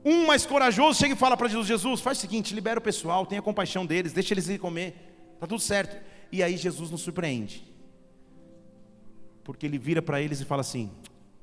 Um 0.03 0.25
mais 0.25 0.45
corajoso 0.45 0.97
chega 0.97 1.13
e 1.13 1.17
fala 1.17 1.37
para 1.37 1.47
Jesus: 1.47 1.67
Jesus, 1.67 2.01
faz 2.01 2.17
o 2.17 2.21
seguinte, 2.21 2.55
libera 2.55 2.79
o 2.79 2.81
pessoal, 2.81 3.25
tenha 3.27 3.41
compaixão 3.41 3.85
deles, 3.85 4.13
deixa 4.13 4.33
eles 4.33 4.49
ir 4.49 4.57
comer, 4.57 4.95
está 5.35 5.45
tudo 5.45 5.59
certo. 5.59 6.01
E 6.31 6.41
aí 6.41 6.57
Jesus 6.57 6.89
nos 6.89 7.01
surpreende 7.01 7.69
porque 9.49 9.65
ele 9.65 9.79
vira 9.79 9.99
para 9.99 10.21
eles 10.21 10.39
e 10.39 10.45
fala 10.45 10.61
assim: 10.61 10.91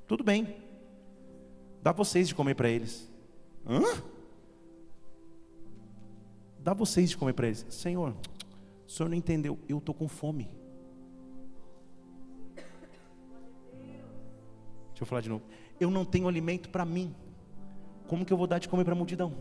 tudo 0.06 0.22
bem, 0.22 0.56
dá 1.82 1.90
vocês 1.90 2.28
de 2.28 2.36
comer 2.36 2.54
para 2.54 2.68
eles. 2.68 3.10
Hã? 3.66 3.82
Dá 6.60 6.72
vocês 6.72 7.10
de 7.10 7.16
comer 7.16 7.32
para 7.32 7.48
eles. 7.48 7.66
Senhor, 7.68 8.14
o 8.86 8.90
senhor 8.90 9.08
não 9.08 9.16
entendeu, 9.16 9.58
eu 9.68 9.78
estou 9.78 9.92
com 9.92 10.06
fome. 10.06 10.48
Deixa 14.90 15.02
eu 15.02 15.06
falar 15.06 15.20
de 15.20 15.28
novo. 15.28 15.42
Eu 15.78 15.90
não 15.90 16.04
tenho 16.04 16.28
alimento 16.28 16.68
para 16.68 16.84
mim. 16.84 17.14
Como 18.06 18.24
que 18.24 18.32
eu 18.32 18.36
vou 18.36 18.46
dar 18.46 18.58
de 18.58 18.68
comer 18.68 18.84
para 18.84 18.94
a 18.94 18.96
multidão? 18.96 19.34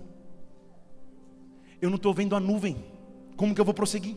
Eu 1.81 1.89
não 1.89 1.97
estou 1.97 2.13
vendo 2.13 2.35
a 2.35 2.39
nuvem. 2.39 2.83
Como 3.35 3.53
que 3.53 3.61
eu 3.61 3.65
vou 3.65 3.73
prosseguir? 3.73 4.15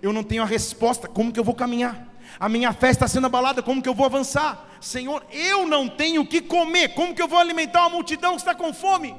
Eu 0.00 0.12
não 0.12 0.22
tenho 0.22 0.42
a 0.42 0.46
resposta. 0.46 1.08
Como 1.08 1.32
que 1.32 1.40
eu 1.40 1.44
vou 1.44 1.54
caminhar? 1.54 2.12
a 2.38 2.48
minha 2.48 2.72
fé 2.72 2.90
está 2.90 3.06
sendo 3.06 3.26
abalada, 3.26 3.62
como 3.62 3.82
que 3.82 3.88
eu 3.88 3.94
vou 3.94 4.06
avançar? 4.06 4.68
Senhor, 4.80 5.24
eu 5.30 5.66
não 5.66 5.88
tenho 5.88 6.22
o 6.22 6.26
que 6.26 6.40
comer, 6.40 6.88
como 6.88 7.14
que 7.14 7.22
eu 7.22 7.28
vou 7.28 7.38
alimentar 7.38 7.82
uma 7.82 7.90
multidão 7.90 8.32
que 8.32 8.40
está 8.40 8.54
com 8.54 8.72
fome? 8.72 9.14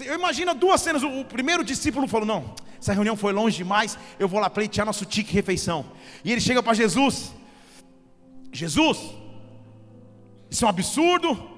Eu 0.00 0.14
imagino 0.14 0.54
duas 0.54 0.80
cenas, 0.80 1.02
o 1.02 1.24
primeiro 1.24 1.64
discípulo 1.64 2.06
falou, 2.06 2.26
não, 2.26 2.54
essa 2.78 2.92
reunião 2.92 3.16
foi 3.16 3.32
longe 3.32 3.56
demais, 3.56 3.98
eu 4.18 4.28
vou 4.28 4.40
lá 4.40 4.48
pleitear 4.48 4.86
nosso 4.86 5.04
tique 5.04 5.32
refeição. 5.32 5.84
E 6.24 6.32
ele 6.32 6.40
chega 6.40 6.62
para 6.62 6.74
Jesus, 6.74 7.32
Jesus, 8.52 8.98
isso 10.50 10.64
é 10.64 10.66
um 10.66 10.70
absurdo, 10.70 11.50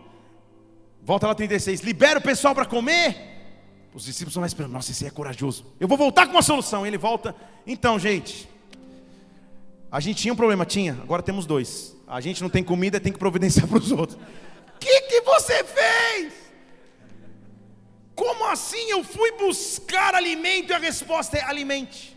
volta 1.02 1.26
lá 1.26 1.34
36, 1.34 1.80
libera 1.80 2.18
o 2.18 2.22
pessoal 2.22 2.54
para 2.54 2.66
comer, 2.66 3.30
os 3.94 4.04
discípulos 4.04 4.32
estão 4.32 4.40
lá 4.42 4.46
esperando, 4.46 4.72
nossa, 4.72 4.90
esse 4.90 5.06
é 5.06 5.10
corajoso, 5.10 5.66
eu 5.80 5.88
vou 5.88 5.98
voltar 5.98 6.26
com 6.26 6.32
uma 6.32 6.42
solução, 6.42 6.86
ele 6.86 6.98
volta, 6.98 7.34
então 7.66 7.98
gente, 7.98 8.48
a 9.92 10.00
gente 10.00 10.22
tinha 10.22 10.32
um 10.32 10.36
problema, 10.36 10.64
tinha, 10.64 10.94
agora 10.94 11.22
temos 11.22 11.44
dois. 11.44 11.94
A 12.06 12.18
gente 12.18 12.42
não 12.42 12.48
tem 12.48 12.64
comida, 12.64 12.98
tem 12.98 13.12
que 13.12 13.18
providenciar 13.18 13.66
para 13.68 13.76
os 13.76 13.92
outros. 13.92 14.18
O 14.18 14.78
que, 14.80 15.00
que 15.02 15.20
você 15.20 15.62
fez? 15.62 16.32
Como 18.14 18.46
assim 18.46 18.90
eu 18.90 19.04
fui 19.04 19.32
buscar 19.32 20.14
alimento 20.14 20.70
e 20.70 20.74
a 20.74 20.78
resposta 20.78 21.36
é 21.36 21.44
alimente? 21.44 22.16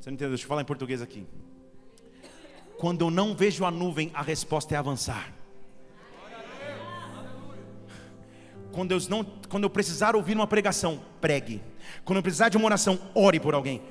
Você 0.00 0.10
não 0.10 0.14
entendeu? 0.14 0.30
Deixa 0.30 0.44
eu 0.44 0.48
falar 0.48 0.62
em 0.62 0.64
português 0.64 1.00
aqui. 1.00 1.24
Quando 2.80 3.04
eu 3.04 3.10
não 3.10 3.34
vejo 3.34 3.66
a 3.66 3.70
nuvem, 3.70 4.10
a 4.14 4.22
resposta 4.22 4.74
é 4.74 4.78
avançar. 4.78 5.34
Quando 8.72 8.92
eu, 8.92 8.98
não, 9.10 9.22
quando 9.50 9.64
eu 9.64 9.70
precisar 9.70 10.16
ouvir 10.16 10.34
uma 10.34 10.46
pregação, 10.46 10.98
pregue. 11.20 11.60
Quando 12.06 12.16
eu 12.16 12.22
precisar 12.22 12.48
de 12.48 12.56
uma 12.56 12.64
oração, 12.64 12.98
ore 13.14 13.38
por 13.38 13.52
alguém. 13.52 13.82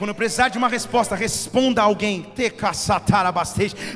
Quando 0.00 0.14
precisar 0.14 0.48
de 0.48 0.56
uma 0.56 0.66
resposta, 0.66 1.14
responda 1.14 1.82
a 1.82 1.84
alguém. 1.84 2.32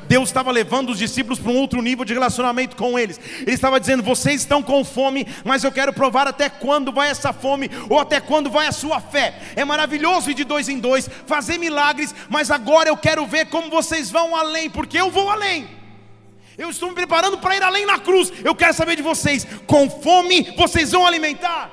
Deus 0.07 0.29
estava 0.29 0.51
levando 0.51 0.91
os 0.91 0.99
discípulos 0.99 1.39
para 1.39 1.51
um 1.51 1.57
outro 1.57 1.81
nível 1.81 2.05
de 2.05 2.13
relacionamento 2.13 2.77
com 2.77 2.99
eles. 2.99 3.19
Ele 3.41 3.53
estava 3.53 3.81
dizendo: 3.81 4.03
vocês 4.03 4.43
estão 4.43 4.63
com 4.63 4.85
fome, 4.85 5.27
mas 5.47 5.65
eu 5.65 5.73
quero 5.73 5.95
provar 5.95 6.29
até 6.29 6.51
quando 6.51 6.93
vai 6.93 7.09
essa 7.09 7.33
fome, 7.33 7.71
ou 7.89 7.99
até 7.99 8.21
quando 8.21 8.51
vai 8.51 8.67
a 8.67 8.73
sua 8.73 9.01
fé. 9.01 9.41
É 9.57 9.65
maravilhoso 9.65 10.31
ir 10.31 10.35
de 10.35 10.45
dois 10.45 10.69
em 10.69 10.79
dois, 10.79 11.09
fazer 11.27 11.57
milagres, 11.57 12.15
mas 12.29 12.51
agora 12.51 12.91
eu 12.91 12.99
quero 12.99 13.25
ver 13.25 13.47
como 13.47 13.71
vocês 13.71 14.11
vão 14.11 14.37
além, 14.37 14.69
porque 14.69 15.01
eu 15.01 15.11
vou 15.11 15.31
além. 15.31 15.67
Eu 16.59 16.69
estou 16.69 16.91
me 16.91 16.95
preparando 16.95 17.39
para 17.39 17.57
ir 17.57 17.63
além 17.63 17.87
na 17.87 17.99
cruz. 17.99 18.31
Eu 18.45 18.55
quero 18.55 18.75
saber 18.75 18.97
de 18.97 19.03
vocês: 19.03 19.47
com 19.67 19.89
fome 19.89 20.53
vocês 20.55 20.93
vão 20.93 21.07
alimentar? 21.07 21.71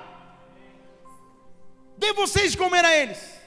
Dê 1.97 2.13
vocês 2.13 2.53
de 2.53 2.57
comer 2.57 2.85
a 2.85 2.95
eles. 2.95 3.40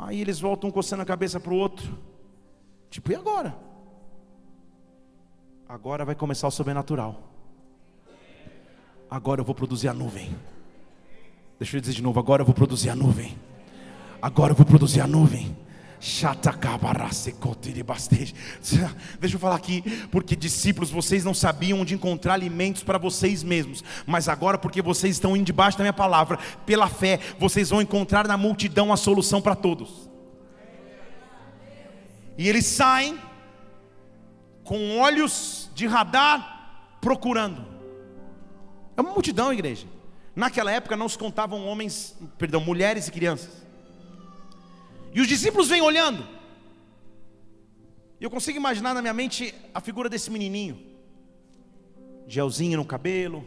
Aí 0.00 0.18
eles 0.18 0.40
voltam 0.40 0.70
coçando 0.70 1.02
a 1.02 1.04
cabeça 1.04 1.38
para 1.38 1.52
o 1.52 1.56
outro. 1.56 1.98
Tipo, 2.88 3.12
e 3.12 3.14
agora? 3.14 3.54
Agora 5.68 6.06
vai 6.06 6.14
começar 6.14 6.48
o 6.48 6.50
sobrenatural. 6.50 7.22
Agora 9.10 9.42
eu 9.42 9.44
vou 9.44 9.54
produzir 9.54 9.88
a 9.88 9.94
nuvem. 9.94 10.34
Deixa 11.58 11.76
eu 11.76 11.80
dizer 11.82 11.92
de 11.92 12.02
novo, 12.02 12.18
agora 12.18 12.40
eu 12.40 12.46
vou 12.46 12.54
produzir 12.54 12.88
a 12.88 12.96
nuvem. 12.96 13.36
Agora 14.22 14.52
eu 14.52 14.56
vou 14.56 14.64
produzir 14.64 15.02
a 15.02 15.06
nuvem. 15.06 15.54
Deixa 19.20 19.36
eu 19.36 19.38
falar 19.38 19.56
aqui, 19.56 19.82
porque 20.10 20.34
discípulos, 20.34 20.90
vocês 20.90 21.22
não 21.22 21.34
sabiam 21.34 21.78
onde 21.80 21.94
encontrar 21.94 22.34
alimentos 22.34 22.82
para 22.82 22.96
vocês 22.96 23.42
mesmos, 23.42 23.84
mas 24.06 24.26
agora, 24.26 24.56
porque 24.56 24.80
vocês 24.80 25.16
estão 25.16 25.36
indo 25.36 25.44
debaixo 25.44 25.76
da 25.76 25.84
minha 25.84 25.92
palavra, 25.92 26.38
pela 26.64 26.88
fé, 26.88 27.20
vocês 27.38 27.68
vão 27.68 27.82
encontrar 27.82 28.26
na 28.26 28.38
multidão 28.38 28.90
a 28.90 28.96
solução 28.96 29.42
para 29.42 29.54
todos. 29.54 30.08
E 32.38 32.48
eles 32.48 32.64
saem 32.64 33.18
com 34.64 34.98
olhos 34.98 35.70
de 35.74 35.86
radar 35.86 36.96
procurando. 37.00 37.66
É 38.96 39.02
uma 39.02 39.12
multidão, 39.12 39.52
igreja. 39.52 39.86
Naquela 40.34 40.72
época 40.72 40.96
não 40.96 41.08
se 41.08 41.18
contavam 41.18 41.66
homens, 41.66 42.16
perdão, 42.38 42.60
mulheres 42.60 43.08
e 43.08 43.12
crianças. 43.12 43.69
E 45.12 45.20
os 45.20 45.26
discípulos 45.26 45.68
vêm 45.68 45.80
olhando. 45.80 46.26
Eu 48.20 48.30
consigo 48.30 48.58
imaginar 48.58 48.94
na 48.94 49.00
minha 49.00 49.14
mente 49.14 49.54
a 49.74 49.80
figura 49.80 50.08
desse 50.08 50.30
menininho, 50.30 50.78
gelzinho 52.28 52.76
no 52.76 52.84
cabelo, 52.84 53.44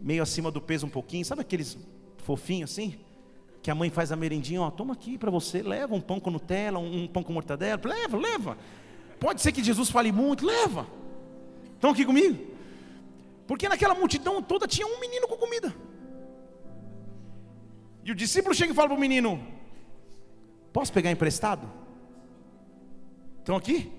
meio 0.00 0.22
acima 0.22 0.50
do 0.50 0.60
peso 0.60 0.86
um 0.86 0.90
pouquinho, 0.90 1.24
sabe 1.24 1.40
aqueles 1.40 1.78
fofinhos 2.18 2.70
assim? 2.70 2.98
Que 3.62 3.70
a 3.70 3.74
mãe 3.74 3.90
faz 3.90 4.12
a 4.12 4.16
merendinha, 4.16 4.60
ó, 4.60 4.70
toma 4.70 4.92
aqui 4.92 5.16
para 5.16 5.30
você, 5.30 5.62
leva 5.62 5.94
um 5.94 6.00
pão 6.00 6.20
com 6.20 6.30
Nutella, 6.30 6.78
um, 6.78 7.04
um 7.04 7.08
pão 7.08 7.22
com 7.22 7.32
mortadela, 7.32 7.80
leva, 7.84 8.18
leva. 8.18 8.58
Pode 9.18 9.40
ser 9.40 9.52
que 9.52 9.64
Jesus 9.64 9.90
fale 9.90 10.12
muito, 10.12 10.44
leva. 10.44 10.86
Estão 11.74 11.90
aqui 11.90 12.04
comigo? 12.04 12.38
Porque 13.46 13.68
naquela 13.68 13.94
multidão 13.94 14.42
toda 14.42 14.66
tinha 14.66 14.86
um 14.86 15.00
menino 15.00 15.26
com 15.26 15.36
comida. 15.36 15.74
E 18.04 18.12
o 18.12 18.14
discípulo 18.14 18.54
chega 18.54 18.72
e 18.72 18.76
fala 18.76 18.88
para 18.88 18.96
o 18.96 19.00
menino: 19.00 19.42
Posso 20.72 20.92
pegar 20.92 21.10
emprestado? 21.10 21.70
Estão 23.38 23.56
aqui? 23.56 23.92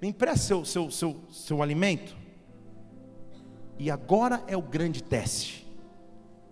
Me 0.00 0.08
empresta 0.08 0.46
seu, 0.46 0.64
seu, 0.64 0.90
seu, 0.90 1.20
seu 1.30 1.62
alimento. 1.62 2.16
E 3.78 3.90
agora 3.90 4.42
é 4.46 4.56
o 4.56 4.62
grande 4.62 5.02
teste. 5.02 5.66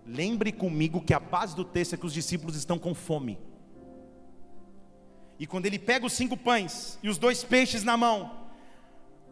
Lembre 0.05 0.51
comigo 0.51 1.01
que 1.01 1.13
a 1.13 1.19
base 1.19 1.55
do 1.55 1.63
texto 1.63 1.93
é 1.93 1.97
que 1.97 2.05
os 2.05 2.13
discípulos 2.13 2.55
estão 2.55 2.77
com 2.77 2.93
fome. 2.93 3.39
E 5.39 5.47
quando 5.47 5.65
ele 5.65 5.79
pega 5.79 6.05
os 6.05 6.13
cinco 6.13 6.37
pães 6.37 6.99
e 7.01 7.09
os 7.09 7.17
dois 7.17 7.43
peixes 7.43 7.83
na 7.83 7.97
mão, 7.97 8.31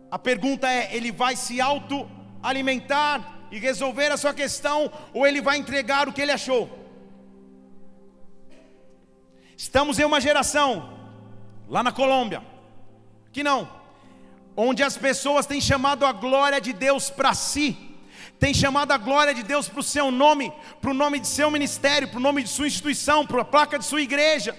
a 0.10 0.20
pergunta 0.20 0.70
é: 0.70 0.96
ele 0.96 1.12
vai 1.12 1.36
se 1.36 1.62
auto-alimentar 1.62 3.48
e 3.52 3.60
resolver 3.60 4.12
a 4.12 4.18
sua 4.18 4.34
questão, 4.34 4.92
ou 5.14 5.28
ele 5.28 5.42
vai 5.42 5.58
entregar 5.58 6.08
o 6.08 6.14
que 6.14 6.22
ele 6.22 6.32
achou? 6.32 6.83
Estamos 9.64 9.98
em 9.98 10.04
uma 10.04 10.20
geração, 10.20 10.90
lá 11.70 11.82
na 11.82 11.94
Colômbia, 11.94 12.44
que 13.32 13.42
não, 13.42 13.60
onde 14.58 14.84
as 14.84 14.98
pessoas 14.98 15.46
têm 15.46 15.62
chamado 15.62 16.06
a 16.06 16.12
glória 16.12 16.60
de 16.60 16.74
Deus 16.74 17.10
para 17.10 17.34
si, 17.34 17.70
têm 18.38 18.54
chamado 18.54 18.92
a 18.92 18.98
glória 18.98 19.34
de 19.34 19.42
Deus 19.42 19.70
para 19.70 19.80
o 19.80 19.90
seu 19.96 20.12
nome, 20.12 20.52
para 20.82 20.92
o 20.92 20.94
nome 20.94 21.18
de 21.18 21.28
seu 21.28 21.50
ministério, 21.50 22.10
para 22.10 22.18
o 22.18 22.22
nome 22.22 22.44
de 22.44 22.50
sua 22.50 22.68
instituição, 22.68 23.26
para 23.26 23.42
a 23.42 23.46
placa 23.46 23.80
de 23.80 23.86
sua 23.86 24.02
igreja, 24.02 24.54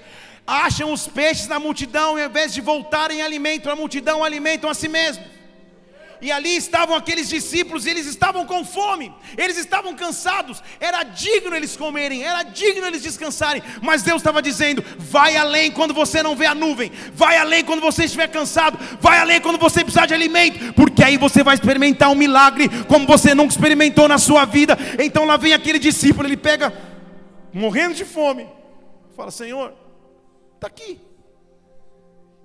acham 0.47 0.91
os 0.91 1.07
peixes 1.07 1.49
na 1.49 1.61
multidão, 1.61 2.19
e 2.19 2.23
ao 2.23 2.31
invés 2.31 2.55
de 2.55 2.63
voltarem 2.63 3.21
alimento, 3.21 3.69
a 3.69 3.77
multidão 3.77 4.25
alimentam 4.25 4.71
a 4.71 4.75
si 4.75 4.89
mesmos. 4.89 5.34
E 6.21 6.31
ali 6.33 6.57
estavam 6.57 6.97
aqueles 6.97 7.29
discípulos, 7.29 7.87
e 7.87 7.91
eles 7.91 8.07
estavam 8.07 8.47
com 8.47 8.65
fome, 8.65 9.13
eles 9.37 9.59
estavam 9.59 9.95
cansados, 9.95 10.63
era 10.81 11.03
digno 11.03 11.55
eles 11.55 11.77
comerem, 11.77 12.23
era 12.23 12.43
digno 12.43 12.87
eles 12.87 13.03
descansarem, 13.03 13.63
mas 13.83 14.03
Deus 14.03 14.19
estava 14.19 14.41
dizendo: 14.41 14.83
vai 14.99 15.37
além 15.37 15.71
quando 15.71 15.93
você 15.93 16.23
não 16.23 16.37
vê 16.37 16.47
a 16.47 16.55
nuvem, 16.55 16.91
vai 17.13 17.37
além 17.37 17.65
quando 17.65 17.81
você 17.81 18.05
estiver 18.05 18.29
cansado, 18.29 18.79
vai 19.01 19.19
além 19.19 19.41
quando 19.41 19.59
você 19.59 19.83
precisar 19.83 20.07
de 20.07 20.15
alimento, 20.15 20.73
porque 20.75 21.03
aí 21.03 21.17
você 21.17 21.43
vai 21.43 21.55
experimentar 21.55 22.11
um 22.11 22.15
milagre 22.15 22.69
como 22.85 23.07
você 23.07 23.35
nunca 23.35 23.53
experimentou 23.53 24.09
na 24.09 24.19
sua 24.19 24.45
vida. 24.45 24.79
Então 24.99 25.25
lá 25.25 25.37
vem 25.37 25.53
aquele 25.53 25.79
discípulo, 25.79 26.27
ele 26.27 26.37
pega, 26.37 26.73
morrendo 27.53 27.95
de 27.95 28.05
fome, 28.05 28.49
fala: 29.17 29.31
Senhor, 29.31 29.75
está 30.55 30.67
aqui. 30.67 31.01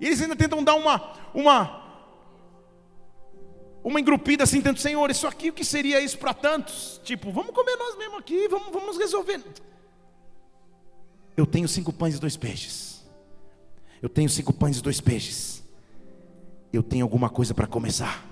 E 0.00 0.06
eles 0.06 0.20
ainda 0.22 0.34
tentam 0.34 0.64
dar 0.64 0.74
uma, 0.74 1.12
uma 1.34 1.79
uma 3.82 4.00
engrupida 4.00 4.44
assim, 4.44 4.60
tanto, 4.60 4.80
Senhor, 4.80 5.10
isso 5.10 5.26
aqui, 5.26 5.50
o 5.50 5.52
que 5.52 5.64
seria 5.64 6.00
isso 6.00 6.18
para 6.18 6.34
tantos? 6.34 7.00
Tipo, 7.02 7.32
vamos 7.32 7.54
comer 7.54 7.76
nós 7.76 7.96
mesmos 7.96 8.18
aqui, 8.18 8.48
vamos, 8.48 8.72
vamos 8.72 8.98
resolver. 8.98 9.42
Eu 11.36 11.46
tenho 11.46 11.66
cinco 11.66 11.92
pães 11.92 12.16
e 12.16 12.18
dois 12.20 12.36
peixes. 12.36 13.02
Eu 14.02 14.08
tenho 14.08 14.28
cinco 14.28 14.52
pães 14.52 14.78
e 14.78 14.82
dois 14.82 15.00
peixes. 15.00 15.62
Eu 16.72 16.82
tenho 16.82 17.04
alguma 17.04 17.30
coisa 17.30 17.54
para 17.54 17.66
começar. 17.66 18.24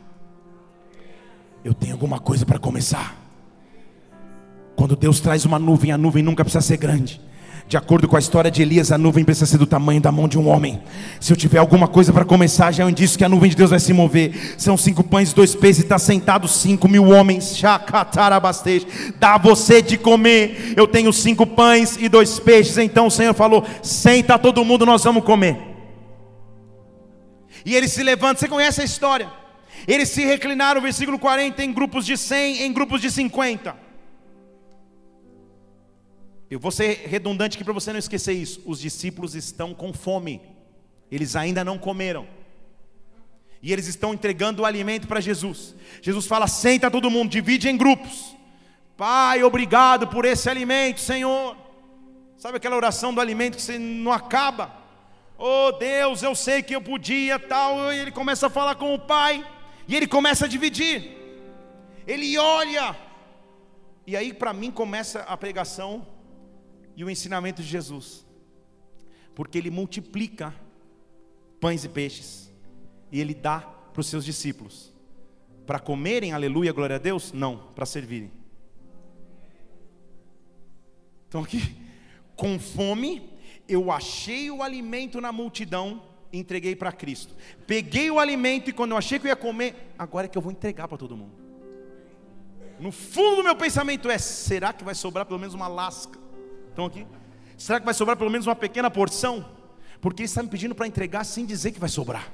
Eu 1.64 1.74
tenho 1.74 1.92
alguma 1.92 2.20
coisa 2.20 2.44
para 2.44 2.58
começar. 2.58 3.16
Quando 4.76 4.94
Deus 4.94 5.20
traz 5.20 5.44
uma 5.44 5.58
nuvem, 5.58 5.90
a 5.90 5.98
nuvem 5.98 6.22
nunca 6.22 6.44
precisa 6.44 6.62
ser 6.62 6.76
grande. 6.76 7.20
De 7.68 7.76
acordo 7.76 8.08
com 8.08 8.16
a 8.16 8.18
história 8.18 8.50
de 8.50 8.62
Elias, 8.62 8.90
a 8.90 8.96
nuvem 8.96 9.22
precisa 9.22 9.44
ser 9.44 9.58
do 9.58 9.66
tamanho 9.66 10.00
da 10.00 10.10
mão 10.10 10.26
de 10.26 10.38
um 10.38 10.48
homem. 10.48 10.80
Se 11.20 11.30
eu 11.30 11.36
tiver 11.36 11.58
alguma 11.58 11.86
coisa 11.86 12.14
para 12.14 12.24
começar, 12.24 12.72
já 12.72 12.82
é 12.82 12.86
um 12.86 12.88
indício 12.88 13.18
que 13.18 13.24
a 13.24 13.28
nuvem 13.28 13.50
de 13.50 13.56
Deus 13.56 13.68
vai 13.68 13.78
se 13.78 13.92
mover. 13.92 14.54
São 14.56 14.74
cinco 14.74 15.04
pães 15.04 15.32
e 15.32 15.34
dois 15.34 15.54
peixes, 15.54 15.80
e 15.80 15.82
está 15.82 15.98
sentado 15.98 16.48
cinco 16.48 16.88
mil 16.88 17.04
homens. 17.10 17.60
Dá 19.20 19.34
a 19.34 19.38
você 19.38 19.82
de 19.82 19.98
comer. 19.98 20.72
Eu 20.78 20.88
tenho 20.88 21.12
cinco 21.12 21.46
pães 21.46 21.98
e 22.00 22.08
dois 22.08 22.40
peixes. 22.40 22.78
Então 22.78 23.08
o 23.08 23.10
Senhor 23.10 23.34
falou: 23.34 23.62
Senta 23.82 24.38
todo 24.38 24.64
mundo, 24.64 24.86
nós 24.86 25.04
vamos 25.04 25.22
comer. 25.22 25.58
E 27.66 27.76
ele 27.76 27.86
se 27.86 28.02
levanta. 28.02 28.40
Você 28.40 28.48
conhece 28.48 28.80
a 28.80 28.84
história? 28.84 29.30
Eles 29.86 30.08
se 30.08 30.24
reclinaram, 30.24 30.80
versículo 30.80 31.18
40, 31.18 31.62
em 31.62 31.74
grupos 31.74 32.06
de 32.06 32.16
100, 32.16 32.62
em 32.62 32.72
grupos 32.72 33.02
de 33.02 33.10
50. 33.10 33.87
Eu 36.50 36.58
vou 36.58 36.70
ser 36.70 37.06
redundante 37.06 37.56
aqui 37.56 37.64
para 37.64 37.74
você 37.74 37.92
não 37.92 37.98
esquecer 37.98 38.32
isso. 38.32 38.62
Os 38.64 38.80
discípulos 38.80 39.34
estão 39.34 39.74
com 39.74 39.92
fome, 39.92 40.40
eles 41.10 41.36
ainda 41.36 41.62
não 41.62 41.78
comeram. 41.78 42.26
E 43.60 43.72
eles 43.72 43.86
estão 43.86 44.14
entregando 44.14 44.62
o 44.62 44.64
alimento 44.64 45.06
para 45.06 45.20
Jesus. 45.20 45.74
Jesus 46.00 46.26
fala: 46.26 46.46
senta 46.46 46.90
todo 46.90 47.10
mundo, 47.10 47.30
divide 47.30 47.68
em 47.68 47.76
grupos. 47.76 48.34
Pai, 48.96 49.42
obrigado 49.42 50.08
por 50.08 50.24
esse 50.24 50.48
alimento, 50.48 51.00
Senhor. 51.00 51.56
Sabe 52.36 52.56
aquela 52.56 52.76
oração 52.76 53.12
do 53.12 53.20
alimento 53.20 53.56
que 53.56 53.62
você 53.62 53.78
não 53.78 54.12
acaba? 54.12 54.72
Oh 55.36 55.72
Deus, 55.72 56.22
eu 56.22 56.34
sei 56.34 56.62
que 56.62 56.74
eu 56.74 56.80
podia, 56.80 57.38
tal. 57.38 57.92
E 57.92 57.98
ele 57.98 58.10
começa 58.10 58.46
a 58.46 58.50
falar 58.50 58.76
com 58.76 58.94
o 58.94 58.98
Pai, 58.98 59.46
e 59.86 59.94
ele 59.94 60.06
começa 60.06 60.46
a 60.46 60.48
dividir. 60.48 61.16
Ele 62.06 62.38
olha, 62.38 62.96
e 64.06 64.16
aí 64.16 64.32
para 64.32 64.52
mim 64.52 64.70
começa 64.70 65.20
a 65.20 65.36
pregação 65.36 66.06
e 66.98 67.04
o 67.04 67.08
ensinamento 67.08 67.62
de 67.62 67.68
Jesus, 67.68 68.26
porque 69.32 69.56
ele 69.56 69.70
multiplica 69.70 70.52
pães 71.60 71.84
e 71.84 71.88
peixes, 71.88 72.52
e 73.12 73.20
ele 73.20 73.34
dá 73.34 73.60
para 73.60 74.00
os 74.00 74.08
seus 74.08 74.24
discípulos, 74.24 74.92
para 75.64 75.78
comerem, 75.78 76.32
aleluia, 76.32 76.72
glória 76.72 76.96
a 76.96 76.98
Deus? 76.98 77.32
Não, 77.32 77.68
para 77.72 77.86
servirem. 77.86 78.32
Então 81.28 81.44
aqui, 81.44 81.76
Com 82.34 82.58
fome, 82.58 83.30
eu 83.68 83.92
achei 83.92 84.50
o 84.50 84.60
alimento 84.60 85.20
na 85.20 85.30
multidão 85.30 86.02
entreguei 86.32 86.74
para 86.74 86.90
Cristo. 86.90 87.34
Peguei 87.64 88.10
o 88.10 88.18
alimento 88.18 88.70
e 88.70 88.72
quando 88.72 88.90
eu 88.90 88.96
achei 88.96 89.20
que 89.20 89.26
eu 89.26 89.30
ia 89.30 89.36
comer, 89.36 89.94
agora 89.96 90.26
é 90.26 90.28
que 90.28 90.36
eu 90.36 90.42
vou 90.42 90.50
entregar 90.50 90.88
para 90.88 90.98
todo 90.98 91.16
mundo. 91.16 91.32
No 92.80 92.90
fundo 92.90 93.36
do 93.36 93.44
meu 93.44 93.54
pensamento 93.54 94.10
é: 94.10 94.18
será 94.18 94.72
que 94.72 94.82
vai 94.82 94.96
sobrar 94.96 95.24
pelo 95.26 95.38
menos 95.38 95.54
uma 95.54 95.68
lasca? 95.68 96.27
Estão 96.78 96.86
aqui? 96.86 97.04
Será 97.56 97.80
que 97.80 97.84
vai 97.84 97.92
sobrar 97.92 98.16
pelo 98.16 98.30
menos 98.30 98.46
uma 98.46 98.54
pequena 98.54 98.88
porção? 98.88 99.44
Porque 100.00 100.22
ele 100.22 100.26
está 100.26 100.44
me 100.44 100.48
pedindo 100.48 100.76
para 100.76 100.86
entregar 100.86 101.24
sem 101.24 101.44
dizer 101.44 101.72
que 101.72 101.80
vai 101.80 101.88
sobrar. 101.88 102.32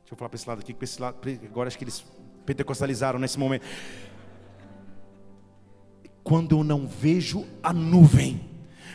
Deixa 0.00 0.14
eu 0.14 0.16
falar 0.16 0.30
para 0.30 0.36
esse 0.36 0.48
lado 0.48 0.60
aqui, 0.60 0.72
para 0.72 0.84
esse 0.84 1.02
lado, 1.02 1.18
agora 1.44 1.68
acho 1.68 1.76
que 1.76 1.84
eles 1.84 2.02
pentecostalizaram 2.46 3.18
nesse 3.18 3.38
momento. 3.38 3.66
Quando 6.22 6.56
eu 6.56 6.64
não 6.64 6.86
vejo 6.86 7.46
a 7.62 7.74
nuvem, 7.74 8.40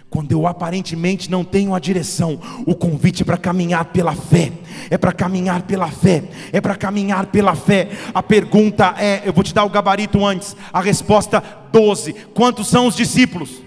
quando 0.10 0.32
eu 0.32 0.48
aparentemente 0.48 1.30
não 1.30 1.44
tenho 1.44 1.76
a 1.76 1.80
direção, 1.80 2.40
o 2.66 2.74
convite 2.74 3.22
é 3.22 3.26
para 3.26 3.38
caminhar 3.38 3.86
pela 3.86 4.14
fé, 4.16 4.52
é 4.90 4.98
para 4.98 5.12
caminhar 5.12 5.62
pela 5.64 5.90
fé, 5.90 6.24
é 6.52 6.60
para 6.60 6.76
caminhar 6.76 7.28
pela 7.28 7.56
fé. 7.56 7.90
A 8.14 8.24
pergunta 8.24 8.96
é: 8.98 9.22
eu 9.26 9.34
vou 9.34 9.44
te 9.44 9.54
dar 9.54 9.66
o 9.66 9.70
gabarito 9.70 10.26
antes, 10.26 10.56
a 10.74 10.82
resposta 10.82 11.44
12. 11.72 12.14
Quantos 12.34 12.68
são 12.68 12.88
os 12.88 12.96
discípulos? 12.96 13.62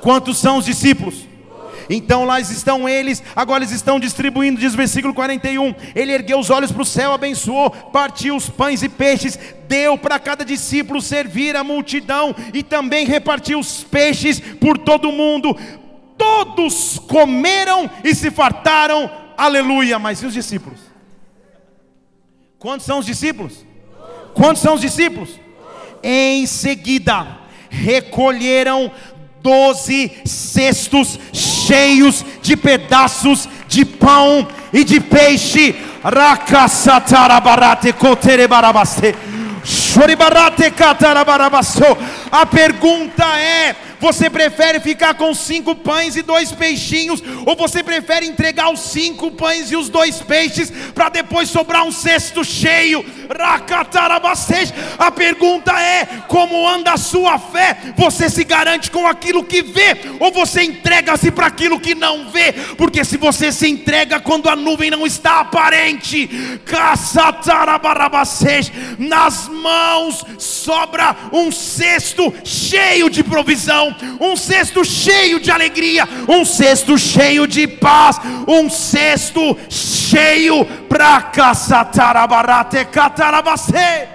Quantos 0.00 0.38
são 0.38 0.58
os 0.58 0.64
discípulos? 0.64 1.33
Então 1.88 2.24
lá 2.24 2.40
estão 2.40 2.88
eles, 2.88 3.22
agora 3.34 3.62
eles 3.62 3.74
estão 3.74 4.00
distribuindo, 4.00 4.60
diz 4.60 4.74
o 4.74 4.76
versículo 4.76 5.14
41. 5.14 5.74
Ele 5.94 6.12
ergueu 6.12 6.38
os 6.38 6.50
olhos 6.50 6.72
para 6.72 6.82
o 6.82 6.86
céu, 6.86 7.12
abençoou, 7.12 7.70
partiu 7.70 8.36
os 8.36 8.48
pães 8.48 8.82
e 8.82 8.88
peixes, 8.88 9.38
deu 9.68 9.98
para 9.98 10.18
cada 10.18 10.44
discípulo 10.44 11.00
servir 11.00 11.56
a 11.56 11.64
multidão 11.64 12.34
e 12.52 12.62
também 12.62 13.06
repartiu 13.06 13.58
os 13.58 13.84
peixes 13.84 14.40
por 14.40 14.78
todo 14.78 15.08
o 15.08 15.12
mundo. 15.12 15.56
Todos 16.16 16.98
comeram 16.98 17.90
e 18.02 18.14
se 18.14 18.30
fartaram, 18.30 19.10
aleluia. 19.36 19.98
Mas 19.98 20.22
e 20.22 20.26
os 20.26 20.32
discípulos? 20.32 20.80
Quantos 22.58 22.86
são 22.86 22.98
os 22.98 23.06
discípulos? 23.06 23.64
Quantos 24.32 24.62
são 24.62 24.74
os 24.74 24.80
discípulos? 24.80 25.38
Em 26.02 26.46
seguida, 26.46 27.38
recolheram 27.68 28.90
doze 29.42 30.10
cestos 30.24 31.18
cheios 31.66 32.24
de 32.42 32.56
pedaços 32.56 33.48
de 33.68 33.84
pão 33.84 34.46
e 34.72 34.84
de 34.84 35.00
peixe. 35.00 35.74
A 42.30 42.44
pergunta 42.44 43.24
é: 43.24 43.74
você 44.04 44.28
prefere 44.28 44.80
ficar 44.80 45.14
com 45.14 45.32
cinco 45.32 45.74
pães 45.74 46.14
e 46.14 46.20
dois 46.20 46.52
peixinhos, 46.52 47.22
ou 47.46 47.56
você 47.56 47.82
prefere 47.82 48.26
entregar 48.26 48.70
os 48.70 48.80
cinco 48.80 49.30
pães 49.30 49.72
e 49.72 49.76
os 49.76 49.88
dois 49.88 50.20
peixes 50.20 50.70
para 50.94 51.08
depois 51.08 51.48
sobrar 51.48 51.84
um 51.84 51.90
cesto 51.90 52.44
cheio? 52.44 53.02
A 54.98 55.10
pergunta 55.10 55.72
é: 55.80 56.04
como 56.28 56.68
anda 56.68 56.92
a 56.92 56.98
sua 56.98 57.38
fé? 57.38 57.94
Você 57.96 58.28
se 58.28 58.44
garante 58.44 58.90
com 58.90 59.06
aquilo 59.06 59.42
que 59.42 59.62
vê, 59.62 59.96
ou 60.20 60.30
você 60.30 60.62
entrega-se 60.62 61.30
para 61.30 61.46
aquilo 61.46 61.80
que 61.80 61.94
não 61.94 62.28
vê? 62.30 62.52
Porque 62.76 63.06
se 63.06 63.16
você 63.16 63.50
se 63.50 63.66
entrega 63.66 64.20
quando 64.20 64.50
a 64.50 64.54
nuvem 64.56 64.90
não 64.90 65.06
está 65.06 65.40
aparente, 65.40 66.28
nas 68.98 69.48
mãos 69.48 70.22
sobra 70.38 71.16
um 71.32 71.50
cesto 71.50 72.34
cheio 72.44 73.08
de 73.08 73.24
provisão 73.24 73.93
um 74.20 74.36
cesto 74.36 74.84
cheio 74.84 75.40
de 75.40 75.50
alegria, 75.50 76.06
um 76.28 76.44
cesto 76.44 76.98
cheio 76.98 77.46
de 77.46 77.66
paz, 77.66 78.20
um 78.46 78.68
cesto 78.70 79.56
cheio 79.68 80.64
para 80.88 81.22
caçatarabarate 81.22 82.84
catarabacê. 82.86 84.08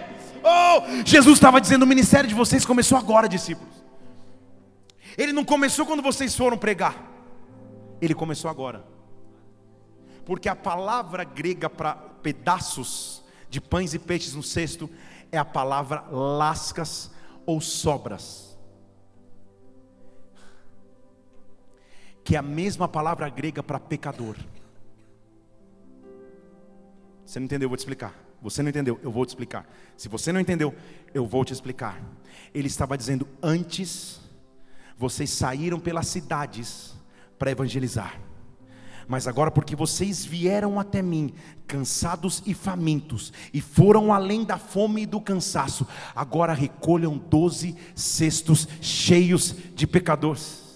Oh, 0.43 1.03
Jesus 1.05 1.37
estava 1.37 1.59
dizendo: 1.59 1.83
o 1.83 1.87
ministério 1.87 2.27
de 2.27 2.35
vocês 2.35 2.65
começou 2.65 2.97
agora, 2.97 3.27
discípulos. 3.27 3.73
Ele 5.17 5.33
não 5.33 5.43
começou 5.43 5.85
quando 5.85 6.01
vocês 6.01 6.35
foram 6.35 6.57
pregar, 6.57 6.95
ele 8.01 8.13
começou 8.13 8.49
agora. 8.49 8.85
Porque 10.25 10.47
a 10.47 10.55
palavra 10.55 11.23
grega 11.23 11.69
para 11.69 11.93
pedaços 11.93 13.23
de 13.49 13.59
pães 13.59 13.93
e 13.93 13.99
peixes 13.99 14.33
no 14.33 14.43
cesto 14.43 14.89
é 15.31 15.37
a 15.37 15.45
palavra 15.45 16.05
lascas 16.11 17.11
ou 17.45 17.59
sobras. 17.59 18.48
Que 22.29 22.35
é 22.35 22.37
a 22.37 22.43
mesma 22.43 22.87
palavra 22.87 23.27
grega 23.27 23.63
para 23.63 23.79
pecador. 23.79 24.35
Você 27.25 27.39
não 27.39 27.45
entendeu? 27.45 27.65
Eu 27.65 27.69
vou 27.69 27.75
te 27.75 27.79
explicar. 27.79 28.13
Você 28.39 28.61
não 28.61 28.69
entendeu? 28.69 28.99
Eu 29.01 29.11
vou 29.11 29.25
te 29.25 29.29
explicar. 29.29 29.67
Se 29.97 30.07
você 30.07 30.31
não 30.31 30.39
entendeu, 30.39 30.75
eu 31.11 31.25
vou 31.25 31.43
te 31.43 31.53
explicar. 31.53 31.99
Ele 32.53 32.67
estava 32.67 32.95
dizendo: 32.95 33.27
antes, 33.41 34.21
vocês 34.95 35.31
saíram 35.31 35.79
pelas 35.79 36.05
cidades 36.05 36.93
para 37.39 37.49
evangelizar. 37.49 38.21
Mas 39.07 39.27
agora, 39.27 39.49
porque 39.49 39.75
vocês 39.75 40.23
vieram 40.23 40.79
até 40.79 41.01
mim, 41.01 41.33
cansados 41.65 42.43
e 42.45 42.53
famintos, 42.53 43.33
e 43.51 43.59
foram 43.59 44.13
além 44.13 44.43
da 44.43 44.59
fome 44.59 45.01
e 45.01 45.07
do 45.07 45.19
cansaço, 45.19 45.87
agora 46.15 46.53
recolham 46.53 47.17
doze 47.17 47.75
cestos 47.95 48.67
cheios 48.81 49.55
de 49.73 49.87
pecadores. 49.87 50.68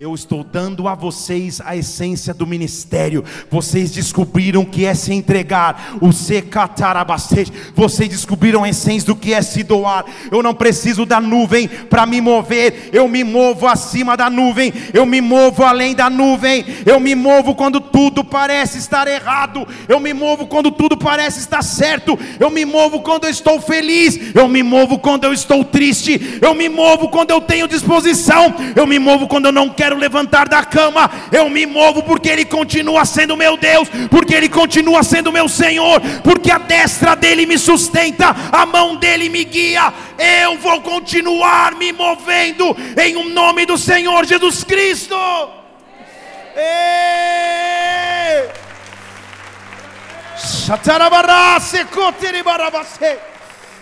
Eu 0.00 0.14
estou 0.14 0.44
dando 0.44 0.86
a 0.86 0.94
vocês 0.94 1.60
a 1.64 1.74
essência 1.76 2.32
do 2.32 2.46
ministério. 2.46 3.24
Vocês 3.50 3.90
descobriram 3.90 4.64
que 4.64 4.86
é 4.86 4.94
se 4.94 5.12
entregar, 5.12 5.96
o 6.00 6.12
secatarabastej. 6.12 7.52
Vocês 7.74 8.08
descobriram 8.08 8.62
a 8.62 8.68
essência 8.68 9.08
do 9.08 9.16
que 9.16 9.34
é 9.34 9.42
se 9.42 9.64
doar. 9.64 10.04
Eu 10.30 10.40
não 10.40 10.54
preciso 10.54 11.04
da 11.04 11.20
nuvem 11.20 11.66
para 11.66 12.06
me 12.06 12.20
mover. 12.20 12.90
Eu 12.92 13.08
me 13.08 13.24
movo 13.24 13.66
acima 13.66 14.16
da 14.16 14.30
nuvem. 14.30 14.72
Eu 14.94 15.04
me 15.04 15.20
movo 15.20 15.64
além 15.64 15.96
da 15.96 16.08
nuvem. 16.08 16.64
Eu 16.86 17.00
me 17.00 17.16
movo 17.16 17.56
quando 17.56 17.80
tudo 17.80 18.22
parece 18.22 18.78
estar 18.78 19.08
errado. 19.08 19.66
Eu 19.88 19.98
me 19.98 20.14
movo 20.14 20.46
quando 20.46 20.70
tudo 20.70 20.96
parece 20.96 21.40
estar 21.40 21.62
certo. 21.62 22.16
Eu 22.38 22.50
me 22.50 22.64
movo 22.64 23.00
quando 23.00 23.24
eu 23.24 23.30
estou 23.30 23.60
feliz. 23.60 24.32
Eu 24.32 24.46
me 24.46 24.62
movo 24.62 25.00
quando 25.00 25.24
eu 25.24 25.32
estou 25.32 25.64
triste. 25.64 26.38
Eu 26.40 26.54
me 26.54 26.68
movo 26.68 27.08
quando 27.08 27.32
eu 27.32 27.40
tenho 27.40 27.66
disposição. 27.66 28.54
Eu 28.76 28.86
me 28.86 29.00
movo 29.00 29.26
quando 29.26 29.46
eu 29.46 29.52
não 29.52 29.68
quero 29.68 29.87
quero 29.88 29.96
levantar 29.96 30.46
da 30.46 30.62
cama, 30.62 31.10
eu 31.32 31.48
me 31.48 31.64
movo 31.64 32.02
porque 32.02 32.28
Ele 32.28 32.44
continua 32.44 33.06
sendo 33.06 33.34
meu 33.34 33.56
Deus, 33.56 33.88
porque 34.10 34.34
Ele 34.34 34.48
continua 34.48 35.02
sendo 35.02 35.32
meu 35.32 35.48
Senhor, 35.48 35.98
porque 36.22 36.50
a 36.50 36.58
destra 36.58 37.16
dele 37.16 37.46
me 37.46 37.56
sustenta, 37.56 38.36
a 38.52 38.66
mão 38.66 38.96
dele 38.96 39.30
me 39.30 39.44
guia. 39.44 39.90
Eu 40.18 40.58
vou 40.58 40.82
continuar 40.82 41.74
me 41.76 41.90
movendo 41.90 42.76
em 43.02 43.16
um 43.16 43.30
nome 43.30 43.64
do 43.64 43.78
Senhor 43.78 44.26
Jesus 44.26 44.62
Cristo. 44.62 45.16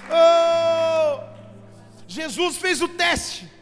Oh, 0.09 1.19
Jesus 2.07 2.59
fez 2.59 2.81
o 2.81 2.87
teste 2.87 3.56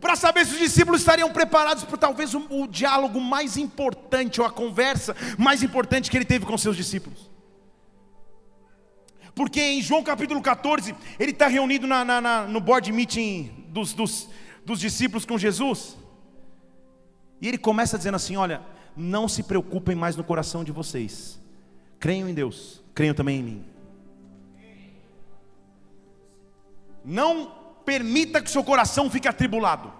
para 0.00 0.14
saber 0.14 0.46
se 0.46 0.52
os 0.52 0.58
discípulos 0.58 1.00
estariam 1.00 1.32
preparados 1.32 1.84
para 1.84 1.96
talvez 1.96 2.34
o, 2.34 2.46
o, 2.50 2.66
diálogo 2.66 3.20
mais 3.20 3.56
importante, 3.56 4.40
ou 4.40 4.46
a 4.46 4.50
conversa 4.50 5.14
mais 5.36 5.62
importante 5.62 6.10
que 6.10 6.16
ele 6.16 6.24
teve 6.24 6.46
com 6.46 6.56
seus 6.56 6.76
discípulos. 6.76 7.30
Porque 9.34 9.60
em 9.60 9.82
João 9.82 10.02
capítulo 10.02 10.40
14, 10.40 10.94
ele 11.18 11.32
está 11.32 11.46
reunido 11.46 11.86
na, 11.86 12.04
na, 12.04 12.20
na, 12.20 12.42
no 12.46 12.60
board 12.60 12.90
meeting 12.92 13.66
dos, 13.68 13.92
dos, 13.92 14.28
dos 14.64 14.80
discípulos 14.80 15.24
com 15.24 15.38
Jesus, 15.38 15.96
e 17.40 17.46
ele 17.46 17.58
começa 17.58 17.96
dizendo 17.96 18.16
assim: 18.16 18.36
Olha, 18.36 18.62
não 18.96 19.28
se 19.28 19.42
preocupem 19.42 19.94
mais 19.94 20.16
no 20.16 20.24
coração 20.24 20.64
de 20.64 20.72
vocês, 20.72 21.40
creiam 22.00 22.28
em 22.28 22.34
Deus, 22.34 22.82
creiam 22.94 23.14
também 23.14 23.40
em 23.40 23.42
mim. 23.42 23.64
Não 27.04 27.57
permita 27.88 28.42
que 28.42 28.50
seu 28.50 28.62
coração 28.62 29.08
fique 29.08 29.26
atribulado. 29.26 29.90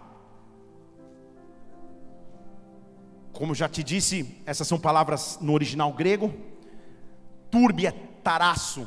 Como 3.33 3.55
já 3.55 3.67
te 3.67 3.83
disse, 3.83 4.37
essas 4.45 4.69
são 4.69 4.79
palavras 4.79 5.39
no 5.41 5.55
original 5.55 5.91
grego. 5.95 6.35
Turbi 7.51 7.87
é 7.87 7.93
taraço, 8.23 8.87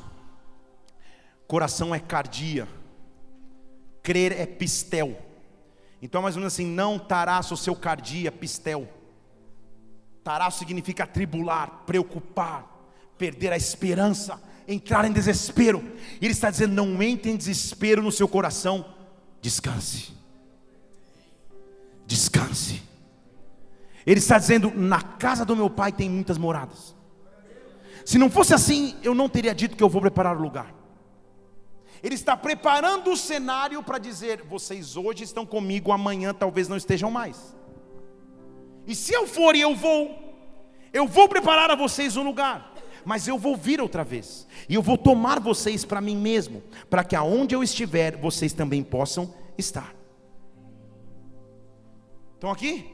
coração 1.47 1.95
é 1.95 1.99
cardia, 1.99 2.68
crer 4.04 4.34
é 4.34 4.45
pistel. 4.45 5.20
Então, 5.99 6.22
mais 6.22 6.36
ou 6.36 6.41
menos 6.41 6.54
assim, 6.54 6.68
não 6.68 6.99
taraço 6.99 7.56
o 7.56 7.58
seu 7.58 7.76
cardia, 7.76 8.32
pistel. 8.32 8.88
Taraço 10.24 10.60
significa 10.60 11.06
atribular, 11.06 11.86
preocupar, 11.88 12.68
perder 13.18 13.52
a 13.52 13.58
esperança 13.58 14.39
entrar 14.68 15.05
em 15.05 15.12
desespero. 15.12 15.84
Ele 16.22 16.32
está 16.32 16.49
dizendo: 16.49 16.74
não 16.74 17.01
entre 17.01 17.32
em 17.32 17.38
desespero 17.38 18.01
no 18.01 18.12
seu 18.12 18.28
coração, 18.28 18.86
descanse. 19.41 20.14
descanse. 22.05 22.82
Ele 24.05 24.20
está 24.20 24.38
dizendo: 24.38 24.72
na 24.76 25.01
casa 25.01 25.45
do 25.45 25.55
meu 25.55 25.70
pai 25.70 25.91
tem 25.91 26.09
muitas 26.09 26.38
moradas. 26.38 26.95
Se 28.05 28.18
não 28.18 28.30
fosse 28.30 28.53
assim, 28.53 28.95
eu 29.03 29.14
não 29.14 29.30
teria 29.30 29.53
dito 29.53 29.78
que 29.78 29.84
eu 29.84 29.89
vou 29.89 30.01
preparar 30.01 30.36
o 30.36 30.41
lugar. 30.41 30.74
Ele 32.03 32.16
está 32.16 32.36
preparando 32.36 33.12
o 33.12 33.18
cenário 33.18 33.84
para 33.84 33.97
dizer: 33.97 34.43
vocês 34.43 34.97
hoje 34.97 35.24
estão 35.24 35.45
comigo, 35.45 35.91
amanhã 35.91 36.34
talvez 36.34 36.68
não 36.68 36.78
estejam 36.78 37.12
mais. 37.12 37.55
E 38.88 38.95
se 38.95 39.14
eu 39.14 39.28
for 39.28 39.55
e 39.55 39.62
eu 39.62 39.76
vou, 39.76 40.36
eu 40.91 41.07
vou 41.07 41.30
preparar 41.30 41.70
a 41.70 41.76
vocês 41.76 42.18
um 42.18 42.24
lugar, 42.24 42.71
mas 43.06 43.28
eu 43.28 43.38
vou 43.38 43.56
vir 43.56 43.82
outra 43.82 44.04
vez, 44.04 44.47
e 44.68 44.76
eu 44.76 44.82
vou 44.82 44.97
tomar 44.97 45.39
vocês 45.39 45.86
para 45.86 46.02
mim 46.02 46.16
mesmo, 46.16 46.62
para 46.89 47.04
que 47.04 47.16
aonde 47.16 47.56
eu 47.56 47.64
estiver, 47.64 48.16
vocês 48.18 48.54
também 48.54 48.84
possam 48.84 49.34
estar. 49.58 49.93
Estão 52.36 52.52
aqui? 52.52 52.91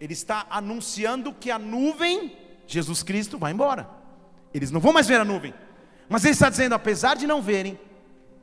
Ele 0.00 0.12
está 0.12 0.46
anunciando 0.50 1.32
que 1.32 1.50
a 1.50 1.58
nuvem, 1.58 2.36
Jesus 2.66 3.02
Cristo, 3.02 3.38
vai 3.38 3.52
embora. 3.52 3.88
Eles 4.52 4.70
não 4.70 4.80
vão 4.80 4.92
mais 4.92 5.06
ver 5.06 5.20
a 5.20 5.24
nuvem. 5.24 5.52
Mas 6.08 6.24
ele 6.24 6.32
está 6.32 6.48
dizendo, 6.48 6.74
apesar 6.74 7.16
de 7.16 7.26
não 7.26 7.42
verem, 7.42 7.78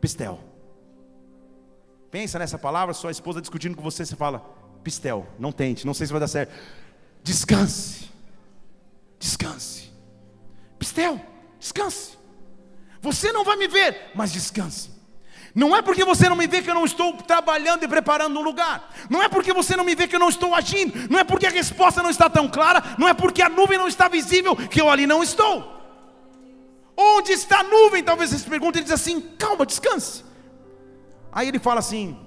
pistel. 0.02 0.40
Pensa 2.12 2.38
nessa 2.38 2.60
palavra, 2.60 2.94
sua 2.94 3.12
esposa 3.12 3.40
discutindo 3.40 3.76
com 3.76 3.82
você, 3.82 4.06
você 4.06 4.16
fala, 4.16 4.40
pistel, 4.84 5.26
não 5.40 5.52
tente, 5.52 5.86
não 5.86 5.94
sei 5.94 6.06
se 6.06 6.14
vai 6.14 6.20
dar 6.20 6.28
certo. 6.28 6.54
Descanse. 7.24 8.12
Descanse. 9.18 9.83
Pistel, 10.84 11.18
descanse. 11.58 12.18
Você 13.02 13.32
não 13.32 13.46
vai 13.46 13.56
me 13.56 13.70
ver, 13.70 14.12
mas 14.14 14.34
descanse. 14.34 14.92
Não 15.56 15.74
é 15.74 15.82
porque 15.82 16.04
você 16.04 16.28
não 16.28 16.36
me 16.36 16.46
vê 16.46 16.62
que 16.62 16.70
eu 16.70 16.74
não 16.76 16.84
estou 16.84 17.14
trabalhando 17.14 17.84
e 17.84 17.88
preparando 17.88 18.38
um 18.38 18.44
lugar. 18.44 18.94
Não 19.10 19.24
é 19.24 19.30
porque 19.30 19.54
você 19.54 19.78
não 19.78 19.86
me 19.86 19.96
vê 19.96 20.10
que 20.10 20.16
eu 20.18 20.20
não 20.20 20.28
estou 20.28 20.54
agindo. 20.54 20.94
Não 21.10 21.18
é 21.20 21.24
porque 21.24 21.48
a 21.48 21.52
resposta 21.52 22.04
não 22.04 22.10
está 22.10 22.30
tão 22.30 22.50
clara. 22.50 22.84
Não 22.98 23.08
é 23.08 23.14
porque 23.14 23.42
a 23.42 23.48
nuvem 23.48 23.78
não 23.78 23.88
está 23.88 24.10
visível 24.10 24.58
que 24.58 24.82
eu 24.82 24.90
ali 24.90 25.08
não 25.08 25.24
estou. 25.24 25.72
Onde 26.98 27.32
está 27.32 27.60
a 27.60 27.64
nuvem? 27.64 28.04
Talvez 28.04 28.32
você 28.32 28.40
se 28.40 28.50
pergunte. 28.50 28.80
Ele 28.80 28.84
diz 28.84 28.94
assim: 28.94 29.22
calma, 29.38 29.66
descanse. 29.66 30.26
Aí 31.32 31.48
ele 31.48 31.60
fala 31.60 31.80
assim: 31.80 32.20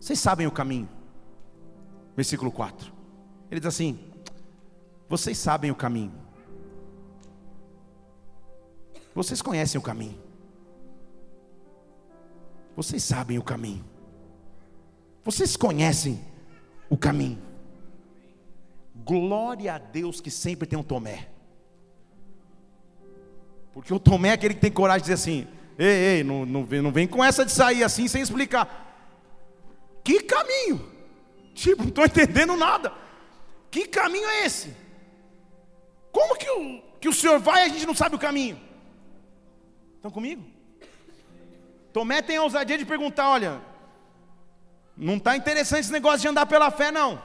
vocês 0.00 0.18
sabem 0.18 0.48
o 0.48 0.50
caminho. 0.50 0.88
Versículo 2.16 2.50
4. 2.50 2.92
Ele 3.50 3.60
diz 3.60 3.68
assim: 3.68 4.00
vocês 5.08 5.38
sabem 5.38 5.70
o 5.70 5.76
caminho. 5.76 6.21
Vocês 9.14 9.42
conhecem 9.42 9.78
o 9.78 9.82
caminho. 9.82 10.18
Vocês 12.74 13.02
sabem 13.02 13.38
o 13.38 13.42
caminho. 13.42 13.84
Vocês 15.24 15.56
conhecem 15.56 16.20
o 16.88 16.96
caminho. 16.96 17.40
Glória 18.94 19.74
a 19.74 19.78
Deus 19.78 20.20
que 20.20 20.30
sempre 20.30 20.66
tem 20.66 20.78
um 20.78 20.82
Tomé. 20.82 21.28
Porque 23.72 23.92
o 23.92 24.00
Tomé 24.00 24.30
é 24.30 24.32
aquele 24.32 24.54
que 24.54 24.60
tem 24.60 24.70
coragem 24.70 25.00
de 25.00 25.10
dizer 25.10 25.14
assim: 25.14 25.46
ei, 25.78 26.16
ei, 26.16 26.24
não, 26.24 26.44
não, 26.44 26.64
vem, 26.64 26.82
não 26.82 26.92
vem 26.92 27.06
com 27.06 27.22
essa 27.22 27.44
de 27.44 27.52
sair 27.52 27.84
assim 27.84 28.08
sem 28.08 28.22
explicar. 28.22 28.90
Que 30.02 30.20
caminho? 30.22 30.90
Tipo, 31.54 31.82
não 31.82 31.88
estou 31.88 32.04
entendendo 32.04 32.56
nada. 32.56 32.92
Que 33.70 33.86
caminho 33.86 34.28
é 34.28 34.46
esse? 34.46 34.74
Como 36.10 36.36
que 36.36 36.50
o, 36.50 36.82
que 37.00 37.08
o 37.08 37.12
senhor 37.12 37.38
vai 37.38 37.62
e 37.62 37.64
a 37.64 37.68
gente 37.68 37.86
não 37.86 37.94
sabe 37.94 38.16
o 38.16 38.18
caminho? 38.18 38.60
Estão 40.02 40.10
comigo? 40.10 40.44
Tomé 41.92 42.20
tem 42.20 42.36
a 42.36 42.42
ousadia 42.42 42.76
de 42.76 42.84
perguntar: 42.84 43.28
olha, 43.30 43.62
não 44.96 45.14
está 45.14 45.36
interessante 45.36 45.82
esse 45.82 45.92
negócio 45.92 46.18
de 46.18 46.26
andar 46.26 46.44
pela 46.44 46.72
fé, 46.72 46.90
não. 46.90 47.22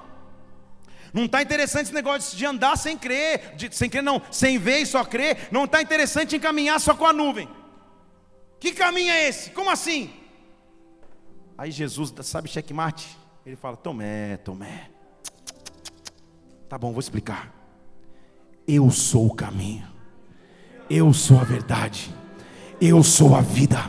Não 1.12 1.26
está 1.26 1.42
interessante 1.42 1.86
esse 1.86 1.94
negócio 1.96 2.38
de 2.38 2.46
andar 2.46 2.78
sem 2.78 2.96
crer, 2.96 3.56
de, 3.56 3.76
sem 3.76 3.90
crer 3.90 4.04
não, 4.04 4.22
sem 4.30 4.60
ver 4.60 4.78
e 4.82 4.86
só 4.86 5.04
crer. 5.04 5.48
Não 5.52 5.66
está 5.66 5.82
interessante 5.82 6.36
encaminhar 6.36 6.80
só 6.80 6.94
com 6.94 7.08
a 7.08 7.12
nuvem. 7.12 7.50
Que 8.60 8.72
caminho 8.72 9.12
é 9.12 9.28
esse? 9.28 9.50
Como 9.50 9.72
assim? 9.72 10.14
Aí 11.58 11.72
Jesus, 11.72 12.14
sabe 12.22 12.48
checkmate? 12.48 13.18
Ele 13.44 13.56
fala: 13.56 13.76
Tomé, 13.76 14.38
Tomé. 14.38 14.92
Tá 16.70 16.78
bom, 16.78 16.92
vou 16.92 17.00
explicar. 17.00 17.52
Eu 18.68 18.92
sou 18.92 19.26
o 19.26 19.36
caminho. 19.36 19.88
Eu 20.88 21.12
sou 21.12 21.40
a 21.40 21.44
verdade. 21.44 22.14
Eu 22.80 23.04
sou 23.04 23.36
a 23.36 23.42
vida. 23.42 23.80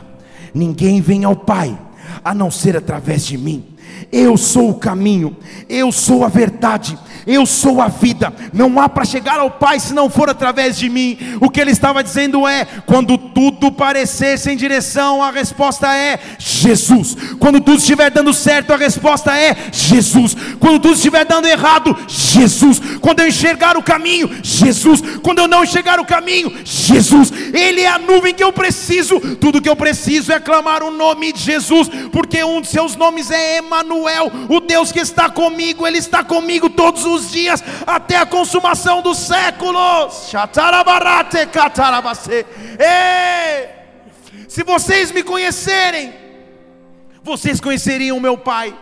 Ninguém 0.53 1.01
vem 1.01 1.23
ao 1.23 1.35
Pai 1.35 1.77
a 2.23 2.33
não 2.33 2.49
ser 2.49 2.75
através 2.75 3.25
de 3.25 3.37
mim. 3.37 3.63
Eu 4.11 4.37
sou 4.37 4.69
o 4.69 4.75
caminho, 4.75 5.35
eu 5.67 5.91
sou 5.91 6.23
a 6.23 6.27
verdade, 6.27 6.97
eu 7.25 7.45
sou 7.45 7.81
a 7.81 7.87
vida. 7.87 8.33
Não 8.53 8.79
há 8.79 8.87
para 8.87 9.05
chegar 9.05 9.39
ao 9.39 9.51
Pai 9.51 9.79
se 9.79 9.93
não 9.93 10.09
for 10.09 10.29
através 10.29 10.77
de 10.77 10.89
mim. 10.89 11.17
O 11.39 11.49
que 11.49 11.59
ele 11.59 11.71
estava 11.71 12.03
dizendo 12.03 12.47
é: 12.47 12.65
quando 12.85 13.17
tudo 13.17 13.71
parecer 13.71 14.37
sem 14.37 14.55
direção, 14.55 15.21
a 15.21 15.31
resposta 15.31 15.95
é 15.95 16.19
Jesus. 16.37 17.15
Quando 17.39 17.59
tudo 17.59 17.77
estiver 17.77 18.09
dando 18.09 18.33
certo, 18.33 18.73
a 18.73 18.77
resposta 18.77 19.37
é 19.37 19.55
Jesus. 19.71 20.35
Quando 20.59 20.79
tudo 20.79 20.95
estiver 20.95 21.25
dando 21.25 21.47
errado, 21.47 21.95
Jesus. 22.07 22.79
Quando 23.01 23.21
eu 23.21 23.27
enxergar 23.27 23.77
o 23.77 23.83
caminho, 23.83 24.29
Jesus. 24.43 25.01
Quando 25.21 25.39
eu 25.39 25.47
não 25.47 25.63
enxergar 25.63 25.99
o 25.99 26.05
caminho, 26.05 26.53
Jesus. 26.63 27.31
Ele 27.53 27.81
é 27.81 27.87
a 27.87 27.99
nuvem 27.99 28.33
que 28.33 28.43
eu 28.43 28.53
preciso. 28.53 29.19
Tudo 29.37 29.61
que 29.61 29.69
eu 29.69 29.75
preciso 29.75 30.31
é 30.31 30.39
clamar 30.39 30.83
o 30.83 30.91
nome 30.91 31.33
de 31.33 31.39
Jesus, 31.39 31.89
porque 32.11 32.43
um 32.43 32.61
de 32.61 32.67
seus 32.67 32.95
nomes 32.95 33.31
é 33.31 33.57
Emanuel, 33.57 34.31
o 34.47 34.59
Deus 34.59 34.91
que 34.91 34.99
está 34.99 35.29
comigo. 35.29 35.85
Ele 35.85 35.97
está 35.97 36.23
comigo 36.23 36.69
todos 36.69 37.05
os 37.05 37.08
dias 37.31 37.63
até 37.85 38.17
a 38.17 38.25
consumação 38.25 39.01
dos 39.01 39.17
séculos. 39.17 40.31
Ei! 42.79 43.69
Se 44.47 44.63
vocês 44.63 45.11
me 45.11 45.23
conhecerem, 45.23 46.13
vocês 47.21 47.59
conheceriam 47.59 48.17
o 48.17 48.21
meu 48.21 48.37
Pai. 48.37 48.77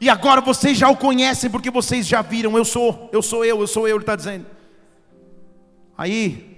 E 0.00 0.08
agora 0.08 0.40
vocês 0.40 0.76
já 0.76 0.88
o 0.88 0.96
conhecem 0.96 1.50
porque 1.50 1.70
vocês 1.70 2.06
já 2.06 2.22
viram. 2.22 2.56
Eu 2.56 2.64
sou, 2.64 3.08
eu 3.12 3.22
sou 3.22 3.44
eu, 3.44 3.60
eu 3.60 3.66
sou 3.66 3.88
eu, 3.88 3.96
ele 3.96 4.02
está 4.02 4.16
dizendo. 4.16 4.46
Aí, 5.96 6.54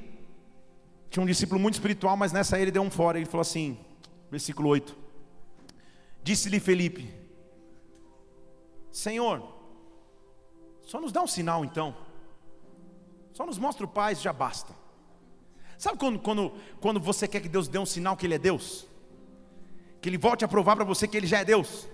tinha 1.11 1.23
um 1.23 1.27
discípulo 1.27 1.61
muito 1.61 1.75
espiritual, 1.75 2.17
mas 2.17 2.33
nessa 2.33 2.59
ele 2.59 2.71
deu 2.71 2.83
um 2.83 2.91
fora. 2.91 3.19
Ele 3.19 3.27
falou 3.27 3.43
assim, 3.43 3.79
versículo 4.31 4.69
8: 4.69 4.97
Disse-lhe 6.23 6.59
Felipe: 6.59 7.09
Senhor, 8.91 9.56
só 10.87 11.01
nos 11.01 11.13
dá 11.13 11.21
um 11.21 11.27
sinal 11.27 11.65
então. 11.65 11.95
Só 13.33 13.45
nos 13.45 13.59
mostra 13.59 13.85
o 13.85 13.89
Pai, 13.89 14.15
já 14.15 14.33
basta. 14.33 14.73
Sabe 15.77 15.99
quando, 15.99 16.19
quando, 16.19 16.53
quando 16.81 17.01
você 17.01 17.29
quer 17.29 17.41
que 17.41 17.49
Deus 17.49 17.69
dê 17.69 17.79
um 17.79 17.85
sinal 17.85 18.17
que 18.17 18.25
Ele 18.25 18.35
é 18.35 18.39
Deus? 18.39 18.87
Que 20.01 20.09
Ele 20.09 20.17
volte 20.17 20.45
a 20.45 20.49
provar 20.49 20.77
para 20.77 20.85
você 20.85 21.07
que 21.07 21.17
Ele 21.17 21.27
já 21.27 21.41
é 21.41 21.45
Deus? 21.45 21.87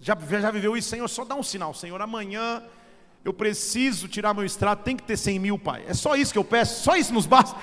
Já, 0.00 0.16
já 0.40 0.50
viveu 0.50 0.76
isso? 0.76 0.88
Senhor, 0.88 1.06
só 1.08 1.24
dá 1.24 1.34
um 1.34 1.42
sinal. 1.42 1.74
Senhor, 1.74 2.00
amanhã 2.00 2.62
eu 3.24 3.34
preciso 3.34 4.08
tirar 4.08 4.32
meu 4.32 4.44
extrato, 4.44 4.84
tem 4.84 4.96
que 4.96 5.02
ter 5.02 5.16
100 5.16 5.38
mil, 5.38 5.58
Pai. 5.58 5.84
É 5.86 5.92
só 5.92 6.16
isso 6.16 6.32
que 6.32 6.38
eu 6.38 6.44
peço, 6.44 6.82
só 6.82 6.96
isso 6.96 7.12
nos 7.12 7.26
basta. 7.26 7.58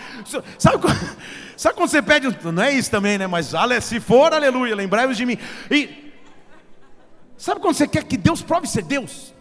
Sabe, 0.59 0.77
sabe 1.55 1.75
quando 1.75 1.89
você 1.89 2.01
pede, 2.01 2.27
não 2.51 2.63
é 2.63 2.73
isso 2.73 2.91
também, 2.91 3.17
né? 3.17 3.27
Mas 3.27 3.53
se 3.81 3.99
for, 3.99 4.33
aleluia, 4.33 4.75
lembrai-vos 4.75 5.17
de 5.17 5.25
mim. 5.25 5.37
E 5.71 6.13
sabe 7.37 7.61
quando 7.61 7.75
você 7.75 7.87
quer 7.87 8.03
que 8.03 8.17
Deus 8.17 8.41
prove 8.41 8.67
ser 8.67 8.83
Deus? 8.83 9.33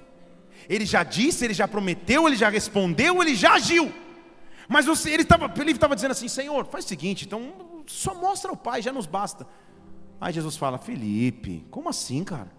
Ele 0.68 0.84
já 0.84 1.02
disse, 1.02 1.44
ele 1.44 1.54
já 1.54 1.66
prometeu, 1.66 2.26
ele 2.26 2.36
já 2.36 2.48
respondeu, 2.48 3.22
ele 3.22 3.34
já 3.34 3.54
agiu. 3.54 3.92
Mas 4.68 4.84
você, 4.84 5.10
ele 5.10 5.22
estava 5.22 5.52
ele 5.56 5.72
dizendo 5.72 6.12
assim: 6.12 6.28
Senhor, 6.28 6.66
faz 6.66 6.84
o 6.84 6.88
seguinte, 6.88 7.24
então 7.24 7.82
só 7.86 8.14
mostra 8.14 8.52
o 8.52 8.56
Pai, 8.56 8.82
já 8.82 8.92
nos 8.92 9.06
basta. 9.06 9.46
Aí 10.20 10.32
Jesus 10.32 10.56
fala: 10.56 10.76
Felipe, 10.76 11.66
como 11.70 11.88
assim, 11.88 12.22
cara? 12.22 12.52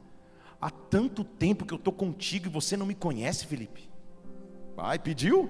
Há 0.60 0.70
tanto 0.70 1.24
tempo 1.24 1.66
que 1.66 1.74
eu 1.74 1.78
estou 1.78 1.94
contigo 1.94 2.48
e 2.48 2.50
você 2.50 2.76
não 2.76 2.86
me 2.86 2.96
conhece, 2.96 3.46
Felipe. 3.46 3.90
Pai, 4.76 4.98
pediu? 4.98 5.50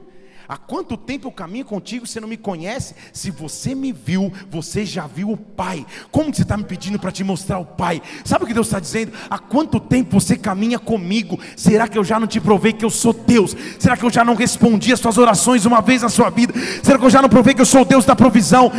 Há 0.50 0.58
quanto 0.58 0.98
tempo 0.98 1.28
eu 1.28 1.32
caminho 1.32 1.64
contigo, 1.64 2.08
você 2.08 2.20
não 2.20 2.28
me 2.28 2.36
conhece? 2.36 2.96
Se 3.14 3.30
você 3.30 3.76
me 3.76 3.92
viu, 3.92 4.34
você 4.50 4.84
já 4.84 5.06
viu 5.06 5.30
o 5.30 5.38
Pai. 5.38 5.86
Como 6.10 6.34
você 6.34 6.42
está 6.42 6.58
me 6.58 6.64
pedindo 6.64 6.98
para 6.98 7.12
te 7.12 7.24
mostrar 7.24 7.60
o 7.60 7.66
Pai? 7.66 8.02
Sabe 8.26 8.46
o 8.46 8.48
que 8.48 8.54
Deus 8.56 8.66
está 8.66 8.80
dizendo? 8.80 9.14
Há 9.30 9.38
quanto 9.38 9.80
tempo 9.80 10.20
você 10.20 10.36
caminha 10.36 10.80
comigo? 10.80 11.40
Será 11.56 11.88
que 11.88 11.96
eu 12.00 12.04
já 12.04 12.20
não 12.20 12.26
te 12.26 12.40
provei 12.40 12.74
que 12.74 12.84
eu 12.84 12.90
sou 12.90 13.14
Deus? 13.14 13.56
Será 13.78 13.96
que 13.96 14.04
eu 14.04 14.10
já 14.10 14.26
não 14.26 14.34
respondi 14.34 14.92
as 14.92 15.00
suas 15.00 15.20
orações 15.20 15.66
uma 15.68 15.82
vez 15.82 16.02
na 16.02 16.10
sua 16.10 16.32
vida? 16.32 16.52
Será 16.82 16.98
que 16.98 17.06
eu 17.06 17.12
já 17.12 17.22
não 17.22 17.30
provei 17.30 17.54
que 17.54 17.62
eu 17.62 17.66
sou 17.66 17.84
o 17.84 17.86
Deus 17.86 18.04
da 18.04 18.16
provisão? 18.16 18.72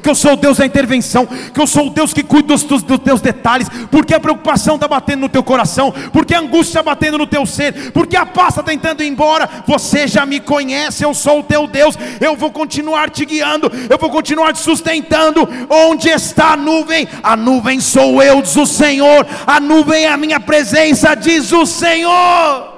Que 0.00 0.08
eu 0.08 0.14
sou 0.14 0.34
o 0.34 0.36
Deus 0.36 0.58
da 0.58 0.66
intervenção? 0.66 1.26
Que 1.26 1.60
eu 1.60 1.66
sou 1.66 1.88
o 1.88 1.90
Deus 1.90 2.12
que 2.12 2.22
cuida 2.22 2.46
dos, 2.46 2.62
dos, 2.62 2.84
dos 2.84 3.00
teus 3.00 3.20
detalhes? 3.20 3.68
Porque 3.90 4.14
a 4.14 4.20
preocupação 4.20 4.76
está 4.76 4.86
batendo 4.86 5.22
no 5.22 5.28
teu 5.28 5.42
coração? 5.42 5.92
Porque 6.12 6.34
a 6.34 6.38
angústia 6.38 6.78
está 6.78 6.82
batendo 6.84 7.18
no 7.18 7.26
teu 7.26 7.44
ser? 7.44 7.90
Porque 7.90 8.16
a 8.16 8.24
paz 8.24 8.50
está 8.50 8.62
tentando 8.62 9.02
ir 9.02 9.08
embora? 9.08 9.50
Você 9.66 10.03
já 10.06 10.24
me 10.24 10.40
conhece, 10.40 11.04
eu 11.04 11.14
sou 11.14 11.40
o 11.40 11.42
teu 11.42 11.66
Deus, 11.66 11.96
eu 12.20 12.36
vou 12.36 12.50
continuar 12.50 13.10
te 13.10 13.24
guiando, 13.24 13.70
eu 13.88 13.98
vou 13.98 14.10
continuar 14.10 14.52
te 14.52 14.60
sustentando. 14.60 15.48
Onde 15.68 16.08
está 16.08 16.52
a 16.52 16.56
nuvem? 16.56 17.08
A 17.22 17.36
nuvem 17.36 17.80
sou 17.80 18.22
eu, 18.22 18.42
diz 18.42 18.56
o 18.56 18.66
Senhor, 18.66 19.26
a 19.46 19.60
nuvem 19.60 20.04
é 20.04 20.08
a 20.08 20.16
minha 20.16 20.40
presença, 20.40 21.14
diz 21.14 21.52
o 21.52 21.66
Senhor. 21.66 22.72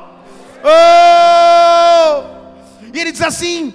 Oh! 0.65 2.37
E 2.93 2.99
ele 2.99 3.13
diz 3.13 3.23
assim: 3.23 3.75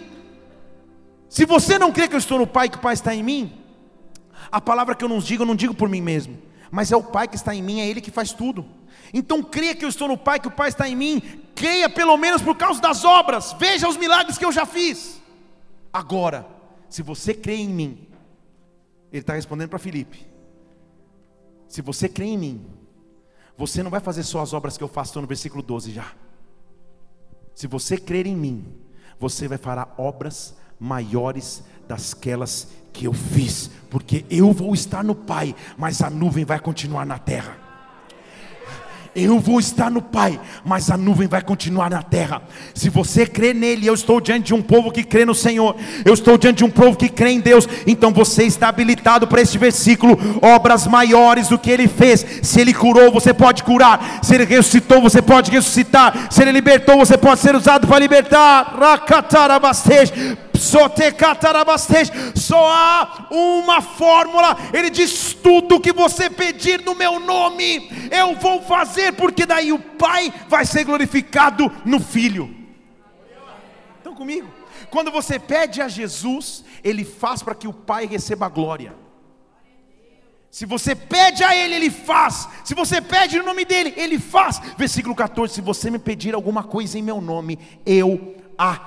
se 1.29 1.45
você 1.45 1.79
não 1.79 1.91
crê 1.91 2.07
que 2.07 2.15
eu 2.15 2.19
estou 2.19 2.39
no 2.39 2.47
Pai, 2.47 2.67
que 2.67 2.77
o 2.77 2.81
Pai 2.81 2.93
está 2.93 3.15
em 3.15 3.23
mim, 3.23 3.53
a 4.51 4.59
palavra 4.59 4.95
que 4.95 5.03
eu 5.03 5.09
não 5.09 5.19
digo, 5.19 5.43
eu 5.43 5.47
não 5.47 5.55
digo 5.55 5.73
por 5.73 5.87
mim 5.87 6.01
mesmo, 6.01 6.37
mas 6.69 6.91
é 6.91 6.95
o 6.97 7.03
Pai 7.03 7.27
que 7.27 7.35
está 7.35 7.55
em 7.55 7.61
mim, 7.61 7.79
é 7.79 7.87
Ele 7.87 8.01
que 8.01 8.11
faz 8.11 8.33
tudo. 8.33 8.65
Então 9.13 9.43
creia 9.43 9.75
que 9.75 9.83
eu 9.83 9.89
estou 9.89 10.07
no 10.07 10.17
Pai, 10.17 10.39
que 10.39 10.47
o 10.47 10.51
Pai 10.51 10.69
está 10.69 10.87
em 10.87 10.95
mim, 10.95 11.21
creia 11.55 11.89
pelo 11.89 12.15
menos 12.17 12.41
por 12.41 12.55
causa 12.55 12.81
das 12.81 13.03
obras, 13.03 13.53
veja 13.59 13.87
os 13.87 13.97
milagres 13.97 14.37
que 14.37 14.45
eu 14.45 14.51
já 14.51 14.65
fiz. 14.65 15.21
Agora, 15.91 16.47
se 16.89 17.01
você 17.01 17.33
crê 17.33 17.55
em 17.55 17.69
mim, 17.69 18.07
ele 19.11 19.21
está 19.21 19.33
respondendo 19.33 19.69
para 19.69 19.79
Filipe: 19.79 20.25
se 21.67 21.81
você 21.81 22.07
crê 22.07 22.25
em 22.25 22.37
mim, 22.37 22.65
você 23.57 23.83
não 23.83 23.91
vai 23.91 23.99
fazer 23.99 24.23
só 24.23 24.41
as 24.41 24.53
obras 24.53 24.77
que 24.77 24.83
eu 24.83 24.87
faço, 24.87 25.09
estou 25.09 25.21
no 25.21 25.27
versículo 25.27 25.61
12 25.61 25.91
já. 25.91 26.11
Se 27.53 27.67
você 27.67 27.97
crer 27.97 28.25
em 28.25 28.35
mim, 28.35 28.65
você 29.19 29.47
vai 29.47 29.57
fará 29.57 29.87
obras 29.97 30.55
maiores 30.79 31.63
dasquelas 31.87 32.69
que 32.91 33.05
eu 33.05 33.13
fiz, 33.13 33.69
porque 33.89 34.25
eu 34.29 34.51
vou 34.51 34.73
estar 34.73 35.03
no 35.03 35.13
Pai, 35.13 35.55
mas 35.77 36.01
a 36.01 36.09
nuvem 36.09 36.43
vai 36.43 36.59
continuar 36.59 37.05
na 37.05 37.19
terra. 37.19 37.70
Eu 39.13 39.39
vou 39.39 39.59
estar 39.59 39.91
no 39.91 40.01
Pai, 40.01 40.39
mas 40.63 40.89
a 40.89 40.95
nuvem 40.95 41.27
vai 41.27 41.41
continuar 41.41 41.89
na 41.89 42.01
terra. 42.01 42.41
Se 42.73 42.89
você 42.89 43.25
crê 43.25 43.53
nele, 43.53 43.85
eu 43.85 43.93
estou 43.93 44.21
diante 44.21 44.47
de 44.47 44.53
um 44.53 44.61
povo 44.61 44.89
que 44.89 45.03
crê 45.03 45.25
no 45.25 45.35
Senhor, 45.35 45.75
eu 46.05 46.13
estou 46.13 46.37
diante 46.37 46.59
de 46.59 46.63
um 46.63 46.69
povo 46.69 46.95
que 46.95 47.09
crê 47.09 47.31
em 47.31 47.39
Deus, 47.41 47.67
então 47.85 48.11
você 48.11 48.43
está 48.43 48.69
habilitado 48.69 49.27
para 49.27 49.41
este 49.41 49.57
versículo: 49.57 50.17
obras 50.41 50.87
maiores 50.87 51.49
do 51.49 51.59
que 51.59 51.69
ele 51.69 51.87
fez. 51.87 52.25
Se 52.41 52.61
ele 52.61 52.73
curou, 52.73 53.11
você 53.11 53.33
pode 53.33 53.63
curar. 53.63 54.19
Se 54.23 54.35
ele 54.35 54.45
ressuscitou, 54.45 55.01
você 55.01 55.21
pode 55.21 55.51
ressuscitar. 55.51 56.27
Se 56.31 56.41
ele 56.41 56.53
libertou, 56.53 56.97
você 56.97 57.17
pode 57.17 57.41
ser 57.41 57.55
usado 57.55 57.87
para 57.87 57.99
libertar. 57.99 58.77
Só 62.35 62.67
há 62.67 63.27
uma 63.31 63.81
fórmula. 63.81 64.55
Ele 64.71 64.89
diz: 64.89 65.33
tudo 65.33 65.79
que 65.79 65.91
você 65.91 66.29
pedir 66.29 66.81
no 66.81 66.93
meu 66.93 67.19
nome, 67.19 67.89
eu 68.11 68.35
vou 68.35 68.61
fazer, 68.61 69.13
porque 69.13 69.45
daí 69.45 69.71
o 69.71 69.79
Pai 69.79 70.33
vai 70.47 70.65
ser 70.65 70.83
glorificado 70.83 71.71
no 71.83 71.99
Filho. 71.99 72.55
Estão 73.97 74.13
comigo? 74.13 74.47
Quando 74.89 75.11
você 75.11 75.39
pede 75.39 75.81
a 75.81 75.87
Jesus, 75.87 76.63
Ele 76.83 77.03
faz 77.03 77.41
para 77.41 77.55
que 77.55 77.67
o 77.67 77.73
Pai 77.73 78.05
receba 78.05 78.45
a 78.45 78.49
glória. 78.49 78.93
Se 80.51 80.65
você 80.65 80.93
pede 80.93 81.45
a 81.45 81.55
Ele, 81.55 81.75
Ele 81.75 81.89
faz. 81.89 82.47
Se 82.65 82.75
você 82.75 83.01
pede 83.01 83.37
no 83.37 83.45
nome 83.45 83.63
dEle, 83.63 83.93
Ele 83.95 84.19
faz. 84.19 84.59
Versículo 84.77 85.15
14: 85.15 85.53
Se 85.53 85.61
você 85.61 85.89
me 85.89 85.97
pedir 85.97 86.35
alguma 86.35 86.61
coisa 86.61 86.99
em 86.99 87.01
meu 87.01 87.21
nome, 87.21 87.57
eu 87.85 88.35
a 88.61 88.79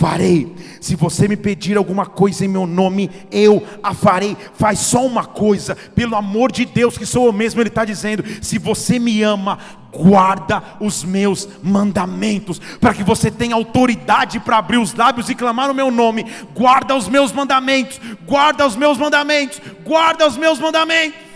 farei. 0.00 0.56
Se 0.80 0.96
você 0.96 1.28
me 1.28 1.36
pedir 1.36 1.76
alguma 1.76 2.04
coisa 2.04 2.44
em 2.44 2.48
meu 2.48 2.66
nome, 2.66 3.08
eu 3.30 3.64
a 3.80 3.94
farei. 3.94 4.36
Faz 4.54 4.80
só 4.80 5.06
uma 5.06 5.24
coisa, 5.24 5.76
pelo 5.76 6.16
amor 6.16 6.50
de 6.50 6.64
Deus, 6.64 6.98
que 6.98 7.06
sou 7.06 7.26
eu 7.26 7.32
mesmo, 7.32 7.60
Ele 7.60 7.68
está 7.68 7.84
dizendo: 7.84 8.24
se 8.42 8.58
você 8.58 8.98
me 8.98 9.22
ama, 9.22 9.56
guarda 9.92 10.60
os 10.80 11.04
meus 11.04 11.48
mandamentos, 11.62 12.58
para 12.80 12.92
que 12.92 13.04
você 13.04 13.30
tenha 13.30 13.54
autoridade 13.54 14.40
para 14.40 14.58
abrir 14.58 14.78
os 14.78 14.94
lábios 14.94 15.30
e 15.30 15.34
clamar 15.36 15.70
o 15.70 15.74
meu 15.74 15.92
nome. 15.92 16.26
Guarda 16.52 16.96
os 16.96 17.08
meus 17.08 17.30
mandamentos, 17.30 18.00
guarda 18.26 18.66
os 18.66 18.74
meus 18.74 18.98
mandamentos, 18.98 19.62
guarda 19.84 20.26
os 20.26 20.36
meus 20.36 20.58
mandamentos. 20.58 21.30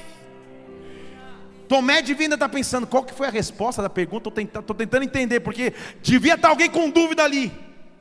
Tomé 1.68 2.03
de 2.03 2.12
Vinda 2.12 2.34
está 2.34 2.49
pensando, 2.49 2.86
qual 2.88 3.05
que 3.05 3.14
foi 3.14 3.28
a 3.28 3.30
resposta 3.30 3.80
da 3.80 3.88
pergunta? 3.88 4.28
Estou 4.28 4.32
tentando, 4.32 4.74
tentando 4.74 5.05
entender, 5.05 5.40
porque 5.40 5.72
devia 6.03 6.34
estar 6.34 6.49
alguém 6.49 6.68
com 6.68 6.90
dúvida 6.90 7.22
ali 7.22 7.53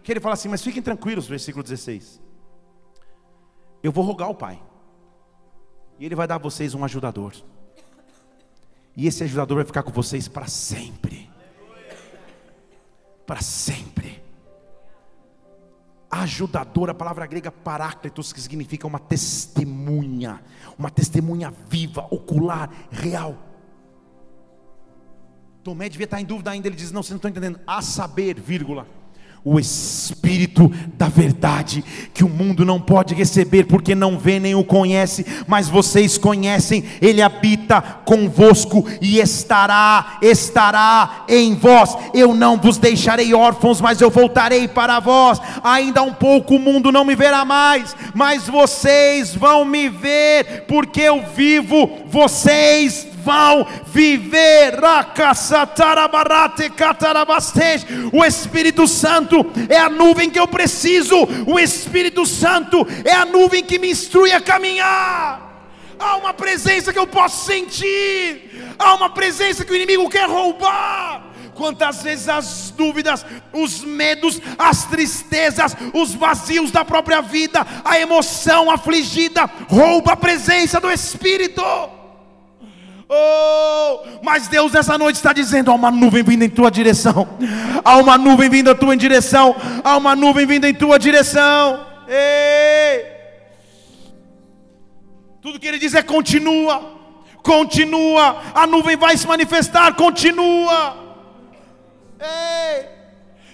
que 0.04 0.12
ele 0.12 0.20
fala 0.20 0.34
assim: 0.34 0.50
Mas 0.50 0.62
fiquem 0.62 0.82
tranquilos, 0.82 1.28
versículo 1.28 1.64
16. 1.64 2.22
Eu 3.82 3.92
vou 3.92 4.04
rogar 4.04 4.28
ao 4.28 4.36
Pai, 4.36 4.62
e 6.00 6.06
Ele 6.06 6.16
vai 6.16 6.28
dar 6.28 6.36
a 6.36 6.40
vocês 6.40 6.74
um 6.74 6.84
ajudador, 6.84 7.34
e 8.96 9.08
esse 9.08 9.24
ajudador 9.24 9.58
vai 9.58 9.66
ficar 9.66 9.84
com 9.84 9.92
vocês 9.92 10.28
para 10.28 10.48
sempre. 10.48 11.32
Para 13.26 13.42
sempre. 13.42 14.22
Ajudador, 16.12 16.90
a 16.90 16.94
palavra 16.94 17.26
grega 17.26 17.52
paráclitos, 17.52 18.32
que 18.32 18.40
significa 18.40 18.86
uma 18.86 19.00
testemunha, 19.00 20.44
uma 20.78 20.92
testemunha 20.92 21.52
viva, 21.68 22.06
ocular, 22.12 22.70
real. 22.92 23.36
Tomé 25.64 25.90
devia 25.90 26.04
estar 26.04 26.22
em 26.22 26.26
dúvida 26.26 26.52
ainda, 26.52 26.68
ele 26.68 26.76
diz: 26.76 26.92
Não, 26.92 27.02
vocês 27.02 27.12
não 27.12 27.18
estão 27.18 27.32
entendendo. 27.32 27.60
A 27.66 27.82
saber, 27.82 28.40
vírgula 28.40 28.86
o 29.46 29.60
Espírito 29.60 30.72
da 30.98 31.08
verdade, 31.08 31.84
que 32.14 32.24
o 32.24 32.30
mundo 32.30 32.64
não 32.64 32.80
pode 32.80 33.14
receber, 33.14 33.66
porque 33.66 33.94
não 33.94 34.18
vê 34.18 34.40
nem 34.40 34.56
o 34.56 34.64
conhece, 34.64 35.26
mas 35.48 35.68
vocês 35.68 36.18
conhecem, 36.18 36.84
ele 37.02 37.22
habita 37.22 37.82
convosco 37.82 38.86
e 39.02 39.20
estará, 39.20 40.18
estará 40.22 41.26
em 41.28 41.56
vós. 41.56 41.98
Eu 42.14 42.34
não 42.34 42.58
vos 42.58 42.78
deixarei 42.78 43.34
órfãos, 43.34 43.82
mas 43.82 44.00
eu 44.00 44.10
voltarei 44.10 44.68
para 44.68 45.02
vós. 45.02 45.42
Ainda 45.62 46.02
um 46.02 46.14
pouco 46.14 46.56
o 46.56 46.60
mundo 46.60 46.92
não 46.92 47.04
me 47.04 47.16
verá 47.16 47.44
mais, 47.44 47.96
mas 48.14 48.48
vocês 48.48 49.36
vão 49.36 49.66
me 49.66 49.90
ver, 49.90 50.64
porque 50.68 51.02
eu 51.02 51.22
vivo, 51.36 51.90
vocês 52.08 53.13
vão 53.24 53.66
viver. 53.86 54.80
O 58.12 58.26
Espírito 58.26 58.88
Santo 58.88 59.46
é 59.70 59.78
a 59.78 59.90
nuvem 59.90 60.30
que 60.30 60.40
eu 60.40 60.48
preciso, 60.48 61.16
o 61.48 61.60
Espírito 61.60 62.26
Santo 62.26 62.86
é 63.06 63.14
a 63.14 63.26
nuvem 63.26 63.64
que 63.64 63.80
me 63.80 63.90
instrui 63.90 64.32
a 64.32 64.42
caminhar. 64.42 65.52
Há 65.98 66.18
uma 66.18 66.34
presença 66.34 66.92
que 66.92 67.00
eu 67.00 67.08
posso 67.08 67.46
sentir, 67.46 68.52
há 68.78 68.94
uma 68.94 69.10
presença 69.10 69.64
que 69.64 69.72
o 69.72 69.76
inimigo 69.76 70.10
quer 70.10 70.28
roubar. 70.28 71.32
Quantas 71.56 72.02
vezes 72.02 72.28
as 72.28 72.74
dúvidas, 72.76 73.24
os 73.54 73.84
medos, 73.84 74.42
as 74.58 74.86
tristezas, 74.86 75.76
os 75.94 76.14
vazios 76.16 76.72
da 76.72 76.84
própria 76.84 77.22
vida, 77.22 77.66
a 77.86 78.00
emoção 78.00 78.72
afligida 78.72 79.50
rouba 79.70 80.14
a 80.14 80.18
presença 80.18 80.80
do 80.80 80.92
Espírito. 80.92 81.64
Oh, 83.16 84.00
mas 84.24 84.48
Deus 84.48 84.72
nessa 84.72 84.98
noite 84.98 85.18
está 85.18 85.32
dizendo: 85.32 85.70
há 85.70 85.76
uma 85.76 85.92
nuvem 85.92 86.24
vindo 86.24 86.42
em 86.42 86.50
tua 86.50 86.72
direção, 86.72 87.28
há 87.86 87.98
uma 87.98 88.18
nuvem 88.18 88.50
vindo 88.50 88.72
em 88.72 88.76
tua 88.76 88.98
direção, 88.98 89.56
há 89.84 89.96
uma 89.98 90.16
nuvem 90.16 90.48
vindo 90.48 90.66
em 90.66 90.74
tua 90.74 90.98
direção. 90.98 91.86
Ei! 92.08 93.06
Tudo 95.42 95.60
que 95.60 95.68
ele 95.68 95.78
diz 95.78 95.94
é 95.94 96.02
continua, 96.02 96.98
continua, 97.44 98.42
a 98.56 98.66
nuvem 98.66 98.98
vai 98.98 99.16
se 99.16 99.28
manifestar, 99.28 99.94
continua. 99.94 100.98
Ei! 102.20 102.88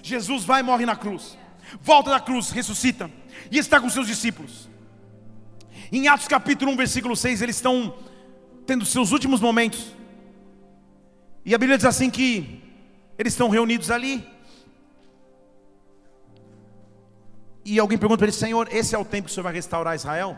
Jesus 0.02 0.44
vai 0.44 0.60
e 0.60 0.62
morre 0.62 0.86
na 0.86 0.96
cruz, 0.96 1.36
volta 1.82 2.08
da 2.08 2.20
cruz, 2.20 2.50
ressuscita 2.50 3.10
e 3.50 3.58
está 3.58 3.78
com 3.78 3.90
seus 3.90 4.06
discípulos. 4.06 4.70
Em 5.92 6.08
Atos 6.08 6.28
capítulo 6.28 6.72
1, 6.72 6.76
versículo 6.76 7.14
6, 7.14 7.42
eles 7.42 7.56
estão 7.56 7.92
tendo 8.66 8.84
seus 8.84 9.12
últimos 9.12 9.40
momentos. 9.40 9.94
E 11.44 11.54
a 11.54 11.58
Bíblia 11.58 11.76
diz 11.76 11.86
assim 11.86 12.10
que 12.10 12.62
eles 13.18 13.32
estão 13.32 13.48
reunidos 13.48 13.90
ali. 13.90 14.26
E 17.64 17.78
alguém 17.78 17.98
pergunta 17.98 18.18
para 18.18 18.26
ele, 18.26 18.32
Senhor, 18.32 18.68
esse 18.72 18.94
é 18.94 18.98
o 18.98 19.04
tempo 19.04 19.26
que 19.26 19.30
o 19.30 19.34
Senhor 19.34 19.44
vai 19.44 19.52
restaurar 19.52 19.94
Israel? 19.94 20.36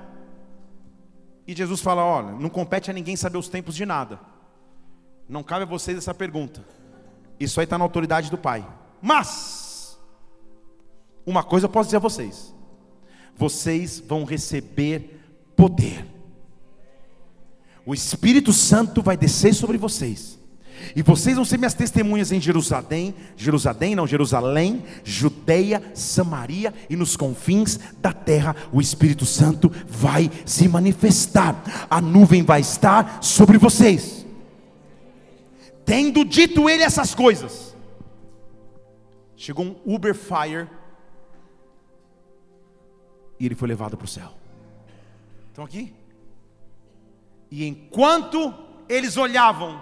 E 1.46 1.54
Jesus 1.54 1.80
fala: 1.80 2.04
Olha, 2.04 2.32
não 2.32 2.48
compete 2.48 2.90
a 2.90 2.94
ninguém 2.94 3.16
saber 3.16 3.38
os 3.38 3.48
tempos 3.48 3.74
de 3.74 3.86
nada. 3.86 4.18
Não 5.28 5.42
cabe 5.42 5.62
a 5.62 5.66
vocês 5.66 5.96
essa 5.96 6.14
pergunta. 6.14 6.64
Isso 7.38 7.58
aí 7.60 7.64
está 7.64 7.78
na 7.78 7.84
autoridade 7.84 8.30
do 8.30 8.38
Pai. 8.38 8.66
Mas, 9.00 9.98
uma 11.24 11.42
coisa 11.42 11.66
eu 11.66 11.70
posso 11.70 11.88
dizer 11.88 11.96
a 11.96 12.00
vocês: 12.00 12.54
vocês 13.36 14.00
vão 14.00 14.24
receber 14.24 15.20
poder 15.56 16.06
o 17.86 17.94
Espírito 17.94 18.52
Santo 18.52 19.02
vai 19.02 19.16
descer 19.16 19.54
sobre 19.54 19.78
vocês. 19.78 20.40
E 20.96 21.02
vocês 21.02 21.36
vão 21.36 21.44
ser 21.44 21.58
minhas 21.58 21.74
testemunhas 21.74 22.32
em 22.32 22.40
Jerusalém, 22.40 23.14
Jerusalém, 23.36 23.94
não, 23.94 24.06
Jerusalém, 24.06 24.82
Judeia, 25.04 25.82
Samaria 25.94 26.74
e 26.90 26.96
nos 26.96 27.16
confins 27.16 27.78
da 28.00 28.12
terra. 28.12 28.56
O 28.72 28.80
Espírito 28.80 29.24
Santo 29.24 29.70
vai 29.86 30.30
se 30.44 30.68
manifestar. 30.68 31.86
A 31.88 32.00
nuvem 32.00 32.42
vai 32.42 32.60
estar 32.60 33.22
sobre 33.22 33.58
vocês. 33.58 34.26
Tendo 35.84 36.24
dito 36.24 36.68
ele 36.68 36.82
essas 36.82 37.14
coisas, 37.14 37.72
Chegou 39.42 39.64
um 39.64 39.76
Uber 39.84 40.14
Fire 40.14 40.68
e 43.40 43.44
ele 43.44 43.56
foi 43.56 43.66
levado 43.66 43.96
para 43.96 44.04
o 44.04 44.08
céu. 44.08 44.32
Estão 45.48 45.64
aqui? 45.64 45.92
E 47.52 47.66
enquanto 47.68 48.54
eles 48.88 49.18
olhavam, 49.18 49.76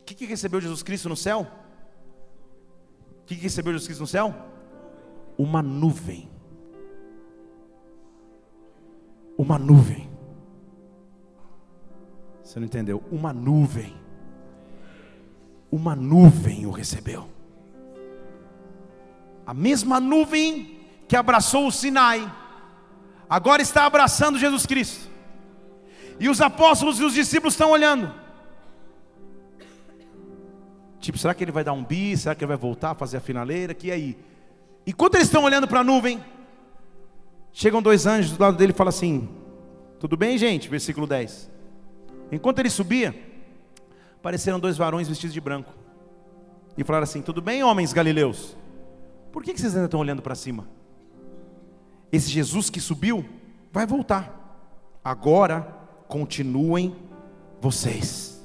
o 0.00 0.04
que, 0.04 0.14
que 0.14 0.24
recebeu 0.24 0.60
Jesus 0.60 0.80
Cristo 0.80 1.08
no 1.08 1.16
céu? 1.16 1.44
O 3.22 3.24
que, 3.26 3.34
que 3.34 3.42
recebeu 3.42 3.72
Jesus 3.72 3.88
Cristo 3.88 4.02
no 4.02 4.06
céu? 4.06 4.32
Uma 5.36 5.60
nuvem. 5.60 6.30
Uma 9.36 9.58
nuvem. 9.58 10.08
Você 12.40 12.60
não 12.60 12.66
entendeu? 12.66 13.02
Uma 13.10 13.32
nuvem. 13.32 13.92
Uma 15.72 15.96
nuvem 15.96 16.66
o 16.66 16.70
recebeu. 16.70 17.28
A 19.44 19.52
mesma 19.52 19.98
nuvem 19.98 20.86
que 21.08 21.16
abraçou 21.16 21.66
o 21.66 21.72
Sinai, 21.72 22.32
agora 23.28 23.60
está 23.60 23.86
abraçando 23.86 24.38
Jesus 24.38 24.66
Cristo. 24.66 25.15
E 26.18 26.28
os 26.28 26.40
apóstolos 26.40 26.98
e 27.00 27.04
os 27.04 27.12
discípulos 27.12 27.54
estão 27.54 27.70
olhando. 27.70 28.12
Tipo, 30.98 31.18
será 31.18 31.34
que 31.34 31.44
ele 31.44 31.52
vai 31.52 31.62
dar 31.62 31.72
um 31.72 31.84
bi? 31.84 32.16
Será 32.16 32.34
que 32.34 32.42
ele 32.42 32.48
vai 32.48 32.56
voltar 32.56 32.90
a 32.90 32.94
fazer 32.94 33.18
a 33.18 33.20
finaleira? 33.20 33.74
Que 33.74 33.90
aí? 33.90 34.18
Enquanto 34.86 35.16
eles 35.16 35.28
estão 35.28 35.44
olhando 35.44 35.68
para 35.68 35.80
a 35.80 35.84
nuvem, 35.84 36.24
chegam 37.52 37.82
dois 37.82 38.06
anjos 38.06 38.36
do 38.36 38.42
lado 38.42 38.56
dele 38.56 38.72
e 38.72 38.74
falam 38.74 38.88
assim: 38.88 39.28
Tudo 40.00 40.16
bem, 40.16 40.38
gente? 40.38 40.68
Versículo 40.68 41.06
10. 41.06 41.50
Enquanto 42.32 42.58
ele 42.58 42.70
subia, 42.70 43.14
apareceram 44.18 44.58
dois 44.58 44.76
varões 44.76 45.08
vestidos 45.08 45.34
de 45.34 45.40
branco. 45.40 45.72
E 46.76 46.82
falaram 46.82 47.04
assim: 47.04 47.22
Tudo 47.22 47.40
bem, 47.42 47.62
homens 47.62 47.92
galileus? 47.92 48.56
Por 49.30 49.42
que 49.42 49.56
vocês 49.56 49.74
ainda 49.74 49.84
estão 49.84 50.00
olhando 50.00 50.22
para 50.22 50.34
cima? 50.34 50.66
Esse 52.10 52.30
Jesus 52.30 52.70
que 52.70 52.80
subiu 52.80 53.24
vai 53.70 53.86
voltar. 53.86 54.32
Agora 55.04 55.85
continuem 56.08 56.94
vocês. 57.60 58.40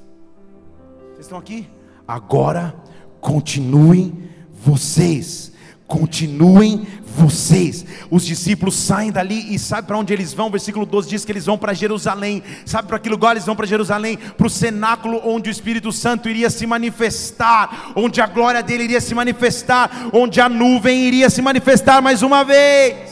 Vocês 1.10 1.20
estão 1.20 1.38
aqui? 1.38 1.68
Agora 2.06 2.74
continuem 3.20 4.30
vocês 4.52 5.52
continuem 5.92 6.86
vocês. 7.04 7.84
Os 8.10 8.24
discípulos 8.24 8.74
saem 8.74 9.12
dali 9.12 9.54
e 9.54 9.58
sabe 9.58 9.86
para 9.86 9.98
onde 9.98 10.10
eles 10.10 10.32
vão? 10.32 10.50
Versículo 10.50 10.86
12 10.86 11.10
diz 11.10 11.22
que 11.22 11.30
eles 11.30 11.44
vão 11.44 11.58
para 11.58 11.74
Jerusalém. 11.74 12.42
Sabe 12.64 12.88
para 12.88 12.98
que 12.98 13.10
lugar 13.10 13.32
eles 13.32 13.44
vão 13.44 13.54
para 13.54 13.66
Jerusalém? 13.66 14.16
Para 14.16 14.46
o 14.46 14.50
cenáculo 14.50 15.20
onde 15.22 15.50
o 15.50 15.52
Espírito 15.52 15.92
Santo 15.92 16.30
iria 16.30 16.48
se 16.48 16.66
manifestar, 16.66 17.92
onde 17.94 18.22
a 18.22 18.26
glória 18.26 18.62
dele 18.62 18.84
iria 18.84 19.02
se 19.02 19.14
manifestar, 19.14 20.08
onde 20.14 20.40
a 20.40 20.48
nuvem 20.48 21.04
iria 21.04 21.28
se 21.28 21.42
manifestar 21.42 22.00
mais 22.00 22.22
uma 22.22 22.42
vez. 22.42 23.11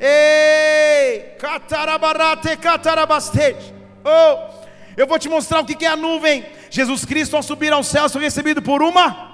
Ei, 0.00 1.36
catarabarate, 1.38 2.56
catarabaste. 2.56 3.56
Oh, 4.02 4.50
eu 4.96 5.06
vou 5.06 5.18
te 5.18 5.28
mostrar 5.28 5.60
o 5.60 5.66
que 5.66 5.84
é 5.84 5.88
a 5.88 5.96
nuvem. 5.96 6.44
Jesus 6.70 7.04
Cristo, 7.04 7.36
ao 7.36 7.42
subir 7.42 7.72
ao 7.72 7.84
céu, 7.84 8.08
foi 8.08 8.22
recebido 8.22 8.62
por 8.62 8.82
uma 8.82 9.30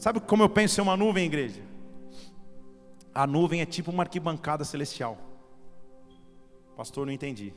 Sabe 0.00 0.18
como 0.18 0.42
eu 0.42 0.48
penso 0.48 0.80
em 0.80 0.82
uma 0.82 0.96
nuvem, 0.96 1.26
igreja? 1.26 1.60
A 3.14 3.26
nuvem 3.26 3.60
é 3.60 3.66
tipo 3.66 3.90
uma 3.90 4.02
arquibancada 4.02 4.64
celestial. 4.64 5.18
Pastor, 6.74 7.04
não 7.04 7.12
entendi. 7.12 7.52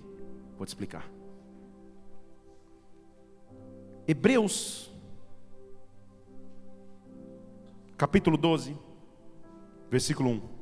Vou 0.58 0.66
te 0.66 0.70
explicar. 0.70 1.10
Hebreus, 4.06 4.92
capítulo 7.96 8.36
12, 8.36 8.78
versículo 9.90 10.32
1. 10.32 10.53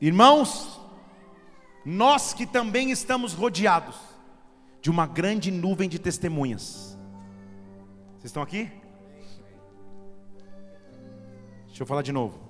Irmãos, 0.00 0.80
nós 1.84 2.32
que 2.32 2.46
também 2.46 2.90
estamos 2.90 3.34
rodeados 3.34 3.96
de 4.80 4.88
uma 4.88 5.06
grande 5.06 5.50
nuvem 5.50 5.90
de 5.90 5.98
testemunhas. 5.98 6.98
Vocês 8.12 8.30
estão 8.30 8.42
aqui? 8.42 8.70
Deixa 11.66 11.82
eu 11.82 11.86
falar 11.86 12.00
de 12.00 12.12
novo. 12.12 12.40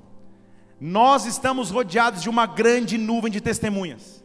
Nós 0.81 1.27
estamos 1.27 1.71
rodeados 1.71 2.23
de 2.23 2.31
uma 2.31 2.47
grande 2.47 2.97
nuvem 2.97 3.33
de 3.33 3.41
testemunhas. 3.41 4.25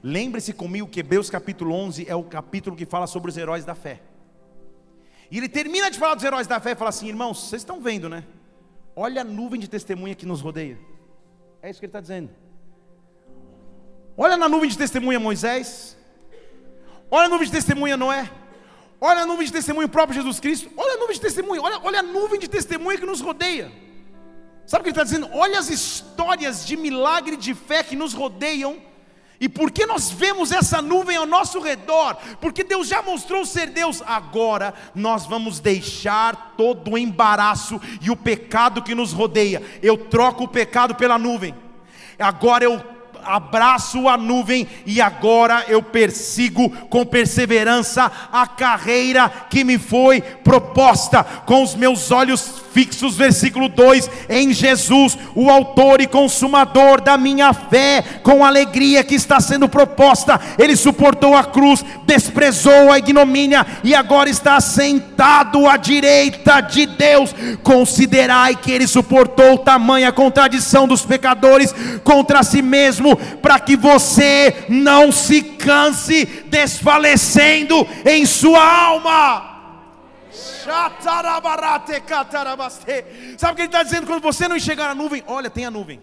Lembre-se 0.00 0.52
comigo 0.52 0.86
que 0.86 1.00
Hebreus 1.00 1.28
capítulo 1.28 1.74
11 1.74 2.08
é 2.08 2.14
o 2.14 2.22
capítulo 2.22 2.76
que 2.76 2.86
fala 2.86 3.08
sobre 3.08 3.30
os 3.30 3.36
heróis 3.36 3.64
da 3.64 3.74
fé. 3.74 4.00
E 5.28 5.38
ele 5.38 5.48
termina 5.48 5.90
de 5.90 5.98
falar 5.98 6.14
dos 6.14 6.22
heróis 6.22 6.46
da 6.46 6.60
fé 6.60 6.72
e 6.72 6.76
fala 6.76 6.90
assim: 6.90 7.08
irmãos, 7.08 7.48
vocês 7.48 7.62
estão 7.62 7.80
vendo, 7.80 8.08
né? 8.08 8.24
Olha 8.94 9.22
a 9.22 9.24
nuvem 9.24 9.58
de 9.58 9.68
testemunha 9.68 10.14
que 10.14 10.24
nos 10.24 10.40
rodeia. 10.40 10.78
É 11.60 11.68
isso 11.68 11.80
que 11.80 11.86
ele 11.86 11.90
está 11.90 12.00
dizendo. 12.00 12.43
Olha 14.16 14.36
na 14.36 14.48
nuvem 14.48 14.70
de 14.70 14.78
testemunha 14.78 15.18
Moisés, 15.18 15.94
Olha 17.14 17.26
a 17.26 17.28
nuvem 17.28 17.46
de 17.46 17.52
testemunha 17.52 17.96
Noé. 17.96 18.28
Olha 19.00 19.20
a 19.20 19.26
nuvem 19.26 19.46
de 19.46 19.52
testemunho 19.52 19.88
próprio 19.88 20.16
Jesus 20.16 20.40
Cristo. 20.40 20.68
Olha 20.76 20.94
a 20.94 20.96
nuvem 20.96 21.14
de 21.14 21.20
testemunho. 21.20 21.62
Olha, 21.62 21.78
olha 21.84 22.00
a 22.00 22.02
nuvem 22.02 22.40
de 22.40 22.48
testemunha 22.48 22.98
que 22.98 23.06
nos 23.06 23.20
rodeia. 23.20 23.70
Sabe 24.66 24.80
o 24.80 24.82
que 24.82 24.88
ele 24.88 24.92
está 24.92 25.04
dizendo? 25.04 25.28
Olha 25.32 25.58
as 25.58 25.70
histórias 25.70 26.66
de 26.66 26.76
milagre 26.76 27.36
de 27.36 27.54
fé 27.54 27.84
que 27.84 27.94
nos 27.94 28.14
rodeiam. 28.14 28.78
E 29.38 29.48
por 29.48 29.70
que 29.70 29.86
nós 29.86 30.10
vemos 30.10 30.50
essa 30.50 30.82
nuvem 30.82 31.16
ao 31.16 31.24
nosso 31.24 31.60
redor? 31.60 32.16
Porque 32.40 32.64
Deus 32.64 32.88
já 32.88 33.00
mostrou 33.00 33.44
ser 33.44 33.68
Deus. 33.68 34.02
Agora 34.04 34.74
nós 34.92 35.24
vamos 35.24 35.60
deixar 35.60 36.54
todo 36.56 36.92
o 36.92 36.98
embaraço 36.98 37.80
e 38.02 38.10
o 38.10 38.16
pecado 38.16 38.82
que 38.82 38.92
nos 38.92 39.12
rodeia. 39.12 39.62
Eu 39.80 39.96
troco 39.96 40.42
o 40.42 40.48
pecado 40.48 40.96
pela 40.96 41.16
nuvem. 41.16 41.54
Agora 42.18 42.64
eu 42.64 42.93
abraço 43.26 44.08
a 44.08 44.16
nuvem 44.16 44.66
e 44.86 45.00
agora 45.00 45.64
eu 45.68 45.82
persigo 45.82 46.70
com 46.88 47.04
perseverança 47.04 48.10
a 48.32 48.46
carreira 48.46 49.28
que 49.50 49.64
me 49.64 49.78
foi 49.78 50.20
proposta, 50.20 51.24
com 51.24 51.62
os 51.62 51.74
meus 51.74 52.10
olhos 52.10 52.63
fixos, 52.74 53.16
versículo 53.16 53.68
2, 53.68 54.10
em 54.28 54.52
Jesus, 54.52 55.16
o 55.32 55.48
autor 55.48 56.00
e 56.00 56.08
consumador 56.08 57.00
da 57.00 57.16
minha 57.16 57.52
fé, 57.52 58.02
com 58.24 58.44
a 58.44 58.48
alegria 58.48 59.04
que 59.04 59.14
está 59.14 59.38
sendo 59.40 59.68
proposta, 59.68 60.40
ele 60.58 60.74
suportou 60.74 61.36
a 61.36 61.44
cruz, 61.44 61.84
desprezou 62.04 62.90
a 62.90 62.98
ignomínia 62.98 63.64
e 63.84 63.94
agora 63.94 64.28
está 64.28 64.60
sentado 64.60 65.68
à 65.68 65.76
direita 65.76 66.60
de 66.60 66.86
Deus. 66.86 67.32
Considerai 67.62 68.56
que 68.56 68.72
ele 68.72 68.88
suportou 68.88 69.58
tamanha 69.58 70.10
contradição 70.10 70.88
dos 70.88 71.02
pecadores 71.02 71.72
contra 72.02 72.42
si 72.42 72.60
mesmo, 72.60 73.16
para 73.40 73.60
que 73.60 73.76
você 73.76 74.64
não 74.68 75.12
se 75.12 75.42
canse 75.42 76.26
desfalecendo 76.48 77.86
em 78.04 78.26
sua 78.26 78.60
alma. 78.60 79.53
Sabe 83.38 83.52
o 83.52 83.56
que 83.56 83.62
ele 83.62 83.68
está 83.68 83.82
dizendo? 83.82 84.06
Quando 84.06 84.22
você 84.22 84.48
não 84.48 84.56
enxergar 84.56 84.90
a 84.90 84.94
nuvem, 84.94 85.22
olha, 85.26 85.50
tem 85.50 85.66
a 85.66 85.70
nuvem. 85.70 86.00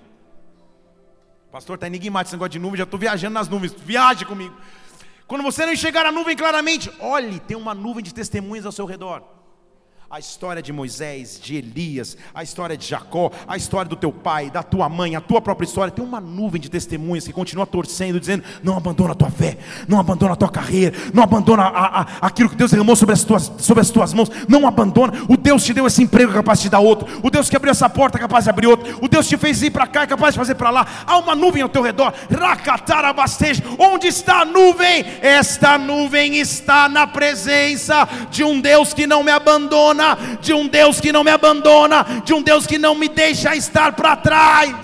Pastor, 1.51 1.75
está 1.75 1.87
enigmático 1.87 2.29
esse 2.29 2.35
negócio 2.35 2.51
de 2.51 2.59
nuvem, 2.59 2.77
já 2.77 2.83
estou 2.83 2.99
viajando 2.99 3.33
nas 3.33 3.49
nuvens. 3.49 3.73
Viaje 3.73 4.25
comigo. 4.25 4.55
Quando 5.27 5.43
você 5.43 5.65
não 5.65 5.73
enxergar 5.73 6.05
a 6.05 6.11
nuvem 6.11 6.35
claramente, 6.35 6.91
olhe, 6.99 7.39
tem 7.39 7.57
uma 7.57 7.73
nuvem 7.73 8.03
de 8.03 8.13
testemunhas 8.13 8.65
ao 8.65 8.71
seu 8.71 8.85
redor 8.85 9.40
a 10.11 10.19
história 10.19 10.61
de 10.61 10.73
Moisés, 10.73 11.39
de 11.41 11.55
Elias, 11.55 12.17
a 12.35 12.43
história 12.43 12.75
de 12.75 12.85
Jacó, 12.85 13.31
a 13.47 13.55
história 13.55 13.87
do 13.87 13.95
teu 13.95 14.11
pai, 14.11 14.49
da 14.49 14.61
tua 14.61 14.89
mãe, 14.89 15.15
a 15.15 15.21
tua 15.21 15.39
própria 15.39 15.65
história. 15.65 15.89
Tem 15.89 16.03
uma 16.03 16.19
nuvem 16.19 16.59
de 16.59 16.69
testemunhas 16.69 17.25
que 17.25 17.31
continua 17.31 17.65
torcendo, 17.65 18.19
dizendo: 18.19 18.43
não 18.61 18.75
abandona 18.75 19.13
a 19.13 19.15
tua 19.15 19.31
fé, 19.31 19.57
não 19.87 19.97
abandona 19.97 20.33
a 20.33 20.35
tua 20.35 20.49
carreira, 20.49 20.93
não 21.13 21.23
abandona 21.23 21.63
a, 21.63 22.01
a, 22.01 22.07
aquilo 22.23 22.49
que 22.49 22.57
Deus 22.57 22.71
derramou 22.71 22.93
sobre 22.93 23.13
as, 23.13 23.23
tuas, 23.23 23.49
sobre 23.59 23.79
as 23.79 23.89
tuas 23.89 24.13
mãos, 24.13 24.29
não 24.49 24.67
abandona. 24.67 25.13
O 25.29 25.37
Deus 25.37 25.63
te 25.63 25.73
deu 25.73 25.87
esse 25.87 26.03
emprego 26.03 26.31
é 26.31 26.35
capaz 26.35 26.59
de 26.59 26.65
te 26.65 26.71
dar 26.71 26.81
outro, 26.81 27.07
o 27.23 27.29
Deus 27.29 27.49
que 27.49 27.55
abriu 27.55 27.71
essa 27.71 27.89
porta 27.89 28.17
é 28.17 28.19
capaz 28.19 28.43
de 28.43 28.49
abrir 28.49 28.67
outro, 28.67 28.99
o 29.01 29.07
Deus 29.07 29.29
te 29.29 29.37
fez 29.37 29.61
ir 29.61 29.71
para 29.71 29.87
cá 29.87 30.01
é 30.01 30.07
capaz 30.07 30.33
de 30.33 30.39
fazer 30.39 30.55
para 30.55 30.71
lá. 30.71 30.85
Há 31.07 31.19
uma 31.19 31.35
nuvem 31.35 31.61
ao 31.61 31.69
teu 31.69 31.81
redor, 31.81 32.13
Rakatarabasteja. 32.29 33.63
Onde 33.79 34.07
está 34.07 34.41
a 34.41 34.45
nuvem? 34.45 35.05
Esta 35.21 35.77
nuvem 35.77 36.35
está 36.35 36.89
na 36.89 37.07
presença 37.07 38.05
de 38.29 38.43
um 38.43 38.59
Deus 38.59 38.93
que 38.93 39.07
não 39.07 39.23
me 39.23 39.31
abandona 40.01 40.37
de 40.41 40.53
um 40.53 40.67
Deus 40.67 40.99
que 40.99 41.11
não 41.11 41.23
me 41.23 41.31
abandona, 41.31 42.03
de 42.25 42.33
um 42.33 42.41
Deus 42.41 42.65
que 42.65 42.77
não 42.77 42.95
me 42.95 43.07
deixa 43.07 43.55
estar 43.55 43.93
para 43.93 44.15
trás. 44.15 44.75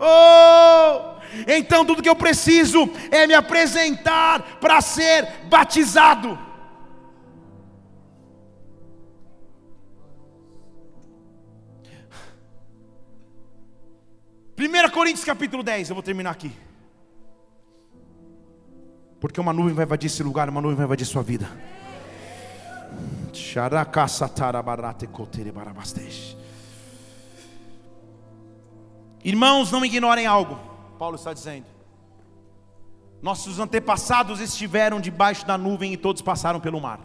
Oh! 0.00 1.12
Então 1.46 1.84
tudo 1.84 2.02
que 2.02 2.08
eu 2.08 2.16
preciso 2.16 2.90
é 3.10 3.26
me 3.26 3.34
apresentar 3.34 4.58
para 4.60 4.80
ser 4.80 5.26
batizado. 5.48 6.38
Primeira 14.54 14.90
Coríntios 14.90 15.24
capítulo 15.24 15.62
10, 15.62 15.88
eu 15.88 15.94
vou 15.94 16.02
terminar 16.02 16.30
aqui. 16.30 16.52
Porque 19.22 19.40
uma 19.40 19.52
nuvem 19.52 19.72
vai 19.72 19.84
invadir 19.84 20.08
esse 20.08 20.20
lugar, 20.20 20.48
uma 20.48 20.60
nuvem 20.60 20.76
vai 20.76 20.84
invadir 20.84 21.06
sua 21.06 21.22
vida. 21.22 21.48
Irmãos, 29.24 29.70
não 29.70 29.84
ignorem 29.84 30.26
algo. 30.26 30.58
Paulo 30.98 31.14
está 31.14 31.32
dizendo. 31.32 31.66
Nossos 33.22 33.60
antepassados 33.60 34.40
estiveram 34.40 35.00
debaixo 35.00 35.46
da 35.46 35.56
nuvem 35.56 35.92
e 35.92 35.96
todos 35.96 36.20
passaram 36.20 36.58
pelo 36.58 36.80
mar. 36.80 36.98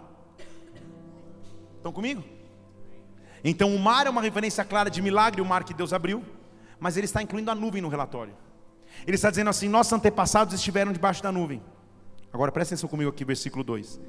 Estão 1.76 1.91
comigo? 1.91 2.24
Então 3.43 3.76
o 3.76 3.80
mar 3.80 4.07
é 4.07 4.09
uma 4.09 4.24
referência 4.24 4.65
clara 4.65 4.89
de 4.89 5.03
milagre, 5.03 5.39
o 5.39 5.45
mar 5.45 5.63
que 5.63 5.72
Deus 5.72 5.93
abriu, 5.93 6.26
mas 6.80 6.97
ele 6.97 7.05
está 7.05 7.22
incluindo 7.22 7.51
a 7.51 7.55
nuvem 7.55 7.80
no 7.80 7.89
relatório. 7.89 8.34
Ele 9.05 9.13
está 9.13 9.30
dizendo 9.30 9.51
assim: 9.51 9.70
nossos 9.70 9.93
antepassados 9.93 10.55
estiveram 10.55 10.91
debaixo 10.91 11.22
da 11.22 11.32
nuvem. 11.32 11.61
Agora 12.32 12.52
presta 12.52 12.74
atenção 12.74 12.90
comigo 12.90 13.10
aqui, 13.10 13.24
versículo 13.26 13.64
2. 13.64 14.00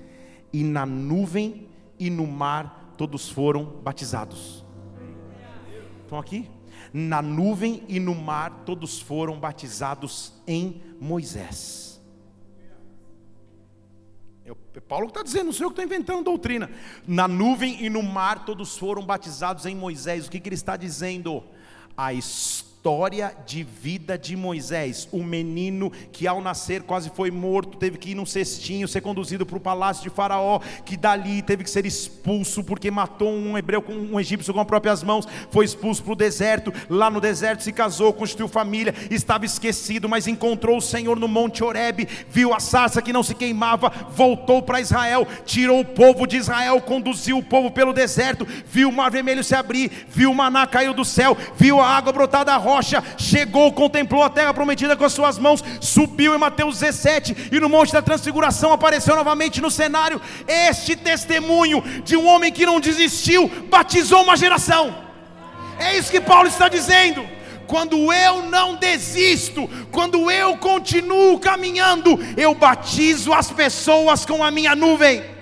E 0.52 0.64
na 0.64 0.84
nuvem 0.84 1.68
e 1.98 2.10
no 2.10 2.26
mar 2.26 2.94
todos 2.96 3.28
foram 3.28 3.64
batizados. 3.64 4.64
Estão 6.02 6.18
aqui? 6.18 6.50
Na 6.92 7.20
nuvem 7.20 7.82
e 7.88 8.00
no 8.00 8.14
mar 8.14 8.62
todos 8.64 9.00
foram 9.00 9.38
batizados 9.38 10.32
em 10.46 10.82
Moisés. 11.00 11.88
É 14.46 14.80
Paulo 14.80 15.06
que 15.06 15.10
está 15.10 15.22
dizendo, 15.22 15.46
não 15.46 15.52
sei 15.52 15.66
eu 15.66 15.70
que 15.70 15.80
estou 15.80 15.84
inventando 15.84 16.24
doutrina. 16.24 16.70
Na 17.06 17.28
nuvem 17.28 17.84
e 17.84 17.90
no 17.90 18.02
mar 18.02 18.44
todos 18.44 18.78
foram 18.78 19.04
batizados 19.04 19.66
em 19.66 19.74
Moisés. 19.74 20.26
O 20.26 20.30
que, 20.30 20.40
que 20.40 20.48
ele 20.48 20.54
está 20.54 20.76
dizendo? 20.76 21.42
A 21.96 22.14
história 22.14 22.67
história 22.88 23.34
de 23.46 23.62
vida 23.62 24.16
de 24.16 24.34
Moisés, 24.34 25.06
o 25.12 25.22
menino 25.22 25.92
que 26.10 26.26
ao 26.26 26.40
nascer 26.40 26.80
quase 26.82 27.10
foi 27.10 27.30
morto, 27.30 27.76
teve 27.76 27.98
que 27.98 28.12
ir 28.12 28.14
num 28.14 28.24
cestinho, 28.24 28.88
ser 28.88 29.02
conduzido 29.02 29.44
para 29.44 29.58
o 29.58 29.60
palácio 29.60 30.02
de 30.02 30.08
Faraó, 30.08 30.58
que 30.86 30.96
dali 30.96 31.42
teve 31.42 31.64
que 31.64 31.68
ser 31.68 31.84
expulso 31.84 32.64
porque 32.64 32.90
matou 32.90 33.30
um 33.30 33.58
hebreu 33.58 33.82
com 33.82 33.92
um 33.92 34.18
egípcio 34.18 34.54
com 34.54 34.60
as 34.60 34.66
próprias 34.66 35.02
mãos, 35.02 35.28
foi 35.50 35.66
expulso 35.66 36.02
para 36.02 36.14
o 36.14 36.16
deserto, 36.16 36.72
lá 36.88 37.10
no 37.10 37.20
deserto 37.20 37.62
se 37.62 37.72
casou, 37.72 38.10
constituiu 38.10 38.48
família, 38.48 38.94
estava 39.10 39.44
esquecido, 39.44 40.08
mas 40.08 40.26
encontrou 40.26 40.78
o 40.78 40.82
Senhor 40.82 41.18
no 41.18 41.28
Monte 41.28 41.62
Horebe, 41.62 42.08
viu 42.30 42.54
a 42.54 42.58
sarça 42.58 43.02
que 43.02 43.12
não 43.12 43.22
se 43.22 43.34
queimava, 43.34 43.92
voltou 44.14 44.62
para 44.62 44.80
Israel, 44.80 45.28
tirou 45.44 45.80
o 45.80 45.84
povo 45.84 46.26
de 46.26 46.38
Israel, 46.38 46.80
conduziu 46.80 47.36
o 47.36 47.44
povo 47.44 47.70
pelo 47.70 47.92
deserto, 47.92 48.48
viu 48.64 48.88
o 48.88 48.92
mar 48.92 49.10
vermelho 49.10 49.44
se 49.44 49.54
abrir, 49.54 50.06
viu 50.08 50.30
o 50.30 50.34
maná 50.34 50.66
caiu 50.66 50.94
do 50.94 51.04
céu, 51.04 51.36
viu 51.54 51.78
a 51.80 51.86
água 51.86 52.14
brotar 52.14 52.46
da 52.46 52.56
rocha, 52.56 52.77
chegou, 52.82 53.72
contemplou 53.72 54.22
a 54.22 54.30
terra 54.30 54.54
prometida 54.54 54.96
com 54.96 55.04
as 55.04 55.12
suas 55.12 55.38
mãos, 55.38 55.62
subiu 55.80 56.34
em 56.34 56.38
Mateus 56.38 56.80
17 56.80 57.50
e 57.52 57.60
no 57.60 57.68
Monte 57.68 57.92
da 57.92 58.02
Transfiguração 58.02 58.72
apareceu 58.72 59.16
novamente 59.16 59.60
no 59.60 59.70
cenário. 59.70 60.20
Este 60.46 60.96
testemunho 60.96 61.82
de 62.04 62.16
um 62.16 62.26
homem 62.26 62.52
que 62.52 62.66
não 62.66 62.80
desistiu 62.80 63.48
batizou 63.68 64.22
uma 64.22 64.36
geração. 64.36 64.94
É 65.78 65.96
isso 65.96 66.10
que 66.10 66.20
Paulo 66.20 66.48
está 66.48 66.68
dizendo 66.68 67.24
quando 67.68 68.10
eu 68.12 68.42
não 68.42 68.76
desisto, 68.76 69.68
quando 69.92 70.30
eu 70.30 70.56
continuo 70.56 71.38
caminhando, 71.38 72.18
eu 72.36 72.54
batizo 72.54 73.32
as 73.32 73.50
pessoas 73.52 74.24
com 74.24 74.42
a 74.42 74.50
minha 74.50 74.74
nuvem. 74.74 75.37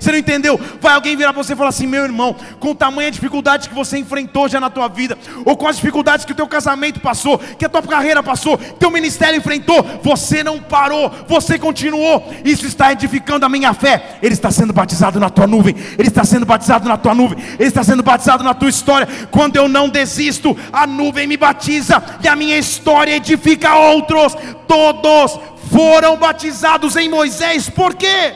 Você 0.00 0.12
não 0.12 0.18
entendeu? 0.18 0.60
Vai 0.80 0.94
alguém 0.94 1.16
virar 1.16 1.32
para 1.32 1.42
você 1.42 1.52
e 1.52 1.56
falar 1.56 1.70
assim: 1.70 1.86
meu 1.86 2.04
irmão, 2.04 2.36
com 2.60 2.74
tamanha 2.74 3.10
dificuldade 3.10 3.68
que 3.68 3.74
você 3.74 3.98
enfrentou 3.98 4.48
já 4.48 4.60
na 4.60 4.70
tua 4.70 4.88
vida, 4.88 5.18
ou 5.44 5.56
com 5.56 5.66
as 5.66 5.76
dificuldades 5.76 6.24
que 6.24 6.32
o 6.32 6.34
teu 6.34 6.46
casamento 6.46 7.00
passou, 7.00 7.38
que 7.38 7.64
a 7.64 7.68
tua 7.68 7.82
carreira 7.82 8.22
passou, 8.22 8.56
teu 8.56 8.90
ministério 8.90 9.36
enfrentou, 9.36 9.82
você 10.02 10.44
não 10.44 10.60
parou, 10.60 11.10
você 11.26 11.58
continuou. 11.58 12.32
Isso 12.44 12.66
está 12.66 12.92
edificando 12.92 13.44
a 13.44 13.48
minha 13.48 13.74
fé. 13.74 14.18
Ele 14.22 14.34
está 14.34 14.50
sendo 14.50 14.72
batizado 14.72 15.18
na 15.18 15.30
tua 15.30 15.46
nuvem, 15.46 15.74
ele 15.98 16.08
está 16.08 16.24
sendo 16.24 16.46
batizado 16.46 16.88
na 16.88 16.96
tua 16.96 17.14
nuvem, 17.14 17.38
ele 17.58 17.68
está 17.68 17.82
sendo 17.82 18.02
batizado 18.02 18.44
na 18.44 18.54
tua 18.54 18.68
história. 18.68 19.08
Quando 19.30 19.56
eu 19.56 19.68
não 19.68 19.88
desisto, 19.88 20.56
a 20.72 20.86
nuvem 20.86 21.26
me 21.26 21.36
batiza 21.36 22.02
e 22.22 22.28
a 22.28 22.36
minha 22.36 22.58
história 22.58 23.16
edifica 23.16 23.74
outros. 23.74 24.36
Todos 24.66 25.38
foram 25.72 26.18
batizados 26.18 26.96
em 26.96 27.08
Moisés, 27.08 27.70
por 27.70 27.94
quê? 27.94 28.34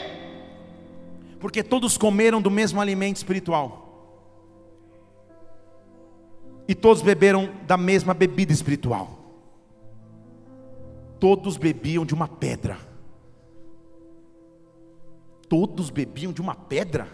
Porque 1.39 1.62
todos 1.62 1.99
comeram 1.99 2.41
do 2.41 2.51
mesmo 2.51 2.80
alimento 2.80 3.16
espiritual. 3.16 3.84
E 6.66 6.74
todos 6.74 7.03
beberam 7.03 7.53
da 7.66 7.76
mesma 7.76 8.14
bebida 8.14 8.53
espiritual. 8.53 9.11
Todos 11.20 11.57
bebiam 11.57 12.05
de 12.05 12.14
uma 12.14 12.26
pedra. 12.26 12.78
Todos 15.49 15.91
bebiam 15.91 16.32
de 16.32 16.41
uma 16.41 16.55
pedra? 16.55 17.07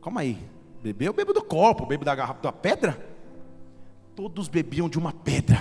Calma 0.00 0.22
aí. 0.22 0.38
Beber, 0.82 1.08
eu 1.08 1.12
bebo 1.12 1.32
do 1.32 1.42
copo, 1.42 1.84
bebo 1.84 2.04
da 2.04 2.14
garrafa 2.14 2.40
da 2.40 2.52
pedra. 2.52 2.96
Todos 4.14 4.48
bebiam 4.48 4.88
de 4.88 4.98
uma 4.98 5.12
pedra. 5.12 5.58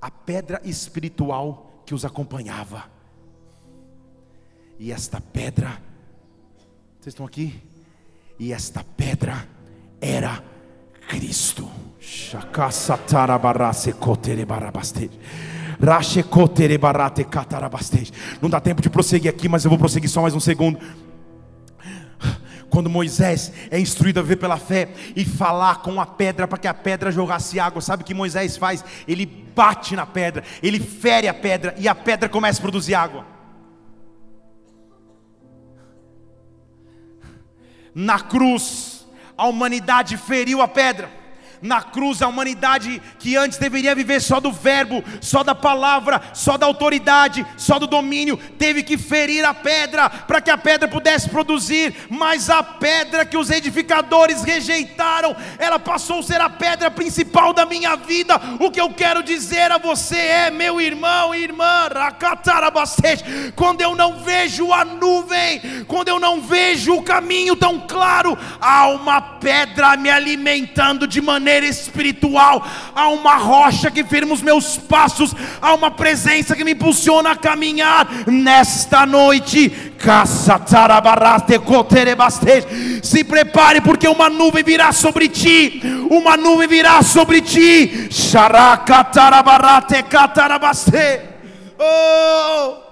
A 0.00 0.10
pedra 0.10 0.60
espiritual 0.64 1.71
que 1.84 1.94
os 1.94 2.04
acompanhava. 2.04 2.84
E 4.78 4.90
esta 4.90 5.20
pedra, 5.20 5.80
vocês 7.00 7.12
estão 7.12 7.26
aqui? 7.26 7.62
E 8.38 8.52
esta 8.52 8.84
pedra 8.96 9.46
era 10.00 10.42
Cristo. 11.08 11.70
Não 18.40 18.48
dá 18.48 18.60
tempo 18.60 18.80
de 18.80 18.90
prosseguir 18.90 19.30
aqui, 19.30 19.48
mas 19.48 19.64
eu 19.64 19.68
vou 19.68 19.78
prosseguir 19.78 20.08
só 20.08 20.22
mais 20.22 20.34
um 20.34 20.40
segundo 20.40 20.78
quando 22.72 22.88
Moisés 22.88 23.52
é 23.70 23.78
instruído 23.78 24.18
a 24.18 24.22
ver 24.22 24.36
pela 24.36 24.56
fé 24.56 24.88
e 25.14 25.26
falar 25.26 25.82
com 25.82 26.00
a 26.00 26.06
pedra 26.06 26.48
para 26.48 26.56
que 26.56 26.66
a 26.66 26.72
pedra 26.72 27.12
jogasse 27.12 27.60
água, 27.60 27.82
sabe 27.82 28.02
o 28.02 28.06
que 28.06 28.14
Moisés 28.14 28.56
faz? 28.56 28.82
Ele 29.06 29.26
bate 29.26 29.94
na 29.94 30.06
pedra, 30.06 30.42
ele 30.62 30.80
fere 30.80 31.28
a 31.28 31.34
pedra 31.34 31.74
e 31.76 31.86
a 31.86 31.94
pedra 31.94 32.30
começa 32.30 32.58
a 32.58 32.62
produzir 32.62 32.94
água. 32.94 33.26
Na 37.94 38.18
cruz, 38.20 39.06
a 39.36 39.46
humanidade 39.46 40.16
feriu 40.16 40.62
a 40.62 40.66
pedra 40.66 41.21
na 41.62 41.80
cruz 41.80 42.20
a 42.20 42.26
humanidade 42.26 43.00
que 43.20 43.36
antes 43.36 43.56
deveria 43.56 43.94
viver 43.94 44.20
só 44.20 44.40
do 44.40 44.50
verbo, 44.50 45.02
só 45.20 45.44
da 45.44 45.54
palavra, 45.54 46.20
só 46.34 46.58
da 46.58 46.66
autoridade, 46.66 47.46
só 47.56 47.78
do 47.78 47.86
domínio, 47.86 48.36
teve 48.58 48.82
que 48.82 48.98
ferir 48.98 49.44
a 49.44 49.54
pedra 49.54 50.10
para 50.10 50.40
que 50.40 50.50
a 50.50 50.58
pedra 50.58 50.88
pudesse 50.88 51.28
produzir, 51.30 51.94
mas 52.10 52.50
a 52.50 52.62
pedra 52.62 53.24
que 53.24 53.36
os 53.36 53.48
edificadores 53.48 54.42
rejeitaram, 54.42 55.36
ela 55.56 55.78
passou 55.78 56.18
a 56.18 56.22
ser 56.22 56.40
a 56.40 56.50
pedra 56.50 56.90
principal 56.90 57.52
da 57.52 57.64
minha 57.64 57.94
vida. 57.94 58.34
O 58.58 58.70
que 58.70 58.80
eu 58.80 58.90
quero 58.90 59.22
dizer 59.22 59.70
a 59.70 59.78
você 59.78 60.16
é, 60.16 60.50
meu 60.50 60.80
irmão 60.80 61.32
e 61.32 61.44
irmã, 61.44 61.88
quando 63.54 63.80
eu 63.80 63.94
não 63.94 64.18
vejo 64.24 64.72
a 64.72 64.84
nuvem, 64.84 65.84
quando 65.86 66.08
eu 66.08 66.18
não 66.18 66.40
vejo 66.40 66.94
o 66.94 67.02
caminho 67.02 67.54
tão 67.54 67.78
claro, 67.80 68.36
há 68.60 68.88
uma 68.88 69.20
pedra 69.20 69.96
me 69.96 70.10
alimentando 70.10 71.06
de 71.06 71.20
maneira 71.20 71.51
espiritual. 71.62 72.66
Há 72.94 73.08
uma 73.08 73.36
rocha 73.36 73.90
que 73.90 74.04
firma 74.04 74.32
os 74.32 74.42
meus 74.42 74.76
passos, 74.76 75.34
há 75.60 75.74
uma 75.74 75.90
presença 75.90 76.56
que 76.56 76.64
me 76.64 76.72
impulsiona 76.72 77.32
a 77.32 77.36
caminhar 77.36 78.08
nesta 78.26 79.04
noite. 79.06 79.92
Se 83.02 83.24
prepare, 83.24 83.80
porque 83.80 84.08
uma 84.08 84.28
nuvem 84.28 84.64
virá 84.64 84.92
sobre 84.92 85.28
ti. 85.28 85.80
Uma 86.10 86.36
nuvem 86.36 86.68
virá 86.68 87.02
sobre 87.02 87.40
ti. 87.40 88.08
Oh! 91.78 92.82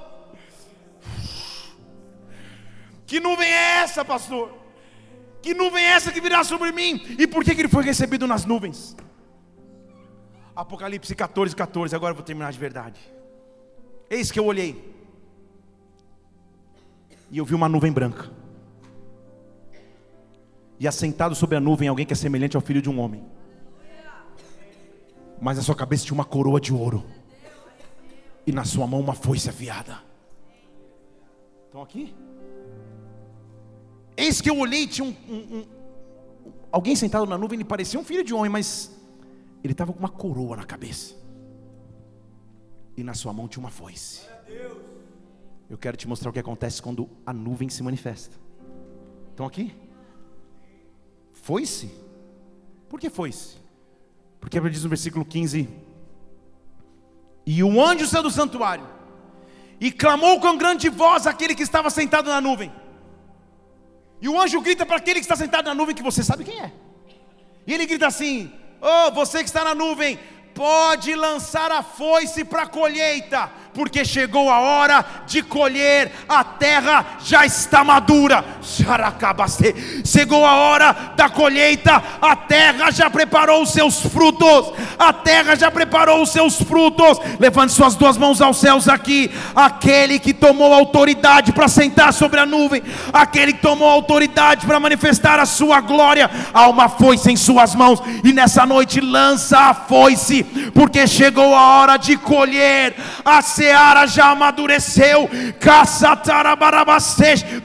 Que 3.07 3.19
nuvem 3.19 3.49
é 3.49 3.83
essa, 3.83 4.05
pastor? 4.05 4.60
Que 5.43 5.55
nuvem 5.55 5.85
é 5.85 5.93
essa 5.93 6.13
que 6.13 6.21
virá 6.21 6.45
sobre 6.45 6.71
mim? 6.73 7.03
E 7.19 7.27
por 7.27 7.45
que, 7.45 7.55
que 7.55 7.61
ele 7.63 7.69
foi 7.69 7.83
recebido 7.83 8.27
nas 8.27 8.45
nuvens? 8.45 8.97
Apocalipse 10.55 11.15
14, 11.15 11.57
14. 11.57 11.97
Agora 11.97 12.13
eu 12.13 12.17
vou 12.17 12.25
terminar 12.25 12.53
de 12.53 12.59
verdade. 12.59 13.01
Eis 14.11 14.31
que 14.31 14.39
eu 14.39 14.45
olhei. 14.45 14.95
E 17.31 17.39
eu 17.39 17.45
vi 17.45 17.55
uma 17.55 17.69
nuvem 17.69 17.93
branca. 17.93 18.31
E 20.79 20.87
assentado 20.87 21.35
sobre 21.35 21.57
a 21.57 21.61
nuvem 21.61 21.89
alguém 21.89 22.05
que 22.05 22.13
é 22.13 22.17
semelhante 22.17 22.57
ao 22.57 22.63
filho 22.63 22.83
de 22.83 22.91
um 22.91 23.01
homem. 23.01 23.25
Mas 25.41 25.57
na 25.57 25.63
sua 25.63 25.75
cabeça 25.75 26.05
tinha 26.05 26.15
uma 26.15 26.25
coroa 26.25 26.61
de 26.61 26.73
ouro. 26.73 27.05
E 28.47 28.53
na 28.53 28.65
sua 28.65 28.87
mão 28.87 29.01
uma 29.01 29.15
foice 29.15 29.49
afiada. 29.49 29.99
Estão 31.67 31.83
aqui? 31.83 32.15
Eis 34.21 34.43
que 34.43 34.51
eu 34.51 34.59
olhei, 34.59 34.87
tinha 34.87 35.03
um, 35.03 35.17
um, 35.27 35.57
um, 35.57 35.65
alguém 36.71 36.95
sentado 36.95 37.25
na 37.25 37.39
nuvem, 37.39 37.57
ele 37.57 37.65
parecia 37.65 37.99
um 37.99 38.05
filho 38.05 38.23
de 38.23 38.35
homem, 38.35 38.51
mas 38.51 38.91
ele 39.65 39.73
estava 39.73 39.95
com 39.95 39.99
uma 39.99 40.11
coroa 40.11 40.59
na 40.59 40.65
cabeça. 40.65 41.15
e 42.99 43.03
na 43.03 43.15
sua 43.15 43.33
mão 43.33 43.49
tinha 43.49 43.65
uma 43.65 43.71
foice. 43.71 44.21
Eu 45.71 45.79
quero 45.79 45.97
te 45.97 46.07
mostrar 46.07 46.29
o 46.29 46.33
que 46.35 46.39
acontece 46.39 46.83
quando 46.83 47.09
a 47.25 47.33
nuvem 47.33 47.71
se 47.71 47.83
manifesta. 47.83 48.37
Estão 49.31 49.47
aqui? 49.47 49.75
Foice? 51.33 51.91
Por 52.91 53.01
que 53.01 53.09
foice? 53.09 53.57
Porque 54.39 54.59
a 54.59 54.61
Bíblia 54.61 54.75
diz 54.75 54.83
no 54.83 54.91
versículo 54.91 55.25
15: 55.25 55.67
E 57.47 57.65
o 57.65 57.83
anjo 57.83 58.07
saiu 58.07 58.25
do 58.25 58.31
santuário 58.31 58.87
e 59.81 59.91
clamou 59.91 60.39
com 60.41 60.59
grande 60.59 60.91
voz 60.91 61.27
aquele 61.27 61.55
que 61.55 61.63
estava 61.63 61.89
sentado 61.89 62.29
na 62.29 62.39
nuvem. 62.39 62.71
E 64.21 64.29
o 64.29 64.41
anjo 64.41 64.61
grita 64.61 64.85
para 64.85 64.97
aquele 64.97 65.21
que 65.21 65.25
está 65.25 65.37
sentado 65.37 65.67
na 65.67 65.75
nuvem, 65.75 65.95
que 65.95 66.03
você 66.03 66.23
sabe 66.23 66.45
quem 66.45 66.61
é. 66.61 66.73
E 67.67 67.73
ele 67.73 67.87
grita 67.87 68.07
assim: 68.07 68.53
Oh, 68.81 69.11
você 69.13 69.39
que 69.39 69.45
está 69.45 69.65
na 69.65 69.75
nuvem, 69.75 70.19
pode 70.55 71.15
lançar 71.15 71.71
a 71.73 71.83
foice 71.83 72.45
para 72.45 72.63
a 72.63 72.67
colheita, 72.67 73.51
porque 73.73 74.05
chegou 74.05 74.51
a 74.51 74.61
hora 74.61 75.05
de 75.27 75.43
colher, 75.43 76.11
a 76.29 76.43
terra 76.43 77.19
já 77.25 77.47
está 77.47 77.85
madura. 77.85 78.45
Chegou 80.05 80.45
a 80.45 80.55
hora 80.55 81.13
da 81.17 81.29
colheita, 81.29 82.03
a 82.21 82.37
terra 82.37 82.91
já 82.91 83.09
preparou 83.09 83.63
os 83.63 83.71
seus 83.71 84.01
frutos, 84.01 84.73
a 84.99 85.13
terra 85.13 85.55
já 85.55 85.71
preparou 85.71 86.23
os 86.23 86.31
seus 86.31 86.61
frutos. 86.63 87.19
Levante 87.39 87.73
suas 87.73 87.95
duas 87.95 88.17
mãos 88.17 88.41
aos 88.41 88.59
céus 88.59 88.89
aqui. 88.89 89.31
Aquele 89.55 90.19
que 90.19 90.35
tomou 90.35 90.73
autoridade 90.73 91.53
para 91.53 91.69
sentar 91.69 92.13
sobre 92.13 92.41
a 92.41 92.47
nuvem, 92.47 92.83
aquele 93.13 93.53
que 93.53 93.63
tomou 93.63 93.89
autoridade 93.89 94.67
para 94.67 94.81
manifestar 94.81 95.39
a 95.39 95.47
sua 95.47 95.81
glória, 95.81 96.31
há 96.53 96.69
uma 96.69 96.89
foice 96.89 97.31
em 97.31 97.37
suas 97.37 97.75
mãos, 97.75 98.03
e 98.25 98.33
nessa 98.33 98.67
noite 98.67 99.01
lança 99.01 99.59
a 99.59 99.75
foice, 99.75 100.45
porque 100.75 101.07
chegou 101.07 101.55
a 101.55 101.79
hora 101.79 101.97
de 101.97 102.17
colher 102.17 102.95
a 103.25 103.43
seara 103.61 104.07
já 104.07 104.31
amadureceu. 104.31 105.29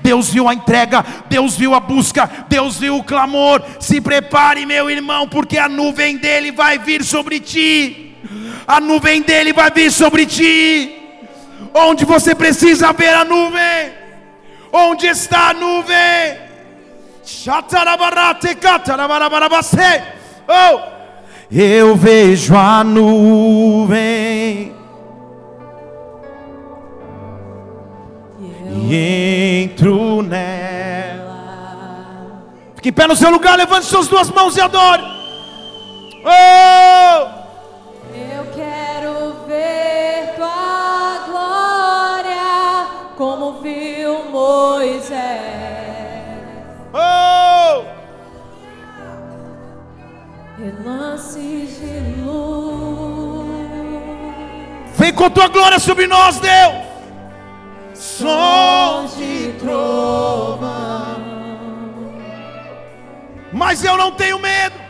Deus 0.02 0.30
viu 0.30 0.50
a 0.50 0.54
entrega, 0.54 1.06
Deus 1.30 1.56
viu 1.56 1.74
a 1.74 1.80
busca, 1.80 2.30
Deus 2.50 2.78
viu 2.78 2.98
o 2.98 3.04
clamor. 3.04 3.64
Se 3.80 4.02
prepare, 4.02 4.66
meu 4.66 4.90
irmão, 4.90 5.28
porque 5.30 5.58
a 5.58 5.70
nuvem 5.70 6.18
dele 6.18 6.52
vai 6.52 6.78
vir 6.78 7.02
sobre 7.04 7.40
ti. 7.40 8.18
A 8.68 8.82
nuvem 8.82 9.22
dele 9.22 9.54
vai 9.54 9.72
vir 9.72 9.90
sobre 9.90 10.26
ti. 10.26 11.02
Onde 11.74 12.04
você 12.04 12.36
precisa 12.36 12.92
ver 12.92 13.14
a 13.14 13.24
nuvem? 13.24 13.94
Onde 14.74 15.08
está 15.08 15.50
a 15.50 15.54
nuvem? 15.54 16.46
Oh, 20.48 20.80
eu 21.52 21.96
vejo 21.96 22.56
a 22.56 22.84
nuvem 22.84 24.75
e 28.76 29.64
entro 29.64 30.22
nela. 30.22 31.24
Fique 32.76 32.90
em 32.90 32.94
pé 32.94 33.08
no 33.08 33.16
seu 33.16 33.30
lugar, 33.32 33.58
levante 33.58 33.86
suas 33.86 34.08
duas 34.08 34.30
mãos 34.30 34.58
e 34.58 34.62
adore. 34.62 35.04
Oh! 36.24 37.28
Eu 38.14 38.46
quero 38.54 39.36
ver 39.48 40.36
tua 40.36 41.20
glória, 41.28 42.88
como 43.18 43.62
viu 43.62 44.26
Moisés. 44.30 45.16
Oh! 46.94 47.84
Relances 50.58 51.80
de 51.80 52.22
luz. 52.24 53.46
Vem 54.98 55.14
com 55.14 55.30
tua 55.30 55.48
glória 55.48 55.80
sobre 55.80 56.08
nós, 56.08 56.40
Deus 56.40 56.95
sons 57.96 59.16
de 59.18 59.54
trovão. 59.60 61.16
Mas 63.52 63.84
eu 63.84 63.98
não 63.98 64.12
tenho 64.12 64.38
medo. 64.38 64.85